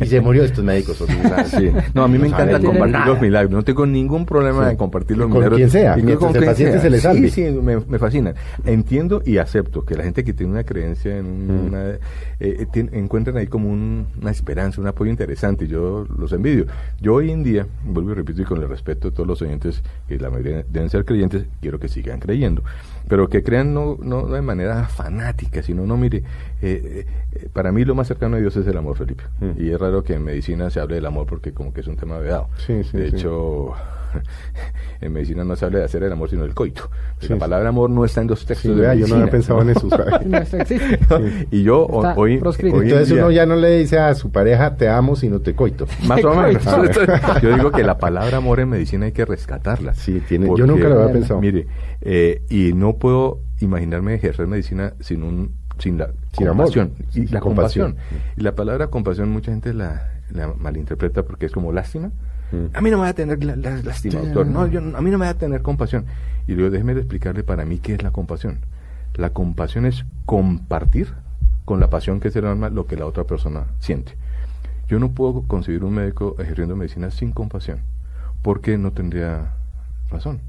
Y 0.00 0.06
se 0.06 0.20
murió 0.20 0.44
estos 0.44 0.64
médicos. 0.64 1.02
Sí. 1.46 1.70
No, 1.94 2.04
a 2.04 2.08
mí 2.08 2.14
me 2.18 2.28
no 2.28 2.34
encanta 2.34 2.58
compartir 2.60 2.92
nada. 2.92 3.06
los 3.06 3.20
milagros. 3.20 3.52
No 3.52 3.62
tengo 3.62 3.86
ningún 3.86 4.24
problema 4.26 4.64
Sí. 4.66 4.70
en 4.72 4.76
compartir 4.76 5.16
los 5.16 5.26
Con 5.26 5.34
milagros. 5.38 5.58
quien 5.58 5.70
sea, 5.70 5.94
mientras 5.96 6.18
con 6.18 6.28
el 6.28 6.34
quien 6.34 6.44
paciente 6.46 6.72
sea. 6.74 6.80
se 6.82 6.90
le 6.90 7.00
salve. 7.00 7.28
Sí, 7.30 7.44
sí, 7.46 7.50
me, 7.62 7.78
me 7.80 7.98
fascina. 7.98 8.34
Entiendo 8.64 9.22
y 9.24 9.38
acepto 9.38 9.84
que 9.84 9.94
la 9.94 10.04
gente 10.04 10.24
que 10.24 10.32
tiene 10.32 10.52
una 10.52 10.64
creencia 10.64 11.16
en 11.18 11.26
un- 11.26 11.44
Mm. 11.46 11.66
una, 11.66 11.88
eh, 11.90 11.98
eh, 12.40 12.66
tien- 12.72 12.90
encuentran 12.92 13.36
ahí 13.36 13.46
como 13.46 13.68
un- 13.70 14.06
una 14.20 14.30
esperanza, 14.30 14.80
un 14.80 14.86
apoyo 14.86 15.10
interesante. 15.10 15.64
y 15.64 15.68
Yo 15.68 16.06
los 16.18 16.32
envidio. 16.32 16.66
Yo 17.00 17.14
hoy 17.14 17.30
en 17.30 17.42
día, 17.42 17.66
vuelvo 17.84 18.12
y 18.12 18.14
repito 18.14 18.42
y 18.42 18.44
con 18.44 18.60
el 18.62 18.68
respeto 18.68 19.10
de 19.10 19.14
todos 19.16 19.26
los 19.28 19.40
oyentes, 19.42 19.82
que 20.08 20.18
la 20.18 20.30
mayoría 20.30 20.64
deben 20.68 20.88
ser 20.90 21.04
creyentes, 21.04 21.44
quiero 21.60 21.78
que 21.78 21.88
sigan 21.88 22.20
creyendo. 22.20 22.62
Pero 23.08 23.28
que 23.28 23.42
crean 23.42 23.74
no, 23.74 23.98
no 24.00 24.26
de 24.26 24.40
manera 24.40 24.84
fanática, 24.88 25.62
sino, 25.62 25.86
no, 25.86 25.96
mire, 25.96 26.22
eh, 26.62 27.06
eh, 27.32 27.48
para 27.52 27.70
mí 27.72 27.84
lo 27.84 27.94
más 27.94 28.08
cercano 28.08 28.36
a 28.36 28.40
Dios 28.40 28.56
es 28.56 28.66
el 28.66 28.76
amor, 28.76 28.96
Felipe. 28.96 29.24
Mm. 29.40 29.62
Y 29.62 29.70
es 29.70 29.78
raro 29.78 30.02
que 30.02 30.14
en 30.14 30.24
medicina 30.24 30.70
se 30.70 30.80
hable 30.80 30.96
del 30.96 31.06
amor 31.06 31.26
porque 31.26 31.52
como 31.52 31.72
que 31.72 31.80
es 31.80 31.86
un 31.86 31.96
tema 31.96 32.18
vedado. 32.18 32.48
Sí, 32.56 32.82
sí, 32.84 32.96
de 32.96 33.10
sí. 33.10 33.16
hecho, 33.16 33.74
en 35.00 35.12
medicina 35.12 35.44
no 35.44 35.56
se 35.56 35.64
habla 35.64 35.80
de 35.80 35.84
hacer 35.84 36.02
el 36.02 36.12
amor, 36.12 36.30
sino 36.30 36.42
del 36.42 36.54
coito. 36.54 36.88
Sí, 37.20 37.28
la 37.28 37.36
palabra 37.38 37.68
amor 37.68 37.90
no 37.90 38.04
está 38.04 38.20
en 38.20 38.28
los 38.28 38.40
Sí, 38.40 38.46
textos 38.46 38.74
de 38.76 38.82
vea, 38.82 38.94
yo 38.94 39.06
no 39.06 39.14
había 39.16 39.26
medicina. 39.26 39.30
pensado 39.30 39.62
en 39.62 39.70
eso. 39.70 39.90
¿sabe? 39.90 40.24
No, 40.26 40.38
eso 40.38 40.56
existe. 40.58 40.98
y 41.50 41.62
yo 41.62 41.86
Está 41.92 42.14
hoy, 42.16 42.38
proscrito. 42.38 42.76
hoy 42.76 42.82
en 42.86 42.88
Entonces 42.90 43.08
día- 43.14 43.24
uno 43.24 43.30
ya 43.32 43.46
no 43.46 43.56
le 43.56 43.78
dice 43.78 43.98
a 43.98 44.14
su 44.14 44.30
pareja 44.30 44.76
te 44.76 44.88
amo 44.88 45.16
sino 45.16 45.40
te 45.40 45.54
coito. 45.54 45.86
Más 46.06 46.24
o 46.24 46.34
menos. 46.34 46.64
Coito. 46.64 47.00
Yo 47.42 47.54
digo 47.54 47.70
que 47.72 47.82
la 47.82 47.98
palabra 47.98 48.38
amor 48.38 48.60
en 48.60 48.68
medicina 48.70 49.06
hay 49.06 49.12
que 49.12 49.24
rescatarla. 49.24 49.94
Sí, 49.94 50.20
tiene- 50.28 50.46
yo 50.56 50.66
nunca 50.66 50.88
lo 50.88 51.00
había 51.02 51.12
pensado. 51.12 51.40
Mire, 51.40 51.66
eh, 52.00 52.42
y 52.50 52.72
no 52.72 52.96
puedo 52.96 53.40
imaginarme 53.60 54.14
ejercer 54.14 54.46
medicina 54.46 54.94
sin 55.00 55.22
un 55.22 55.52
sin 55.78 55.98
la 55.98 56.10
Sin 56.36 56.46
amor. 56.46 56.66
compasión 56.66 56.92
y 57.10 57.12
Sin 57.12 57.32
la 57.32 57.40
compasión. 57.40 57.92
compasión. 57.92 58.20
Y 58.36 58.40
la 58.42 58.54
palabra 58.54 58.86
compasión 58.88 59.30
mucha 59.30 59.50
gente 59.50 59.74
la, 59.74 60.08
la 60.30 60.52
malinterpreta 60.56 61.24
porque 61.24 61.46
es 61.46 61.52
como 61.52 61.72
lástima. 61.72 62.12
A 62.74 62.80
mí 62.80 62.90
no 62.90 62.96
me 62.98 63.02
va 63.04 63.08
a 63.08 63.14
tener 63.14 63.42
la- 63.44 63.56
la- 63.56 63.82
lástima, 63.82 64.20
doctor. 64.20 64.46
No, 64.46 64.66
yo, 64.66 64.78
a 64.80 65.00
mí 65.00 65.10
no 65.10 65.18
me 65.18 65.24
va 65.26 65.30
a 65.30 65.34
tener 65.34 65.62
compasión. 65.62 66.04
Y 66.46 66.52
luego 66.54 66.70
déjeme 66.70 66.92
explicarle 66.92 67.42
para 67.42 67.64
mí 67.64 67.78
qué 67.78 67.94
es 67.94 68.02
la 68.02 68.10
compasión. 68.10 68.58
La 69.14 69.30
compasión 69.30 69.86
es 69.86 70.04
compartir 70.26 71.08
con 71.64 71.80
la 71.80 71.88
pasión 71.88 72.20
que 72.20 72.28
es 72.28 72.36
el 72.36 72.44
alma 72.46 72.68
lo 72.68 72.86
que 72.86 72.96
la 72.96 73.06
otra 73.06 73.24
persona 73.24 73.64
siente. 73.78 74.16
Yo 74.88 74.98
no 74.98 75.12
puedo 75.12 75.42
concebir 75.42 75.82
un 75.84 75.94
médico 75.94 76.36
ejerciendo 76.38 76.76
medicina 76.76 77.10
sin 77.10 77.32
compasión, 77.32 77.78
porque 78.42 78.76
no 78.76 78.92
tendría 78.92 79.52
razón. 80.10 80.40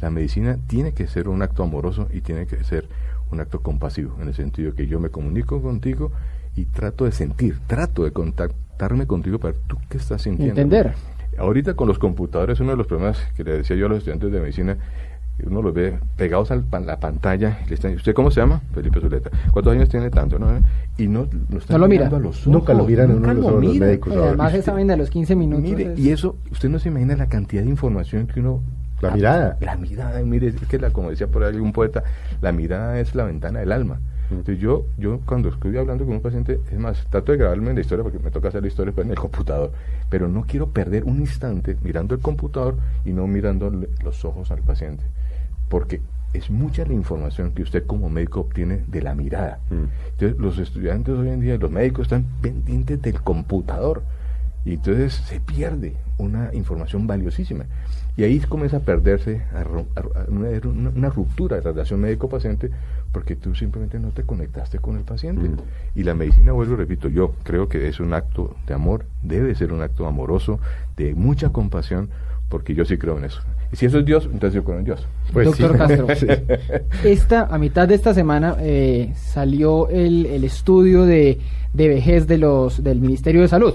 La 0.00 0.10
medicina 0.10 0.58
tiene 0.66 0.92
que 0.92 1.06
ser 1.06 1.28
un 1.28 1.42
acto 1.42 1.62
amoroso 1.62 2.08
y 2.12 2.20
tiene 2.20 2.46
que 2.46 2.64
ser 2.64 2.88
un 3.30 3.40
acto 3.40 3.60
compasivo, 3.60 4.16
en 4.20 4.28
el 4.28 4.34
sentido 4.34 4.74
que 4.74 4.86
yo 4.88 4.98
me 4.98 5.10
comunico 5.10 5.62
contigo 5.62 6.10
y 6.56 6.64
trato 6.66 7.04
de 7.04 7.12
sentir, 7.12 7.58
trato 7.66 8.04
de 8.04 8.10
contactarme 8.12 9.06
contigo 9.06 9.38
para 9.38 9.52
ver 9.52 9.62
tú 9.66 9.78
qué 9.88 9.96
estás 9.98 10.22
sintiendo. 10.22 10.60
Entender. 10.60 10.94
Ahorita 11.38 11.74
con 11.74 11.88
los 11.88 11.98
computadores, 11.98 12.60
uno 12.60 12.70
de 12.72 12.76
los 12.76 12.86
problemas 12.86 13.18
que 13.36 13.44
le 13.44 13.58
decía 13.58 13.76
yo 13.76 13.86
a 13.86 13.88
los 13.88 13.98
estudiantes 13.98 14.30
de 14.32 14.40
medicina, 14.40 14.76
uno 15.44 15.62
los 15.62 15.74
ve 15.74 15.98
pegados 16.16 16.50
a 16.52 16.56
la 16.80 17.00
pantalla 17.00 17.58
y 17.66 17.68
le 17.70 17.74
están 17.74 17.92
¿usted 17.94 18.14
cómo 18.14 18.30
se 18.30 18.40
llama? 18.40 18.60
Felipe 18.72 19.00
Zuleta. 19.00 19.30
¿Cuántos 19.50 19.72
años 19.72 19.88
tiene 19.88 20.08
tanto? 20.10 20.38
No, 20.38 20.46
y 20.96 21.08
no, 21.08 21.26
lo 21.50 21.58
están 21.58 21.74
No 21.74 21.78
lo 21.78 21.88
mirando 21.88 22.16
mira. 22.18 22.28
a 22.28 22.30
los 22.30 22.46
Nunca 22.46 22.72
lo 22.72 22.78
ojos, 22.80 22.90
miran 22.90 23.10
a 23.10 23.14
nunca 23.14 23.30
uno 23.32 23.34
de 23.34 23.34
los 23.34 23.42
lo 23.44 23.48
ojos 23.50 23.64
los 23.64 23.72
miran. 23.74 23.88
médicos. 23.88 24.16
Además 24.16 24.54
esa 24.54 24.72
vaina 24.72 24.92
de 24.92 24.98
los 24.98 25.10
15 25.10 25.34
minutos. 25.34 25.64
Mire, 25.64 25.92
es- 25.94 25.98
y 25.98 26.10
eso, 26.12 26.36
usted 26.52 26.68
no 26.68 26.78
se 26.78 26.88
imagina 26.88 27.16
la 27.16 27.28
cantidad 27.28 27.62
de 27.64 27.68
información 27.68 28.26
que 28.28 28.40
uno... 28.40 28.62
La 29.00 29.10
mirada. 29.10 29.58
La 29.60 29.76
mirada, 29.76 30.22
mire, 30.22 30.46
es 30.48 30.54
que 30.68 30.78
la, 30.78 30.90
como 30.90 31.10
decía 31.10 31.26
por 31.26 31.42
ahí 31.42 31.56
un 31.56 31.72
poeta, 31.72 32.04
la 32.40 32.52
mirada 32.52 33.00
es 33.00 33.14
la 33.16 33.24
ventana 33.24 33.58
del 33.58 33.72
alma. 33.72 33.98
Entonces 34.30 34.58
yo, 34.58 34.86
yo 34.98 35.20
cuando 35.26 35.48
estoy 35.48 35.76
hablando 35.76 36.04
con 36.04 36.14
un 36.14 36.20
paciente, 36.20 36.60
es 36.70 36.78
más, 36.78 37.06
trato 37.10 37.32
de 37.32 37.38
grabarme 37.38 37.70
en 37.70 37.76
la 37.76 37.80
historia 37.82 38.02
porque 38.02 38.18
me 38.18 38.30
toca 38.30 38.48
hacer 38.48 38.62
la 38.62 38.68
historia 38.68 38.92
pues, 38.92 39.04
en 39.04 39.10
el 39.10 39.18
computador, 39.18 39.72
pero 40.08 40.28
no 40.28 40.44
quiero 40.46 40.68
perder 40.70 41.04
un 41.04 41.20
instante 41.20 41.76
mirando 41.82 42.14
el 42.14 42.20
computador 42.20 42.76
y 43.04 43.12
no 43.12 43.26
mirando 43.26 43.70
los 44.02 44.24
ojos 44.24 44.50
al 44.50 44.62
paciente, 44.62 45.04
porque 45.68 46.00
es 46.32 46.50
mucha 46.50 46.84
la 46.84 46.94
información 46.94 47.52
que 47.52 47.62
usted 47.62 47.86
como 47.86 48.08
médico 48.08 48.40
obtiene 48.40 48.82
de 48.88 49.02
la 49.02 49.14
mirada. 49.14 49.60
Mm. 49.70 49.84
Entonces 50.10 50.38
los 50.38 50.58
estudiantes 50.58 51.14
hoy 51.14 51.28
en 51.28 51.40
día, 51.40 51.56
los 51.56 51.70
médicos 51.70 52.06
están 52.06 52.26
pendientes 52.40 53.00
del 53.00 53.20
computador 53.20 54.02
y 54.64 54.74
entonces 54.74 55.12
se 55.12 55.40
pierde 55.40 55.94
una 56.18 56.52
información 56.54 57.06
valiosísima. 57.06 57.66
Y 58.16 58.24
ahí 58.24 58.38
comienza 58.40 58.78
a 58.78 58.80
perderse 58.80 59.42
a 59.52 59.64
una 60.28 61.10
ruptura 61.10 61.56
de 61.56 61.62
relación 61.62 62.00
médico-paciente 62.00 62.70
porque 63.14 63.36
tú 63.36 63.54
simplemente 63.54 63.98
no 64.00 64.10
te 64.10 64.24
conectaste 64.24 64.80
con 64.80 64.98
el 64.98 65.04
paciente. 65.04 65.48
Mm. 65.48 65.56
Y 65.94 66.02
la 66.02 66.14
medicina, 66.14 66.52
vuelvo 66.52 66.74
y 66.74 66.76
repito, 66.76 67.08
yo 67.08 67.32
creo 67.44 67.68
que 67.68 67.88
es 67.88 68.00
un 68.00 68.12
acto 68.12 68.56
de 68.66 68.74
amor, 68.74 69.06
debe 69.22 69.54
ser 69.54 69.72
un 69.72 69.80
acto 69.82 70.06
amoroso, 70.06 70.58
de 70.96 71.14
mucha 71.14 71.50
compasión, 71.50 72.10
porque 72.48 72.74
yo 72.74 72.84
sí 72.84 72.98
creo 72.98 73.16
en 73.16 73.24
eso. 73.24 73.40
Y 73.72 73.76
si 73.76 73.86
eso 73.86 74.00
es 74.00 74.04
Dios, 74.04 74.24
entonces 74.24 74.54
yo 74.54 74.64
creo 74.64 74.78
en 74.78 74.84
Dios. 74.84 75.06
Pues 75.32 75.46
Doctor 75.46 75.72
sí. 75.72 75.78
Castro. 75.78 76.06
Sí. 76.16 76.26
Esta, 77.04 77.42
a 77.42 77.56
mitad 77.56 77.86
de 77.86 77.94
esta 77.94 78.12
semana 78.12 78.56
eh, 78.60 79.12
salió 79.16 79.88
el, 79.88 80.26
el 80.26 80.42
estudio 80.42 81.04
de, 81.04 81.38
de 81.72 81.88
vejez 81.88 82.26
de 82.26 82.38
los, 82.38 82.82
del 82.82 83.00
Ministerio 83.00 83.42
de 83.42 83.48
Salud. 83.48 83.74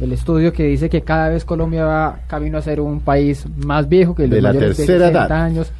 El 0.00 0.12
estudio 0.12 0.52
que 0.52 0.64
dice 0.64 0.90
que 0.90 1.02
cada 1.02 1.28
vez 1.28 1.44
Colombia 1.44 1.84
va 1.84 2.18
camino 2.26 2.58
a 2.58 2.62
ser 2.62 2.80
un 2.80 2.98
país 2.98 3.46
más 3.64 3.88
viejo, 3.88 4.16
que 4.16 4.22
los 4.22 4.32
De 4.32 4.42
la 4.42 4.52
tercera 4.52 5.06
de 5.06 5.12
60 5.12 5.26
edad. 5.26 5.32
años 5.32 5.72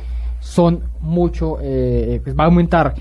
son 0.44 0.82
mucho, 1.00 1.56
eh, 1.62 2.20
pues 2.22 2.38
va 2.38 2.44
a 2.44 2.46
aumentar. 2.46 2.94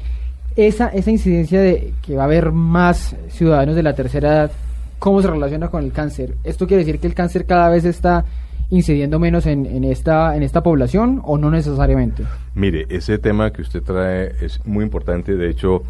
Esa, 0.56 0.88
esa 0.88 1.12
incidencia 1.12 1.60
de 1.62 1.94
que 2.02 2.16
va 2.16 2.24
a 2.24 2.26
haber 2.26 2.52
más 2.54 3.16
ciudadanos 3.30 3.76
de 3.76 3.84
la 3.84 3.94
tercera 3.94 4.30
edad, 4.30 4.52
¿cómo 4.98 5.22
se 5.22 5.30
relaciona 5.30 5.68
con 5.68 5.84
el 5.84 5.92
cáncer? 5.92 6.36
¿Esto 6.46 6.68
quiere 6.68 6.86
decir 6.86 7.02
que 7.02 7.08
el 7.08 7.14
cáncer 7.14 7.46
cada 7.46 7.70
vez 7.70 7.84
está 7.84 8.24
incidiendo 8.70 9.20
menos 9.20 9.46
en, 9.46 9.66
en, 9.66 9.84
esta, 9.84 10.38
en 10.38 10.44
esta 10.44 10.64
población 10.64 11.22
o 11.26 11.38
no 11.38 11.52
necesariamente? 11.52 12.24
Mire, 12.56 12.86
ese 12.90 13.18
tema 13.18 13.52
que 13.52 13.62
usted 13.62 13.84
trae 13.84 14.32
es 14.42 14.66
muy 14.66 14.86
importante. 14.86 15.36
De 15.36 15.50
hecho, 15.50 15.84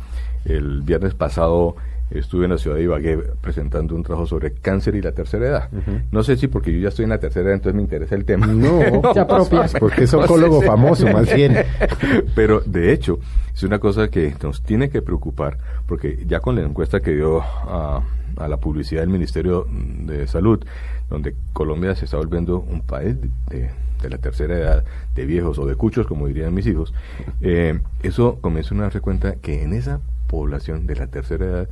el 0.45 0.81
viernes 0.81 1.13
pasado 1.13 1.75
estuve 2.13 2.45
en 2.45 2.51
la 2.51 2.57
ciudad 2.57 2.77
de 2.77 2.83
Ibagué 2.83 3.17
presentando 3.41 3.95
un 3.95 4.03
trabajo 4.03 4.25
sobre 4.27 4.51
cáncer 4.53 4.95
y 4.95 5.01
la 5.01 5.11
tercera 5.11 5.47
edad. 5.47 5.69
No 6.11 6.23
sé 6.23 6.37
si 6.37 6.47
porque 6.47 6.71
yo 6.73 6.79
ya 6.79 6.89
estoy 6.89 7.03
en 7.03 7.09
la 7.09 7.19
tercera 7.19 7.45
edad, 7.47 7.55
entonces 7.55 7.75
me 7.75 7.81
interesa 7.81 8.15
el 8.15 8.25
tema. 8.25 8.47
No, 8.47 8.79
porque 9.79 10.03
es 10.03 10.13
No 10.13 10.19
sé 10.19 10.23
oncólogo 10.23 10.61
famoso, 10.61 11.07
más 11.07 11.33
bien. 11.33 11.55
Pero 12.35 12.61
de 12.61 12.93
hecho, 12.93 13.19
es 13.53 13.63
una 13.63 13.79
cosa 13.79 14.07
que 14.09 14.33
nos 14.41 14.61
tiene 14.63 14.89
que 14.89 15.01
preocupar, 15.01 15.57
porque 15.87 16.23
ya 16.27 16.39
con 16.39 16.55
la 16.55 16.61
encuesta 16.61 16.99
que 16.99 17.11
dio 17.15 17.41
a, 17.41 18.01
a 18.37 18.47
la 18.47 18.57
publicidad 18.57 19.01
del 19.01 19.09
Ministerio 19.09 19.67
de 19.69 20.27
Salud, 20.27 20.63
donde 21.09 21.35
Colombia 21.53 21.95
se 21.95 22.05
está 22.05 22.17
volviendo 22.17 22.59
un 22.59 22.81
país 22.81 23.15
de, 23.21 23.29
de- 23.49 23.69
de 24.01 24.09
la 24.09 24.17
tercera 24.17 24.57
edad, 24.57 24.83
de 25.15 25.25
viejos 25.25 25.57
o 25.59 25.65
de 25.65 25.75
cuchos, 25.75 26.05
como 26.07 26.27
dirían 26.27 26.53
mis 26.53 26.67
hijos, 26.67 26.93
eh, 27.39 27.79
eso 28.01 28.37
comienza 28.41 28.75
a 28.75 28.79
darse 28.79 28.99
cuenta 28.99 29.35
que 29.35 29.63
en 29.63 29.71
esa 29.71 30.01
población 30.27 30.85
de 30.87 30.95
la 30.97 31.07
tercera 31.07 31.45
edad, 31.45 31.69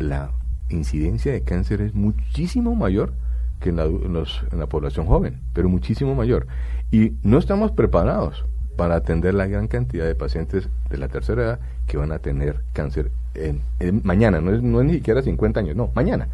la 0.00 0.32
incidencia 0.68 1.30
de 1.32 1.42
cáncer 1.42 1.80
es 1.80 1.94
muchísimo 1.94 2.74
mayor 2.74 3.12
que 3.60 3.68
en 3.68 3.76
la, 3.76 3.84
en 3.84 4.12
los- 4.12 4.42
en 4.50 4.58
la 4.58 4.66
población 4.66 5.06
joven, 5.06 5.40
pero 5.52 5.68
muchísimo 5.68 6.14
mayor. 6.16 6.46
Y 6.90 7.12
no 7.22 7.38
estamos 7.38 7.70
preparados 7.72 8.44
para 8.76 8.96
atender 8.96 9.34
la 9.34 9.46
gran 9.46 9.68
cantidad 9.68 10.06
de 10.06 10.14
pacientes 10.14 10.68
de 10.88 10.96
la 10.98 11.08
tercera 11.08 11.42
edad 11.42 11.60
que 11.86 11.96
van 11.98 12.10
a 12.12 12.18
tener 12.18 12.62
cáncer 12.72 13.10
en, 13.34 13.60
en- 13.78 14.00
mañana, 14.04 14.40
no 14.40 14.52
es, 14.54 14.62
no 14.62 14.80
es 14.80 14.86
ni 14.86 14.94
siquiera 14.94 15.22
50 15.22 15.60
años, 15.60 15.76
no, 15.76 15.90
mañana. 15.94 16.28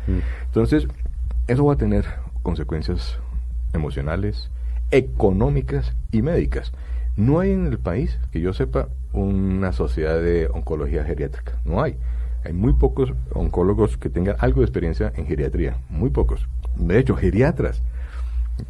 Entonces, 0.46 0.86
eso 1.48 1.64
va 1.64 1.74
a 1.74 1.76
tener 1.76 2.04
consecuencias 2.42 3.18
emocionales, 3.72 4.48
económicas 4.92 5.94
y 6.12 6.22
médicas. 6.22 6.72
No 7.16 7.40
hay 7.40 7.50
en 7.52 7.66
el 7.66 7.78
país, 7.78 8.18
que 8.30 8.40
yo 8.40 8.52
sepa, 8.52 8.88
una 9.12 9.72
sociedad 9.72 10.20
de 10.20 10.48
oncología 10.52 11.04
geriátrica. 11.04 11.52
No 11.64 11.82
hay. 11.82 11.96
Hay 12.46 12.52
muy 12.52 12.72
pocos 12.74 13.12
oncólogos 13.32 13.96
que 13.96 14.08
tengan 14.08 14.36
algo 14.38 14.60
de 14.60 14.66
experiencia 14.66 15.12
en 15.16 15.26
geriatría. 15.26 15.78
Muy 15.90 16.10
pocos. 16.10 16.46
De 16.76 16.98
hecho, 16.98 17.16
geriatras. 17.16 17.82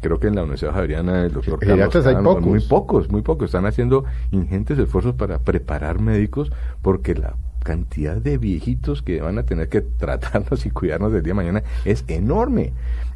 Creo 0.01 0.19
que 0.19 0.27
en 0.27 0.35
la 0.35 0.41
Universidad 0.41 0.73
Javeriana 0.73 1.23
el 1.23 1.31
doctor 1.31 1.59
Geriatras 1.63 2.05
hay 2.07 2.15
Cano, 2.15 2.29
pocos. 2.31 2.45
Muy 2.45 2.59
pocos, 2.59 3.09
muy 3.11 3.21
pocos. 3.21 3.45
Están 3.45 3.65
haciendo 3.67 4.03
ingentes 4.31 4.79
esfuerzos 4.79 5.13
para 5.13 5.37
preparar 5.39 6.01
médicos 6.01 6.51
porque 6.81 7.13
la 7.13 7.35
cantidad 7.63 8.17
de 8.17 8.37
viejitos 8.37 9.01
que 9.03 9.21
van 9.21 9.37
a 9.37 9.43
tener 9.43 9.69
que 9.69 9.81
tratarnos 9.99 10.65
y 10.65 10.71
cuidarnos 10.71 11.13
del 11.13 11.21
día 11.21 11.31
de 11.31 11.35
mañana 11.35 11.63
es 11.85 12.03
enorme. 12.07 12.73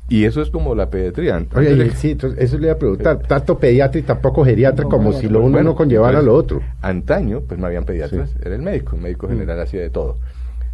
Y 0.10 0.26
eso 0.26 0.42
es 0.42 0.50
como 0.50 0.76
la 0.76 0.90
pediatría. 0.90 1.44
Oye, 1.56 1.92
sí, 1.96 2.12
entonces 2.12 2.38
eso 2.40 2.58
le 2.58 2.68
iba 2.68 2.74
a 2.74 2.78
preguntar, 2.78 3.20
tanto 3.20 3.58
pediatra 3.58 4.00
y 4.00 4.04
tampoco 4.04 4.44
geriatra, 4.44 4.84
No, 4.84 4.90
como 4.90 5.14
si 5.14 5.28
lo 5.30 5.40
uno 5.40 5.52
Bueno, 5.52 5.70
no 5.72 5.76
conllevara 5.76 6.20
entonces, 6.20 6.28
lo 6.28 6.36
otro. 6.36 6.62
Antaño, 6.82 7.40
pues 7.48 7.58
no 7.60 7.66
habían 7.66 7.86
pediatras, 7.86 8.30
Sí. 8.30 8.38
era 8.44 8.56
el 8.56 8.62
médico, 8.62 8.96
el 8.98 9.02
médico 9.02 9.30
general 9.30 9.62
hacía 9.62 9.80
de 9.80 9.90
todo. 9.90 10.18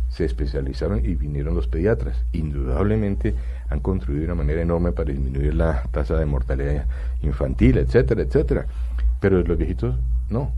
Se 0.10 0.26
especializaron 0.26 1.06
y 1.06 1.16
vinieron 1.16 1.56
los 1.56 1.68
pediatras. 1.68 2.26
Indudablemente 2.32 3.36
han 3.70 3.80
contribuido 3.80 4.22
de 4.22 4.32
una 4.32 4.44
manera 4.44 4.62
enorme 4.62 4.92
para 4.92 5.12
disminuir 5.12 5.54
la 5.54 5.84
tasa 5.92 6.16
de 6.18 6.26
mortalidad 6.26 6.86
infantil, 7.22 7.78
etcétera, 7.78 8.22
etcétera. 8.22 8.66
Pero 9.20 9.42
los 9.42 9.58
viejitos, 9.58 9.96
no. 10.30 10.52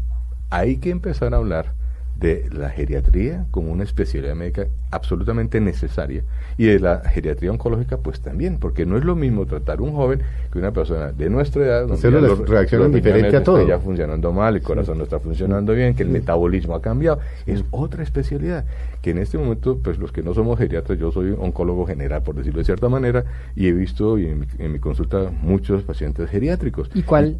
Hay 0.50 0.78
que 0.78 0.89
empezar 0.89 1.34
a 1.34 1.38
hablar 1.38 1.74
de 2.20 2.49
la 2.51 2.70
geriatría 2.70 3.45
como 3.51 3.72
una 3.72 3.84
especialidad 3.84 4.36
médica 4.36 4.67
absolutamente 4.91 5.61
necesaria 5.61 6.24
y 6.57 6.65
de 6.65 6.80
la 6.80 6.99
geriatría 7.09 7.51
oncológica 7.51 7.97
pues 7.97 8.20
también, 8.22 8.57
porque 8.59 8.86
no 8.86 8.97
es 8.97 9.05
lo 9.05 9.15
mismo 9.15 9.45
tratar 9.45 9.82
un 9.82 9.93
joven 9.93 10.22
que 10.51 10.59
una 10.59 10.72
persona 10.72 11.11
de 11.11 11.30
nuestra 11.30 11.63
edad 11.63 11.82
donde 11.82 11.97
células 11.97 12.24
ya 12.32 12.36
los- 12.38 12.49
reaccionan 12.49 12.88
los 12.88 12.95
diferente 12.95 13.28
riñones 13.28 13.41
a 13.41 13.43
todo. 13.43 13.67
ya 13.67 13.80
funcionando 13.80 14.32
mal, 14.34 14.55
el 14.55 14.61
corazón 14.61 14.97
no 14.97 15.03
está 15.05 15.20
funcionando 15.20 15.74
bien, 15.74 15.95
que 15.95 16.03
el 16.03 16.09
metabolismo 16.09 16.76
ha 16.76 16.82
cambiado, 16.82 17.20
es 17.45 17.63
otra 17.72 18.03
especialidad 18.03 18.65
que 19.01 19.11
en 19.11 19.20
este 19.20 19.38
momento 19.38 19.78
pues 19.82 19.97
los 19.97 20.11
que 20.11 20.22
no 20.24 20.34
somos 20.34 20.57
geriatras, 20.59 20.99
yo 20.99 21.11
soy 21.11 21.36
oncólogo 21.39 21.86
general 21.86 22.22
por 22.24 22.36
decirlo 22.36 22.59
de 22.59 22.65
cierta 22.65 22.89
manera 22.89 23.24
y 23.55 23.67
he 23.67 23.72
visto 23.72 24.17
y 24.20 24.26
en 24.26 24.39
mi, 24.41 24.45
en 24.57 24.72
mi 24.74 24.80
consulta 24.80 25.32
muchos 25.41 25.84
pacientes 25.84 26.30
geriátricos. 26.30 26.89
¿Y 26.93 27.03
cuál? 27.03 27.28
Y 27.28 27.38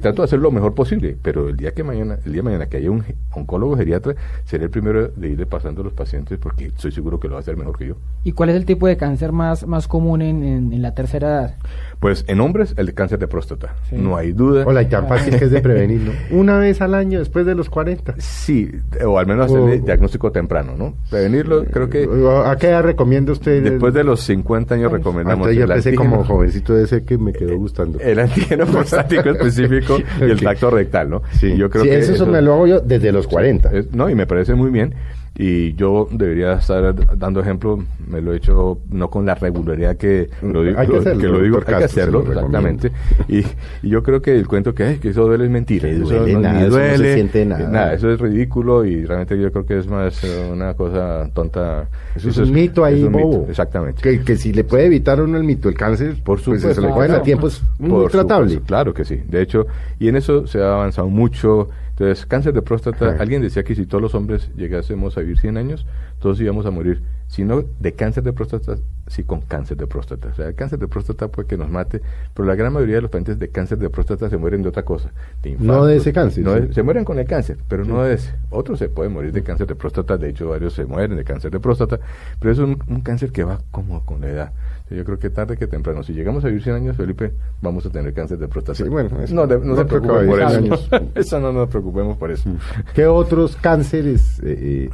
trato 0.00 0.22
de 0.22 0.26
hacer 0.26 0.38
lo 0.38 0.50
mejor 0.50 0.74
posible, 0.74 1.16
pero 1.22 1.48
el 1.48 1.56
día 1.56 1.72
que 1.72 1.82
mañana, 1.82 2.18
el 2.24 2.32
día 2.32 2.40
de 2.40 2.42
mañana 2.44 2.66
que 2.66 2.76
haya 2.76 2.90
un 2.90 3.02
oncólogo 3.32 3.76
geriatra, 3.76 4.14
seré 4.44 4.64
el 4.64 4.70
primero 4.70 5.08
de 5.08 5.28
irle 5.28 5.46
pasando 5.46 5.80
a 5.80 5.84
los 5.84 5.92
pacientes 5.92 6.38
porque 6.38 6.66
estoy 6.66 6.92
seguro 6.92 7.18
que 7.18 7.28
lo 7.28 7.34
va 7.34 7.38
a 7.38 7.42
hacer 7.42 7.56
mejor 7.56 7.76
que 7.78 7.88
yo. 7.88 7.94
¿Y 8.24 8.32
cuál 8.32 8.50
es 8.50 8.56
el 8.56 8.64
tipo 8.64 8.86
de 8.86 8.96
cáncer 8.96 9.32
más, 9.32 9.66
más 9.66 9.88
común 9.88 10.22
en, 10.22 10.42
en, 10.44 10.72
en 10.72 10.82
la 10.82 10.94
tercera 10.94 11.28
edad? 11.28 11.54
Pues 11.98 12.24
en 12.28 12.40
hombres, 12.40 12.74
el 12.76 12.94
cáncer 12.94 13.18
de 13.18 13.28
próstata. 13.28 13.74
No 13.90 14.16
hay 14.16 14.32
duda. 14.32 14.64
Hola, 14.66 14.82
y 14.82 14.86
tan 14.86 15.08
fácil 15.08 15.36
que 15.38 15.44
es 15.46 15.50
de 15.50 15.60
prevenir, 15.60 16.00
¿no? 16.02 16.12
Una 16.38 16.58
vez 16.58 16.80
al 16.80 16.94
año 16.94 17.18
después 17.18 17.44
de 17.46 17.54
los 17.54 17.68
40. 17.70 18.14
Sí, 18.18 18.70
o 19.04 19.18
al 19.18 19.26
menos 19.26 19.46
hacerle 19.46 19.80
O- 19.80 19.84
diagnóstico 19.84 20.30
temprano, 20.32 20.74
¿no? 20.76 20.94
Prevenirlo, 21.10 21.64
creo 21.64 21.88
que 21.90 22.08
¿A 22.44 22.56
qué 22.56 22.68
edad 22.68 22.82
recomienda 22.82 23.32
usted? 23.32 23.62
después 23.62 23.94
de 23.94 24.04
los 24.04 24.20
50 24.20 24.74
años 24.74 24.92
recomendamos 24.92 25.46
Entonces 25.48 25.58
yo 25.58 25.64
el 25.64 25.70
empecé 25.70 25.94
como 25.94 26.24
jovencito 26.24 26.74
de 26.74 26.84
ese 26.84 27.04
que 27.04 27.18
me 27.18 27.32
quedó 27.32 27.56
gustando. 27.56 27.98
el 28.00 28.18
antígeno 28.18 28.66
prostático 28.72 29.30
específico 29.30 29.71
y 30.20 30.24
el 30.24 30.32
Ok. 30.32 30.38
tracto 30.40 30.70
rectal, 30.70 31.10
¿no? 31.10 31.22
Sí, 31.38 31.56
Yo 31.56 31.70
creo 31.70 31.84
Sí, 31.84 31.90
que 31.90 31.98
eso, 31.98 32.12
eso- 32.14 32.26
me 32.26 32.40
lo 32.42 32.54
hago 32.54 32.66
yo 32.66 32.80
desde 32.80 33.12
los 33.12 33.26
40. 33.26 33.70
Es- 33.72 33.92
no, 33.92 34.08
y 34.10 34.14
me 34.14 34.26
parece 34.26 34.54
muy 34.54 34.70
bien. 34.70 34.94
Y 35.34 35.72
yo 35.76 36.08
debería 36.12 36.52
estar 36.54 36.94
dando 37.16 37.40
ejemplo, 37.40 37.82
me 38.06 38.20
lo 38.20 38.34
he 38.34 38.36
hecho 38.36 38.80
no 38.90 39.08
con 39.08 39.24
la 39.24 39.34
regularidad 39.34 39.96
que 39.96 40.28
lo, 40.42 40.62
di- 40.62 40.74
Hay 40.76 40.86
que 40.86 40.92
lo- 40.92 40.98
hacerlo, 41.00 41.20
que 41.22 41.28
lo 41.28 41.40
digo, 41.40 41.58
hay 41.66 41.74
que 41.78 41.84
hacerlo, 41.84 42.22
exactamente. 42.28 42.92
Y, 43.28 43.38
y 43.38 43.88
yo 43.88 44.02
creo 44.02 44.20
que 44.20 44.36
el 44.36 44.46
cuento 44.46 44.74
que, 44.74 44.84
"Ay, 44.84 44.98
que 44.98 45.08
eso 45.08 45.24
duele 45.24 45.44
es 45.46 45.50
mentira. 45.50 45.88
Que 45.88 45.96
eso 45.96 46.04
duele 46.04 46.34
no, 46.34 46.40
nada, 46.40 46.54
ni 46.60 46.66
eso 46.66 46.76
no 46.78 46.82
se 46.84 46.88
duele, 46.98 47.14
siente 47.14 47.46
nada. 47.46 47.92
eh, 47.92 47.96
eso 47.96 48.10
es 48.10 48.20
ridículo 48.20 48.84
y 48.84 49.06
realmente 49.06 49.40
yo 49.40 49.50
creo 49.50 49.64
que 49.64 49.78
es 49.78 49.86
más 49.86 50.22
eh, 50.22 50.50
una 50.52 50.74
cosa 50.74 51.26
tonta. 51.32 51.88
Eso 52.14 52.28
es 52.28 52.36
un 52.36 52.52
mito 52.52 52.84
ahí, 52.84 53.00
es 53.00 53.06
un 53.06 53.12
mito, 53.12 53.26
bobo. 53.26 53.46
exactamente. 53.48 54.02
Que, 54.02 54.20
que 54.22 54.36
si 54.36 54.52
le 54.52 54.64
puede 54.64 54.84
evitar 54.84 55.18
uno 55.22 55.38
el 55.38 55.44
mito, 55.44 55.70
el 55.70 55.74
cáncer, 55.76 56.16
Por 56.22 56.42
pues 56.42 56.42
supuesto. 56.42 56.74
se 56.74 56.86
le 56.86 56.92
pueden 56.92 57.12
a 57.12 57.22
tiempo, 57.22 57.46
es 57.46 57.62
muy 57.78 58.06
tratable. 58.08 58.50
supuesto, 58.50 58.66
claro 58.66 58.92
que 58.92 59.06
sí. 59.06 59.18
De 59.26 59.40
hecho, 59.40 59.66
y 59.98 60.08
en 60.08 60.16
eso 60.16 60.46
se 60.46 60.60
ha 60.60 60.74
avanzado 60.74 61.08
mucho. 61.08 61.70
Entonces, 61.92 62.24
cáncer 62.26 62.52
de 62.54 62.62
próstata, 62.62 63.10
Ajá. 63.10 63.22
alguien 63.22 63.42
decía 63.42 63.62
que 63.64 63.74
si 63.74 63.86
todos 63.86 64.00
los 64.02 64.14
hombres 64.14 64.50
llegásemos 64.56 65.16
a 65.16 65.20
vivir 65.20 65.38
100 65.38 65.56
años, 65.58 65.86
todos 66.20 66.40
íbamos 66.40 66.64
a 66.66 66.70
morir. 66.70 67.02
Si 67.28 67.44
no 67.44 67.62
de 67.80 67.92
cáncer 67.92 68.22
de 68.24 68.32
próstata, 68.32 68.76
sí 69.06 69.22
con 69.24 69.40
cáncer 69.42 69.76
de 69.76 69.86
próstata. 69.86 70.28
O 70.28 70.34
sea, 70.34 70.48
el 70.48 70.54
cáncer 70.54 70.78
de 70.78 70.88
próstata 70.88 71.28
puede 71.28 71.48
que 71.48 71.56
nos 71.56 71.70
mate, 71.70 72.00
pero 72.34 72.46
la 72.46 72.54
gran 72.54 72.72
mayoría 72.72 72.96
de 72.96 73.02
los 73.02 73.10
pacientes 73.10 73.38
de 73.38 73.48
cáncer 73.48 73.78
de 73.78 73.88
próstata 73.90 74.28
se 74.30 74.36
mueren 74.36 74.62
de 74.62 74.68
otra 74.70 74.84
cosa. 74.84 75.10
De 75.42 75.50
No 75.50 75.62
infartos, 75.64 75.88
de 75.88 75.96
ese 75.96 76.12
cáncer, 76.12 76.44
no 76.44 76.54
sí. 76.54 76.60
de- 76.60 76.72
se 76.74 76.82
mueren 76.82 77.04
con 77.04 77.18
el 77.18 77.26
cáncer, 77.26 77.58
pero 77.68 77.84
no 77.84 78.02
de 78.02 78.14
ese. 78.14 78.34
Otros 78.50 78.78
se 78.78 78.88
pueden 78.88 79.12
morir 79.12 79.32
de 79.32 79.42
cáncer 79.42 79.66
de 79.66 79.74
próstata, 79.74 80.16
de 80.16 80.30
hecho 80.30 80.48
varios 80.48 80.72
se 80.74 80.84
mueren 80.86 81.16
de 81.16 81.24
cáncer 81.24 81.50
de 81.50 81.60
próstata, 81.60 82.00
pero 82.38 82.52
es 82.52 82.58
un, 82.58 82.82
un 82.88 83.00
cáncer 83.02 83.32
que 83.32 83.44
va 83.44 83.60
como 83.70 84.04
con 84.04 84.20
la 84.22 84.28
edad. 84.28 84.52
Yo 84.94 85.04
creo 85.04 85.18
que 85.18 85.30
tarde 85.30 85.56
que 85.56 85.66
temprano, 85.66 86.02
si 86.02 86.12
llegamos 86.12 86.44
a 86.44 86.48
vivir 86.48 86.62
100 86.62 86.76
años, 86.76 86.96
Felipe, 86.96 87.32
vamos 87.60 87.84
a 87.86 87.90
tener 87.90 88.12
cáncer 88.14 88.38
de 88.38 88.48
próstata. 88.48 88.76
Sí, 88.76 88.84
bueno, 88.88 89.10
eso 89.22 89.34
no, 89.34 89.46
de- 89.46 89.58
no 89.58 89.64
no 89.64 89.76
se 89.76 89.84
preocupen 89.84 90.26
por 90.26 90.40
eso. 90.40 90.60
vivir 90.60 90.76
100 90.78 90.94
años. 91.02 91.12
eso 91.14 91.40
no 91.40 91.52
nos 91.52 91.68
preocupemos 91.68 92.16
por 92.16 92.30
eso. 92.30 92.50
¿Qué 92.94 93.06
otros 93.06 93.56
cánceres 93.56 94.38
eh, 94.40 94.58
eh, 94.86 94.90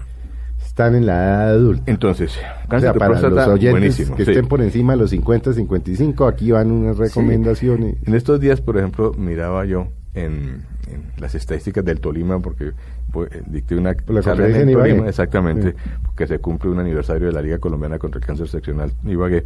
están 0.64 0.94
en 0.94 1.06
la 1.06 1.14
edad 1.14 1.48
adulta? 1.50 1.82
Entonces, 1.90 2.32
O 2.64 2.68
cáncer 2.68 2.80
sea, 2.80 2.92
de 2.92 2.98
para 2.98 3.10
próstata, 3.12 3.34
los 3.34 3.48
oyentes 3.54 3.70
buenísimo. 3.72 4.16
que 4.16 4.24
sí. 4.24 4.30
estén 4.32 4.46
por 4.48 4.60
encima 4.62 4.92
de 4.94 4.98
los 5.00 5.10
50, 5.10 5.52
55, 5.52 6.26
aquí 6.26 6.50
van 6.52 6.70
unas 6.70 6.96
recomendaciones. 6.98 7.96
En 8.06 8.14
estos 8.14 8.38
días, 8.40 8.60
por 8.60 8.76
ejemplo, 8.76 9.12
miraba 9.14 9.64
yo 9.64 9.88
en, 10.14 10.62
en 10.90 11.02
las 11.18 11.34
estadísticas 11.34 11.84
del 11.84 12.00
Tolima, 12.00 12.40
porque 12.40 12.72
pues, 13.12 13.30
eh, 13.32 13.42
dicté 13.46 13.74
una 13.76 13.94
la 14.06 14.22
charla 14.22 14.48
en. 14.48 14.72
Tolima, 14.72 15.08
exactamente, 15.08 15.70
Sí. 15.72 15.76
porque 16.04 16.26
se 16.26 16.38
cumple 16.38 16.70
un 16.70 16.78
aniversario 16.78 17.26
de 17.28 17.32
la 17.32 17.40
Liga 17.42 17.58
Colombiana 17.58 17.98
contra 17.98 18.18
el 18.20 18.26
Cáncer 18.26 18.48
Seccional 18.48 18.92
Ibagué. 19.04 19.44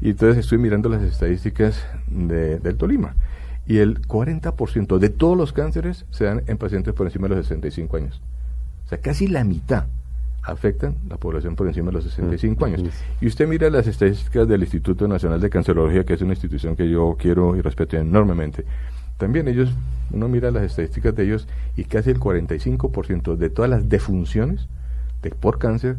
Y 0.00 0.10
entonces 0.10 0.38
estoy 0.38 0.58
mirando 0.58 0.88
las 0.88 1.02
estadísticas 1.02 1.84
de- 2.08 2.58
del 2.58 2.76
Tolima. 2.76 3.14
Y 3.66 3.78
el 3.78 4.00
40% 4.06 4.98
de 4.98 5.10
todos 5.10 5.36
los 5.36 5.52
cánceres 5.52 6.06
se 6.10 6.24
dan 6.24 6.42
en 6.46 6.56
pacientes 6.58 6.94
por 6.94 7.06
encima 7.06 7.28
de 7.28 7.36
los 7.36 7.46
65 7.46 7.96
años. 7.96 8.20
O 8.86 8.88
sea, 8.88 8.98
casi 8.98 9.28
la 9.28 9.44
mitad 9.44 9.86
afectan 10.42 10.96
la 11.08 11.18
población 11.18 11.54
por 11.54 11.66
encima 11.68 11.88
de 11.88 11.92
los 11.92 12.04
65 12.04 12.64
años. 12.64 12.80
Y 13.20 13.26
usted 13.26 13.46
mira 13.46 13.68
las 13.70 13.86
estadísticas 13.86 14.48
del 14.48 14.62
Instituto 14.62 15.06
Nacional 15.06 15.40
de 15.40 15.50
Cancerología, 15.50 16.04
que 16.04 16.14
es 16.14 16.22
una 16.22 16.32
institución 16.32 16.74
que 16.76 16.88
yo 16.90 17.14
quiero 17.18 17.54
y 17.56 17.60
respeto 17.60 17.96
enormemente. 17.98 18.64
También 19.18 19.46
ellos, 19.48 19.70
uno 20.10 20.28
mira 20.28 20.50
las 20.50 20.62
estadísticas 20.62 21.14
de 21.14 21.24
ellos 21.24 21.46
y 21.76 21.84
casi 21.84 22.08
el 22.10 22.18
45% 22.18 23.36
de 23.36 23.50
todas 23.50 23.70
las 23.70 23.88
defunciones 23.90 24.66
de, 25.22 25.30
por 25.30 25.58
cáncer 25.58 25.96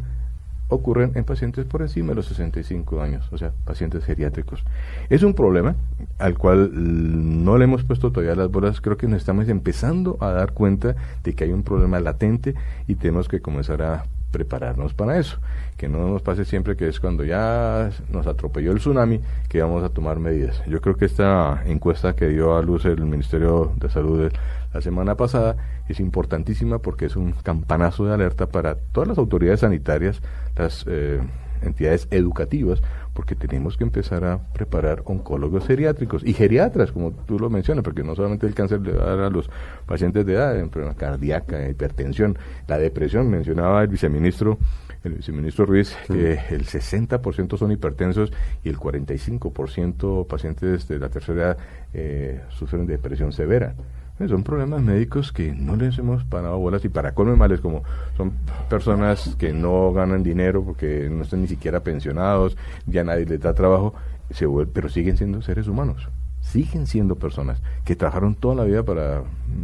ocurren 0.72 1.12
en 1.16 1.26
pacientes 1.26 1.66
por 1.66 1.82
encima 1.82 2.10
de 2.10 2.16
los 2.16 2.28
65 2.28 3.02
años, 3.02 3.28
o 3.32 3.38
sea, 3.38 3.52
pacientes 3.66 4.06
geriátricos. 4.06 4.64
Es 5.10 5.22
un 5.22 5.34
problema 5.34 5.76
al 6.18 6.38
cual 6.38 6.72
mm, 6.72 7.44
no 7.44 7.58
le 7.58 7.66
hemos 7.66 7.84
puesto 7.84 8.12
todavía 8.12 8.36
las 8.36 8.50
bolas, 8.50 8.80
creo 8.80 8.98
que 8.98 9.08
nos 9.08 9.18
estamos 9.18 9.50
empezando 9.50 10.18
a 10.22 10.32
dar 10.32 10.54
cuenta 10.54 10.96
de 11.24 11.34
que 11.34 11.44
hay 11.44 11.52
un 11.52 11.64
problema 11.64 12.00
latente 12.00 12.56
y 12.88 12.96
tenemos 12.96 13.28
que 13.28 13.42
comenzar 13.42 13.82
a 13.82 14.06
prepararnos 14.32 14.94
para 14.94 15.20
eso, 15.20 15.40
que 15.76 15.90
no 15.90 16.08
nos 16.08 16.22
pase 16.22 16.46
siempre 16.46 16.78
que 16.78 16.88
es 16.88 17.02
cuando 17.02 17.26
ya 17.26 17.90
nos 18.10 18.28
atropelló 18.28 18.72
el 18.72 18.78
tsunami 18.78 19.20
que 19.50 19.62
vamos 19.62 19.84
a 19.84 19.90
tomar 19.90 20.20
medidas. 20.20 20.64
Yo 20.68 20.80
creo 20.80 20.96
que 20.96 21.06
esta 21.06 21.64
encuesta 21.66 22.16
que 22.16 22.30
dio 22.30 22.56
a 22.56 22.62
luz 22.62 22.86
el 22.86 23.06
Ministerio 23.06 23.74
de 23.76 23.90
Salud 23.90 24.32
la 24.74 24.82
semana 24.82 25.16
pasada 25.16 25.58
es 25.88 26.00
importantísima 26.00 26.80
porque 26.80 27.06
es 27.06 27.16
un 27.16 27.34
campanazo 27.34 28.06
de 28.06 28.14
alerta 28.14 28.48
para 28.48 28.76
todas 28.76 29.08
las 29.08 29.18
autoridades 29.18 29.62
sanitarias, 29.62 30.22
las 30.56 30.86
eh, 30.88 31.20
entidades 31.62 32.08
educativas, 32.12 32.82
porque 33.14 33.36
tenemos 33.36 33.78
que 33.78 33.84
empezar 33.84 34.24
a 34.24 34.40
preparar 34.54 35.04
oncólogos 35.06 35.68
geriátricos 35.68 36.24
y 36.26 36.34
geriatras, 36.34 36.92
como 36.92 37.12
tú 37.12 37.38
lo 37.38 37.50
mencionas, 37.50 37.84
porque 37.84 38.04
no 38.04 38.16
solamente 38.16 38.48
el 38.48 38.54
cáncer 38.54 38.82
le 38.82 38.94
va 38.94 39.04
a 39.04 39.16
dar 39.16 39.20
a 39.26 39.30
los 39.30 39.50
pacientes 39.86 40.26
de 40.26 40.34
edad, 40.34 40.58
enfermedad 40.58 40.96
cardíaca, 40.98 41.70
hipertensión, 41.70 42.38
la 42.68 42.78
depresión, 42.78 43.30
mencionaba 43.30 43.82
el 43.82 43.90
viceministro 43.90 44.58
el 45.04 45.14
viceministro 45.14 45.66
Ruiz, 45.66 45.96
que 46.08 46.34
el 46.52 46.66
60% 46.66 47.58
son 47.58 47.72
hipertensos 47.72 48.32
y 48.64 48.70
el 48.70 48.78
45% 48.78 50.28
pacientes 50.28 50.88
de 50.88 51.00
la 51.00 51.10
tercera 51.10 51.42
edad 51.42 51.58
eh, 51.94 52.42
sufren 52.50 52.86
de 52.86 52.94
depresión 52.94 53.32
severa. 53.32 53.74
Eh, 54.22 54.28
Son 54.28 54.44
problemas 54.44 54.82
médicos 54.82 55.32
que 55.32 55.52
no 55.54 55.76
les 55.76 55.98
hemos 55.98 56.24
parado 56.24 56.58
bolas 56.60 56.86
y 56.86 56.90
para 56.90 57.14
colme 57.14 57.36
males 57.36 57.60
como 57.60 57.84
son 58.18 58.34
personas 58.70 59.36
que 59.40 59.52
no 59.54 59.92
ganan 59.94 60.22
dinero 60.24 60.64
porque 60.64 61.10
no 61.10 61.24
están 61.24 61.42
ni 61.42 61.48
siquiera 61.48 61.80
pensionados, 61.82 62.56
ya 62.86 63.04
nadie 63.04 63.26
les 63.26 63.40
da 63.42 63.54
trabajo, 63.54 63.94
se 64.30 64.46
vuel- 64.48 64.70
pero 64.72 64.90
siguen 64.90 65.18
siendo 65.18 65.42
seres 65.42 65.68
humanos, 65.68 66.08
siguen 66.42 66.86
siendo 66.88 67.16
personas 67.16 67.62
que 67.84 67.96
trabajaron 67.96 68.36
toda 68.36 68.56
la 68.56 68.64
vida 68.66 68.84
para 68.84 69.24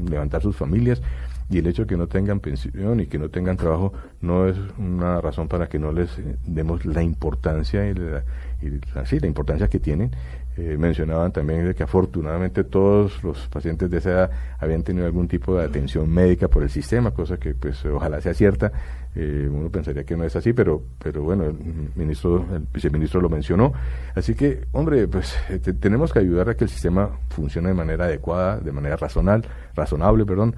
levantar 0.09 0.41
sus 0.41 0.55
familias 0.55 1.01
y 1.49 1.59
el 1.59 1.67
hecho 1.67 1.83
de 1.83 1.87
que 1.87 1.97
no 1.97 2.07
tengan 2.07 2.39
pensión 2.41 2.99
y 2.99 3.05
que 3.05 3.17
no 3.19 3.29
tengan 3.29 3.55
trabajo 3.55 3.93
no 4.21 4.47
es 4.47 4.57
una 4.77 5.21
razón 5.21 5.47
para 5.47 5.67
que 5.69 5.79
no 5.79 5.91
les 5.93 6.17
eh, 6.19 6.35
demos 6.45 6.85
la 6.85 7.03
importancia 7.03 7.87
y 7.89 7.93
la, 7.93 8.23
la 8.61 9.27
importancia 9.27 9.67
que 9.69 9.79
tienen. 9.79 10.11
Eh, 10.57 10.75
mencionaban 10.77 11.31
también 11.31 11.71
que 11.75 11.83
afortunadamente 11.83 12.63
todos 12.63 13.23
los 13.23 13.47
pacientes 13.47 13.91
de 13.91 13.97
esa 13.99 14.09
edad 14.09 14.31
habían 14.57 14.81
tenido 14.81 15.05
algún 15.05 15.27
tipo 15.27 15.55
de 15.55 15.63
atención 15.63 16.09
médica 16.09 16.47
por 16.47 16.63
el 16.63 16.69
sistema, 16.71 17.11
cosa 17.11 17.37
que 17.37 17.53
pues 17.53 17.85
ojalá 17.85 18.19
sea 18.21 18.33
cierta. 18.33 18.71
Eh, 19.15 19.47
uno 19.51 19.69
pensaría 19.69 20.03
que 20.03 20.15
no 20.17 20.23
es 20.23 20.35
así, 20.35 20.53
pero 20.53 20.81
pero 21.01 21.21
bueno, 21.23 21.45
el 21.45 21.55
ministro, 21.95 22.45
el 22.53 22.63
viceministro 22.73 23.21
lo 23.21 23.29
mencionó. 23.29 23.71
Así 24.15 24.33
que, 24.35 24.65
hombre, 24.71 25.07
pues 25.07 25.35
te- 25.63 25.73
tenemos 25.73 26.11
que 26.11 26.19
ayudar 26.19 26.49
a 26.49 26.55
que 26.55 26.63
el 26.63 26.69
sistema 26.71 27.09
funcione 27.29 27.69
de 27.69 27.73
manera 27.75 28.05
adecuada, 28.05 28.59
de 28.59 28.71
manera 28.71 28.95
razonal, 28.95 29.43
razonable, 29.75 30.25
perdón. 30.25 30.55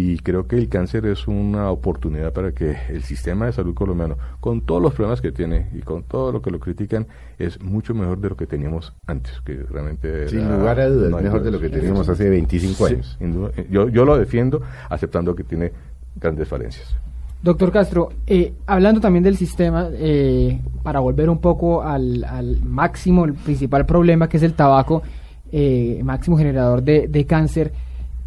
Y 0.00 0.16
creo 0.18 0.46
que 0.46 0.54
el 0.56 0.68
cáncer 0.68 1.06
es 1.06 1.26
una 1.26 1.72
oportunidad 1.72 2.32
para 2.32 2.52
que 2.52 2.76
el 2.88 3.02
sistema 3.02 3.46
de 3.46 3.52
salud 3.52 3.74
colombiano, 3.74 4.16
con 4.38 4.60
todos 4.60 4.80
los 4.80 4.94
problemas 4.94 5.20
que 5.20 5.32
tiene 5.32 5.70
y 5.74 5.80
con 5.80 6.04
todo 6.04 6.30
lo 6.30 6.40
que 6.40 6.52
lo 6.52 6.60
critican, 6.60 7.08
es 7.36 7.60
mucho 7.60 7.94
mejor 7.94 8.20
de 8.20 8.28
lo 8.28 8.36
que 8.36 8.46
teníamos 8.46 8.92
antes, 9.08 9.40
que 9.44 9.54
realmente 9.68 10.28
Sin 10.28 10.48
lugar 10.48 10.78
a 10.78 10.88
dudas, 10.88 11.10
no 11.10 11.18
mejor 11.20 11.42
de 11.42 11.50
lo 11.50 11.58
que 11.58 11.68
teníamos 11.68 12.08
hace 12.08 12.30
25 12.30 12.86
Sí, 12.86 12.94
años. 12.94 13.18
duda. 13.18 13.50
Yo, 13.68 13.88
yo 13.88 14.04
lo 14.04 14.16
defiendo 14.16 14.62
aceptando 14.88 15.34
que 15.34 15.42
tiene 15.42 15.72
grandes 16.14 16.46
falencias. 16.46 16.94
Doctor 17.42 17.72
Castro, 17.72 18.10
eh, 18.24 18.52
hablando 18.66 19.00
también 19.00 19.24
del 19.24 19.36
sistema, 19.36 19.88
eh, 19.94 20.60
para 20.84 21.00
volver 21.00 21.28
un 21.28 21.38
poco 21.38 21.82
al, 21.82 22.22
al 22.22 22.60
máximo, 22.62 23.24
el 23.24 23.34
principal 23.34 23.84
problema 23.84 24.28
que 24.28 24.36
es 24.36 24.44
el 24.44 24.54
tabaco, 24.54 25.02
eh, 25.50 26.00
máximo 26.04 26.38
generador 26.38 26.84
de, 26.84 27.08
de 27.08 27.26
cáncer, 27.26 27.72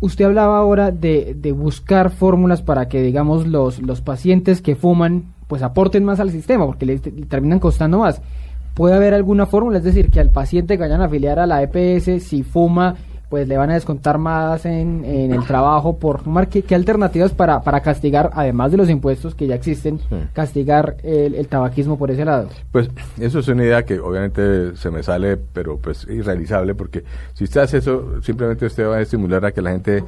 usted 0.01 0.25
hablaba 0.25 0.57
ahora 0.57 0.91
de, 0.91 1.35
de 1.35 1.51
buscar 1.53 2.09
fórmulas 2.09 2.61
para 2.61 2.89
que, 2.89 3.01
digamos, 3.01 3.47
los, 3.47 3.79
los 3.79 4.01
pacientes 4.01 4.61
que 4.61 4.75
fuman, 4.75 5.25
pues 5.47 5.61
aporten 5.61 6.03
más 6.03 6.19
al 6.19 6.31
sistema, 6.31 6.65
porque 6.65 6.85
le, 6.85 6.99
terminan 6.99 7.59
costando 7.59 7.99
más. 7.99 8.21
¿Puede 8.73 8.95
haber 8.95 9.13
alguna 9.13 9.45
fórmula? 9.45 9.77
Es 9.77 9.83
decir, 9.83 10.09
que 10.09 10.19
al 10.19 10.31
paciente 10.31 10.75
que 10.75 10.83
vayan 10.83 11.01
a 11.01 11.05
afiliar 11.05 11.39
a 11.39 11.45
la 11.45 11.61
EPS, 11.61 12.23
si 12.23 12.43
fuma, 12.43 12.95
pues 13.31 13.47
le 13.47 13.55
van 13.57 13.71
a 13.71 13.75
descontar 13.75 14.17
más 14.17 14.65
en, 14.65 15.03
en 15.05 15.31
el 15.33 15.43
trabajo 15.45 15.97
por 15.97 16.19
fumar. 16.21 16.49
¿Qué, 16.49 16.63
qué 16.63 16.75
alternativas 16.75 17.31
para, 17.31 17.61
para 17.61 17.79
castigar, 17.79 18.29
además 18.33 18.71
de 18.71 18.77
los 18.77 18.89
impuestos 18.89 19.33
que 19.35 19.47
ya 19.47 19.55
existen, 19.55 19.99
Sí. 19.99 20.15
castigar 20.33 20.97
el, 21.01 21.33
el 21.35 21.47
tabaquismo 21.47 21.97
por 21.97 22.11
ese 22.11 22.25
lado? 22.25 22.49
Pues 22.73 22.89
eso 23.19 23.39
es 23.39 23.47
una 23.47 23.63
idea 23.63 23.83
que 23.85 23.99
obviamente 23.99 24.75
se 24.75 24.91
me 24.91 25.01
sale, 25.01 25.37
pero 25.37 25.77
pues 25.77 26.05
irrealizable, 26.09 26.75
porque 26.75 27.03
si 27.33 27.45
usted 27.45 27.61
hace 27.61 27.77
eso, 27.77 28.21
simplemente 28.21 28.65
usted 28.65 28.85
va 28.85 28.97
a 28.97 29.01
estimular 29.01 29.45
a 29.45 29.51
que 29.53 29.61
la 29.61 29.71
gente 29.71 30.03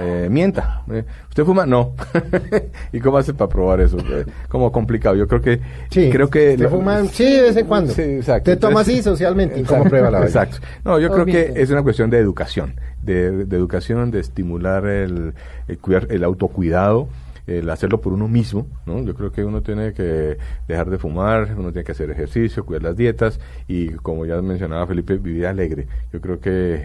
eh, 0.00 0.26
mienta. 0.28 0.82
Eh, 0.90 1.04
¿Usted 1.28 1.44
fuma? 1.44 1.64
No. 1.66 1.92
¿Y 2.92 2.98
cómo 2.98 3.18
hace 3.18 3.32
para 3.34 3.48
probar 3.48 3.80
eso? 3.80 3.98
Eh, 3.98 4.26
como 4.48 4.72
complicado. 4.72 5.14
Yo 5.14 5.28
creo 5.28 5.40
que... 5.40 5.60
Sí, 5.90 6.10
creo 6.10 6.28
que 6.28 6.56
¿te 6.56 6.66
fuman? 6.68 7.06
Sí, 7.08 7.24
de 7.24 7.42
vez 7.42 7.56
en 7.56 7.66
cuando. 7.66 7.92
Sí, 7.92 8.02
exacto. 8.02 8.50
Te 8.50 8.56
tomas 8.56 8.88
así 8.88 9.00
socialmente. 9.00 9.58
¿Y 9.58 9.60
Exacto, 9.60 9.78
cómo 9.78 9.90
prueba 9.90 10.10
la? 10.10 10.22
Exacto. 10.24 10.56
No, 10.84 10.98
yo 10.98 11.10
creo 11.12 11.24
que 11.26 11.52
es 11.54 11.70
una 11.70 11.82
cuestión 11.82 12.10
de 12.10 12.18
educación, 12.18 12.63
de, 13.02 13.44
de 13.46 13.56
educación, 13.56 14.10
de 14.10 14.20
estimular 14.20 14.86
el, 14.86 15.34
el, 15.68 15.78
cuidar- 15.78 16.06
el 16.10 16.24
autocuidado, 16.24 17.08
el 17.46 17.68
hacerlo 17.68 18.00
por 18.00 18.14
uno 18.14 18.26
mismo, 18.26 18.66
¿no? 18.86 19.02
Yo 19.02 19.14
creo 19.14 19.30
que 19.30 19.44
uno 19.44 19.60
tiene 19.60 19.92
que 19.92 20.38
dejar 20.66 20.88
de 20.88 20.96
fumar, 20.96 21.54
uno 21.58 21.72
tiene 21.72 21.84
que 21.84 21.92
hacer 21.92 22.10
ejercicio, 22.10 22.64
cuidar 22.64 22.82
las 22.84 22.96
dietas 22.96 23.38
y, 23.68 23.88
como 23.90 24.24
ya 24.24 24.40
mencionaba 24.40 24.86
Felipe, 24.86 25.18
vivir 25.18 25.46
alegre. 25.46 25.86
Yo 26.10 26.22
creo 26.22 26.40
que 26.40 26.82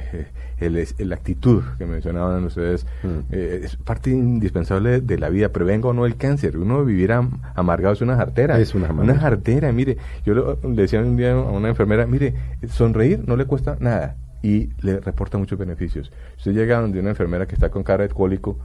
eh, 0.59 0.87
el, 0.97 1.13
actitud 1.13 1.63
que 1.77 1.85
mencionaban 1.85 2.43
ustedes 2.43 2.85
Mm. 3.03 3.07
eh, 3.31 3.61
es 3.63 3.77
parte 3.77 4.09
indispensable 4.09 4.99
de 4.99 5.17
la 5.17 5.29
vida, 5.29 5.47
prevenga 5.47 5.87
o 5.87 5.93
no 5.93 6.05
el 6.05 6.17
cáncer. 6.17 6.57
Uno 6.57 6.83
vivir 6.83 7.13
am- 7.13 7.39
amargado 7.55 7.93
es 7.93 8.01
una 8.01 8.17
jartera. 8.17 8.59
Es 8.59 8.75
una 9.13 9.17
jartera, 9.17 9.71
mire, 9.71 9.95
yo 10.25 10.57
le 10.61 10.81
decía 10.81 10.99
un 10.99 11.15
día 11.15 11.31
a 11.31 11.37
una 11.41 11.69
enfermera, 11.69 12.05
mire, 12.05 12.33
sonreír 12.67 13.21
no 13.25 13.37
le 13.37 13.45
cuesta 13.45 13.77
nada 13.79 14.17
y 14.41 14.69
le 14.81 14.99
reporta 14.99 15.37
muchos 15.37 15.57
beneficios. 15.59 16.11
Usted 16.37 16.53
llega 16.53 16.79
donde 16.81 16.99
una 16.99 17.09
enfermera 17.09 17.45
que 17.47 17.55
está 17.55 17.69
con 17.69 17.83
cara 17.83 18.03
de 18.03 18.09
alcohólico, 18.09 18.57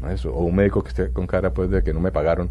¿no? 0.00 0.10
Eso, 0.10 0.32
o 0.32 0.44
un 0.44 0.54
médico 0.56 0.82
que 0.82 0.88
esté 0.88 1.10
con 1.10 1.26
cara 1.26 1.52
pues 1.52 1.70
de 1.70 1.82
que 1.82 1.92
no 1.92 2.00
me 2.00 2.12
pagaron, 2.12 2.50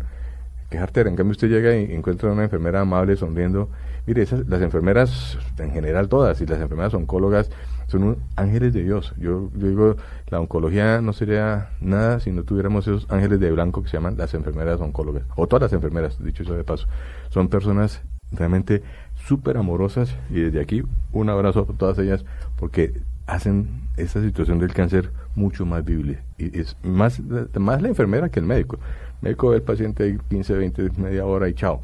que 0.70 0.78
jartera. 0.78 1.10
En 1.10 1.16
cambio 1.16 1.32
usted 1.32 1.50
llega 1.50 1.76
y 1.76 1.94
encuentra 1.94 2.32
una 2.32 2.44
enfermera 2.44 2.82
amable, 2.82 3.16
sonriendo. 3.16 3.70
Mire, 4.06 4.24
esas, 4.24 4.48
las 4.48 4.62
enfermeras, 4.62 5.38
en 5.58 5.72
general 5.72 6.10
todas, 6.10 6.42
y 6.42 6.46
las 6.46 6.60
enfermeras 6.60 6.94
oncólogas, 6.94 7.50
son 7.88 8.04
un- 8.04 8.18
ángeles 8.36 8.74
de 8.74 8.84
Dios. 8.84 9.14
Yo, 9.18 9.50
yo 9.56 9.68
digo, 9.68 9.96
la 10.30 10.40
oncología 10.40 11.02
no 11.02 11.14
sería 11.14 11.70
nada 11.82 12.20
si 12.20 12.32
no 12.32 12.44
tuviéramos 12.44 12.88
esos 12.88 13.06
ángeles 13.10 13.40
de 13.40 13.52
blanco 13.52 13.82
que 13.84 13.90
se 13.90 13.98
llaman 13.98 14.16
las 14.18 14.34
enfermeras 14.34 14.80
oncólogas, 14.80 15.24
o 15.36 15.48
todas 15.48 15.64
las 15.64 15.74
enfermeras, 15.74 16.24
dicho 16.24 16.44
eso 16.44 16.54
de 16.54 16.64
paso. 16.64 16.88
Son 17.30 17.50
personas 17.50 18.02
realmente 18.32 18.84
súper 19.26 19.58
amorosas 19.58 20.16
y 20.30 20.42
desde 20.42 20.62
aquí 20.62 20.84
un 21.12 21.30
abrazo 21.30 21.68
a 21.70 21.78
todas 21.78 21.98
ellas 22.00 22.26
porque 22.58 22.94
hacen 23.28 23.68
esta 23.98 24.22
situación 24.22 24.60
del 24.60 24.74
cáncer 24.74 25.12
mucho 25.36 25.66
más 25.66 25.86
vivible. 25.86 26.20
Y 26.38 26.60
es 26.60 26.76
más, 26.84 27.22
más 27.54 27.82
la 27.82 27.88
enfermera 27.88 28.30
que 28.30 28.40
el 28.40 28.46
médico. 28.46 28.78
El 29.22 29.30
médico 29.30 29.50
ve 29.50 29.58
al 29.58 29.62
paciente 29.62 30.04
ahí 30.04 30.18
15, 30.30 30.54
20, 30.54 30.90
media 30.98 31.26
hora 31.26 31.48
y 31.50 31.54
chao. 31.54 31.82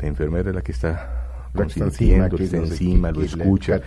La 0.00 0.08
enfermera 0.08 0.50
es 0.50 0.54
la 0.54 0.62
que 0.62 0.72
está 0.72 1.26
consintiendo, 1.54 2.36
que 2.36 2.44
está 2.44 2.58
encima, 2.58 3.10
lo 3.10 3.22
escucha. 3.22 3.80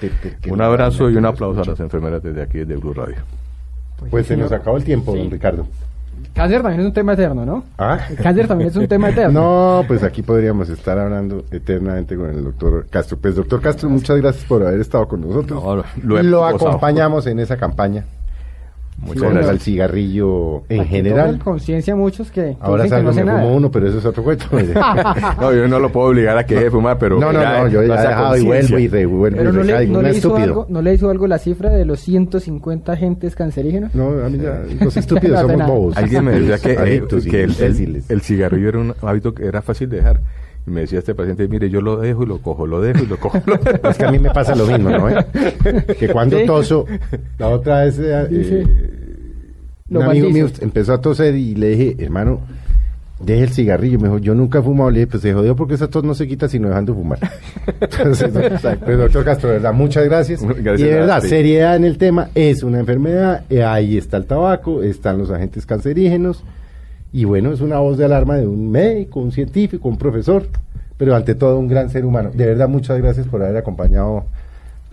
Un 0.49 0.61
abrazo 0.61 1.09
y 1.09 1.15
un 1.15 1.25
aplauso 1.25 1.61
a 1.61 1.65
las 1.65 1.79
enfermeras 1.79 2.21
desde 2.23 2.41
aquí, 2.41 2.59
desde 2.59 2.75
Blue 2.75 2.93
Radio. 2.93 3.17
Pues 4.09 4.27
se 4.27 4.37
nos 4.37 4.51
acabó 4.51 4.77
el 4.77 4.83
tiempo, 4.83 5.15
don 5.15 5.29
Ricardo. 5.29 5.67
Cáncer 6.33 6.61
también 6.61 6.81
es 6.81 6.85
un 6.87 6.93
tema 6.93 7.13
eterno, 7.13 7.45
¿no? 7.45 7.63
¿Ah? 7.77 7.99
El 8.09 8.15
cáncer 8.17 8.47
también 8.47 8.69
es 8.69 8.75
un 8.75 8.87
tema 8.87 9.09
eterno. 9.11 9.41
No, 9.81 9.83
pues 9.87 10.03
aquí 10.03 10.21
podríamos 10.21 10.69
estar 10.69 10.97
hablando 10.97 11.43
eternamente 11.51 12.15
con 12.15 12.29
el 12.29 12.43
doctor 12.43 12.87
Castro. 12.89 13.17
Pues 13.21 13.35
doctor 13.35 13.59
Castro, 13.61 13.89
muchas 13.89 14.17
gracias 14.17 14.45
por 14.45 14.65
haber 14.65 14.79
estado 14.79 15.07
con 15.07 15.21
nosotros. 15.21 15.61
No, 15.63 16.21
lo- 16.23 16.45
acompañamos 16.45 17.27
en 17.27 17.39
esa 17.39 17.57
campaña 17.57 18.05
Muchas 19.01 19.33
gracias. 19.33 19.63
cigarrillo 19.63 20.63
en 20.69 20.79
que 20.81 20.85
general. 20.85 21.39
conciencia 21.39 21.95
muchos 21.95 22.31
que, 22.31 22.55
Ahora 22.59 22.83
dicen 22.83 22.99
que 22.99 23.03
no 23.05 23.13
sé 23.13 23.19
me 23.21 23.25
nada. 23.25 23.41
fumo 23.41 23.55
uno, 23.55 23.71
pero 23.71 23.87
eso 23.87 23.97
es 23.99 24.05
otro 24.05 24.23
cuento. 24.23 24.45
No, 25.39 25.53
yo 25.53 25.67
no 25.67 25.79
lo 25.79 25.91
puedo 25.91 26.07
obligar 26.09 26.37
a 26.37 26.45
que 26.45 26.53
deje 26.55 26.65
de 26.65 26.71
fumar, 26.71 26.97
pero. 26.97 27.19
no, 27.19 27.31
no, 27.31 27.41
ya 27.41 27.59
no, 27.63 27.67
yo 27.69 27.81
ya 27.81 27.85
he 27.85 27.89
pasa 27.89 28.09
dejado 28.09 28.37
y 28.37 28.43
vuelvo 28.43 28.79
y 28.79 28.87
revuelvo 28.87 29.37
Pero 29.37 29.49
y 29.49 29.53
no 29.53 29.63
le, 29.63 29.87
no 29.87 30.01
le 30.01 30.11
hizo 30.17 30.35
algo, 30.35 30.65
¿no 30.69 30.81
le 30.81 30.93
hizo 30.93 31.09
algo 31.09 31.27
la 31.27 31.37
cifra 31.39 31.69
de 31.69 31.85
los 31.85 31.99
150 32.01 32.91
agentes 32.91 33.35
cancerígenos? 33.35 33.93
No, 33.95 34.09
a 34.23 34.29
mí 34.29 34.37
ya, 34.39 34.61
los 34.83 34.95
estúpidos 34.97 35.39
somos 35.49 35.67
bobos. 35.67 35.97
Alguien 35.97 36.25
me 36.25 36.39
decía 36.39 36.57
que, 36.57 36.95
eh, 36.95 37.03
que 37.29 37.43
el, 37.43 37.55
el- 37.61 38.03
el 38.07 38.21
cigarrillo 38.21 38.69
era 38.69 38.79
un 38.79 38.93
hábito 39.01 39.33
que 39.33 39.45
era 39.45 39.61
fácil 39.61 39.89
de 39.89 39.97
dejar. 39.97 40.19
Y 40.67 40.71
me 40.71 40.81
decía 40.81 40.99
este 40.99 41.15
paciente, 41.15 41.47
mire, 41.47 41.69
yo 41.69 41.81
lo 41.81 41.97
dejo 41.97 42.23
y 42.23 42.25
lo 42.27 42.39
cojo, 42.41 42.67
lo 42.67 42.81
dejo 42.81 43.03
y 43.03 43.07
lo 43.07 43.17
cojo. 43.17 43.41
lo 43.45 43.57
dejo". 43.57 43.89
Es 43.89 43.97
que 43.97 44.05
a 44.05 44.11
mí 44.11 44.19
me 44.19 44.29
pasa 44.31 44.55
lo 44.55 44.65
mismo, 44.67 44.89
¿no? 44.89 45.09
eh? 45.09 45.25
Que 45.97 46.09
cuando 46.09 46.37
Sí. 46.37 46.45
toso, 46.45 46.85
la 47.37 47.47
otra 47.49 47.85
vez 47.85 47.97
eh, 47.99 48.27
Dice, 48.29 48.61
eh, 48.61 48.91
lo 49.89 50.01
un 50.01 50.05
amigo 50.05 50.29
mío 50.29 50.47
empezó 50.61 50.93
a 50.93 51.01
toser 51.01 51.35
y 51.35 51.55
le 51.55 51.69
dije, 51.69 51.95
hermano, 52.03 52.41
deje 53.19 53.43
el 53.43 53.49
cigarrillo. 53.49 53.97
Me 53.99 54.07
dijo, 54.09 54.19
yo 54.19 54.35
nunca 54.35 54.59
he 54.59 54.61
fumado. 54.61 54.91
Le 54.91 54.99
dije, 54.99 55.07
pues 55.11 55.23
se 55.23 55.33
jodió 55.33 55.55
porque 55.55 55.73
esa 55.73 55.87
tos 55.87 56.03
no 56.03 56.13
se 56.13 56.27
quita 56.27 56.47
sino 56.47 56.67
dejando 56.69 56.93
de 56.93 56.99
fumar. 56.99 57.19
Entonces, 57.81 58.31
no, 58.33 58.39
pues, 58.85 58.97
doctor 58.97 59.25
Castro, 59.25 59.49
de 59.49 59.55
verdad, 59.55 59.73
muchas 59.73 60.05
gracias. 60.05 60.43
Gracias 60.43 60.79
y 60.79 60.83
de 60.83 60.93
verdad, 60.99 61.21
seriedad 61.21 61.75
en 61.75 61.85
el 61.85 61.97
tema, 61.97 62.29
es 62.35 62.61
una 62.63 62.79
enfermedad, 62.79 63.43
eh, 63.49 63.63
ahí 63.63 63.97
está 63.97 64.17
el 64.17 64.25
tabaco, 64.25 64.83
están 64.83 65.17
los 65.17 65.31
agentes 65.31 65.65
cancerígenos. 65.65 66.43
Y 67.11 67.25
bueno, 67.25 67.51
es 67.51 67.61
una 67.61 67.79
voz 67.79 67.97
de 67.97 68.05
alarma 68.05 68.35
de 68.35 68.47
un 68.47 68.69
médico, 68.69 69.19
un 69.19 69.31
científico, 69.31 69.89
un 69.89 69.97
profesor, 69.97 70.45
pero 70.97 71.15
ante 71.15 71.33
todo 71.35 71.57
un 71.57 71.67
gran 71.67 71.89
ser 71.89 72.05
humano. 72.05 72.29
De 72.33 72.45
verdad, 72.45 72.69
muchas 72.69 72.97
gracias 72.99 73.27
por 73.27 73.41
haber 73.41 73.57
acompañado, 73.57 74.25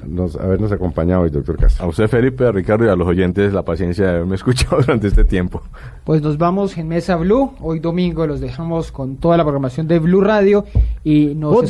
nos, 0.07 0.35
habernos 0.37 0.73
acompañado 0.73 1.23
hoy, 1.23 1.31
doctor 1.31 1.57
A 1.59 1.63
Castro. 1.63 1.89
usted, 1.89 2.09
Felipe, 2.09 2.47
a 2.47 2.53
Ricardo 2.53 2.87
y 2.87 2.89
a 2.89 2.97
los 2.97 3.07
oyentes, 3.07 3.53
la 3.53 3.65
paciencia 3.65 4.05
de 4.05 4.11
haberme 4.13 4.35
escuchado 4.37 4.79
durante 4.79 5.09
este 5.09 5.25
tiempo. 5.25 5.63
Pues 6.05 6.23
nos 6.23 6.39
vamos 6.39 6.79
en 6.79 6.89
Mesa 6.89 7.17
Blue. 7.17 7.53
Hoy 7.61 7.81
domingo 7.81 8.27
los 8.27 8.41
dejamos 8.41 8.93
con 8.93 9.17
toda 9.17 9.37
la 9.37 9.43
programación 9.43 9.87
de 9.87 9.99
Blue 9.99 10.23
Radio 10.23 10.65
y 11.05 11.35
nos 11.35 11.53
¡Fútbol! 11.53 11.65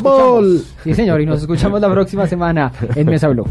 escuchamos. 0.57 0.75
Sí, 0.85 0.95
señor, 0.95 1.21
y 1.21 1.27
nos 1.27 1.41
escuchamos 1.41 1.81
la 1.81 1.91
próxima 1.91 2.27
semana 2.29 2.71
en 2.95 3.07
Mesa 3.07 3.27
Blue. 3.29 3.47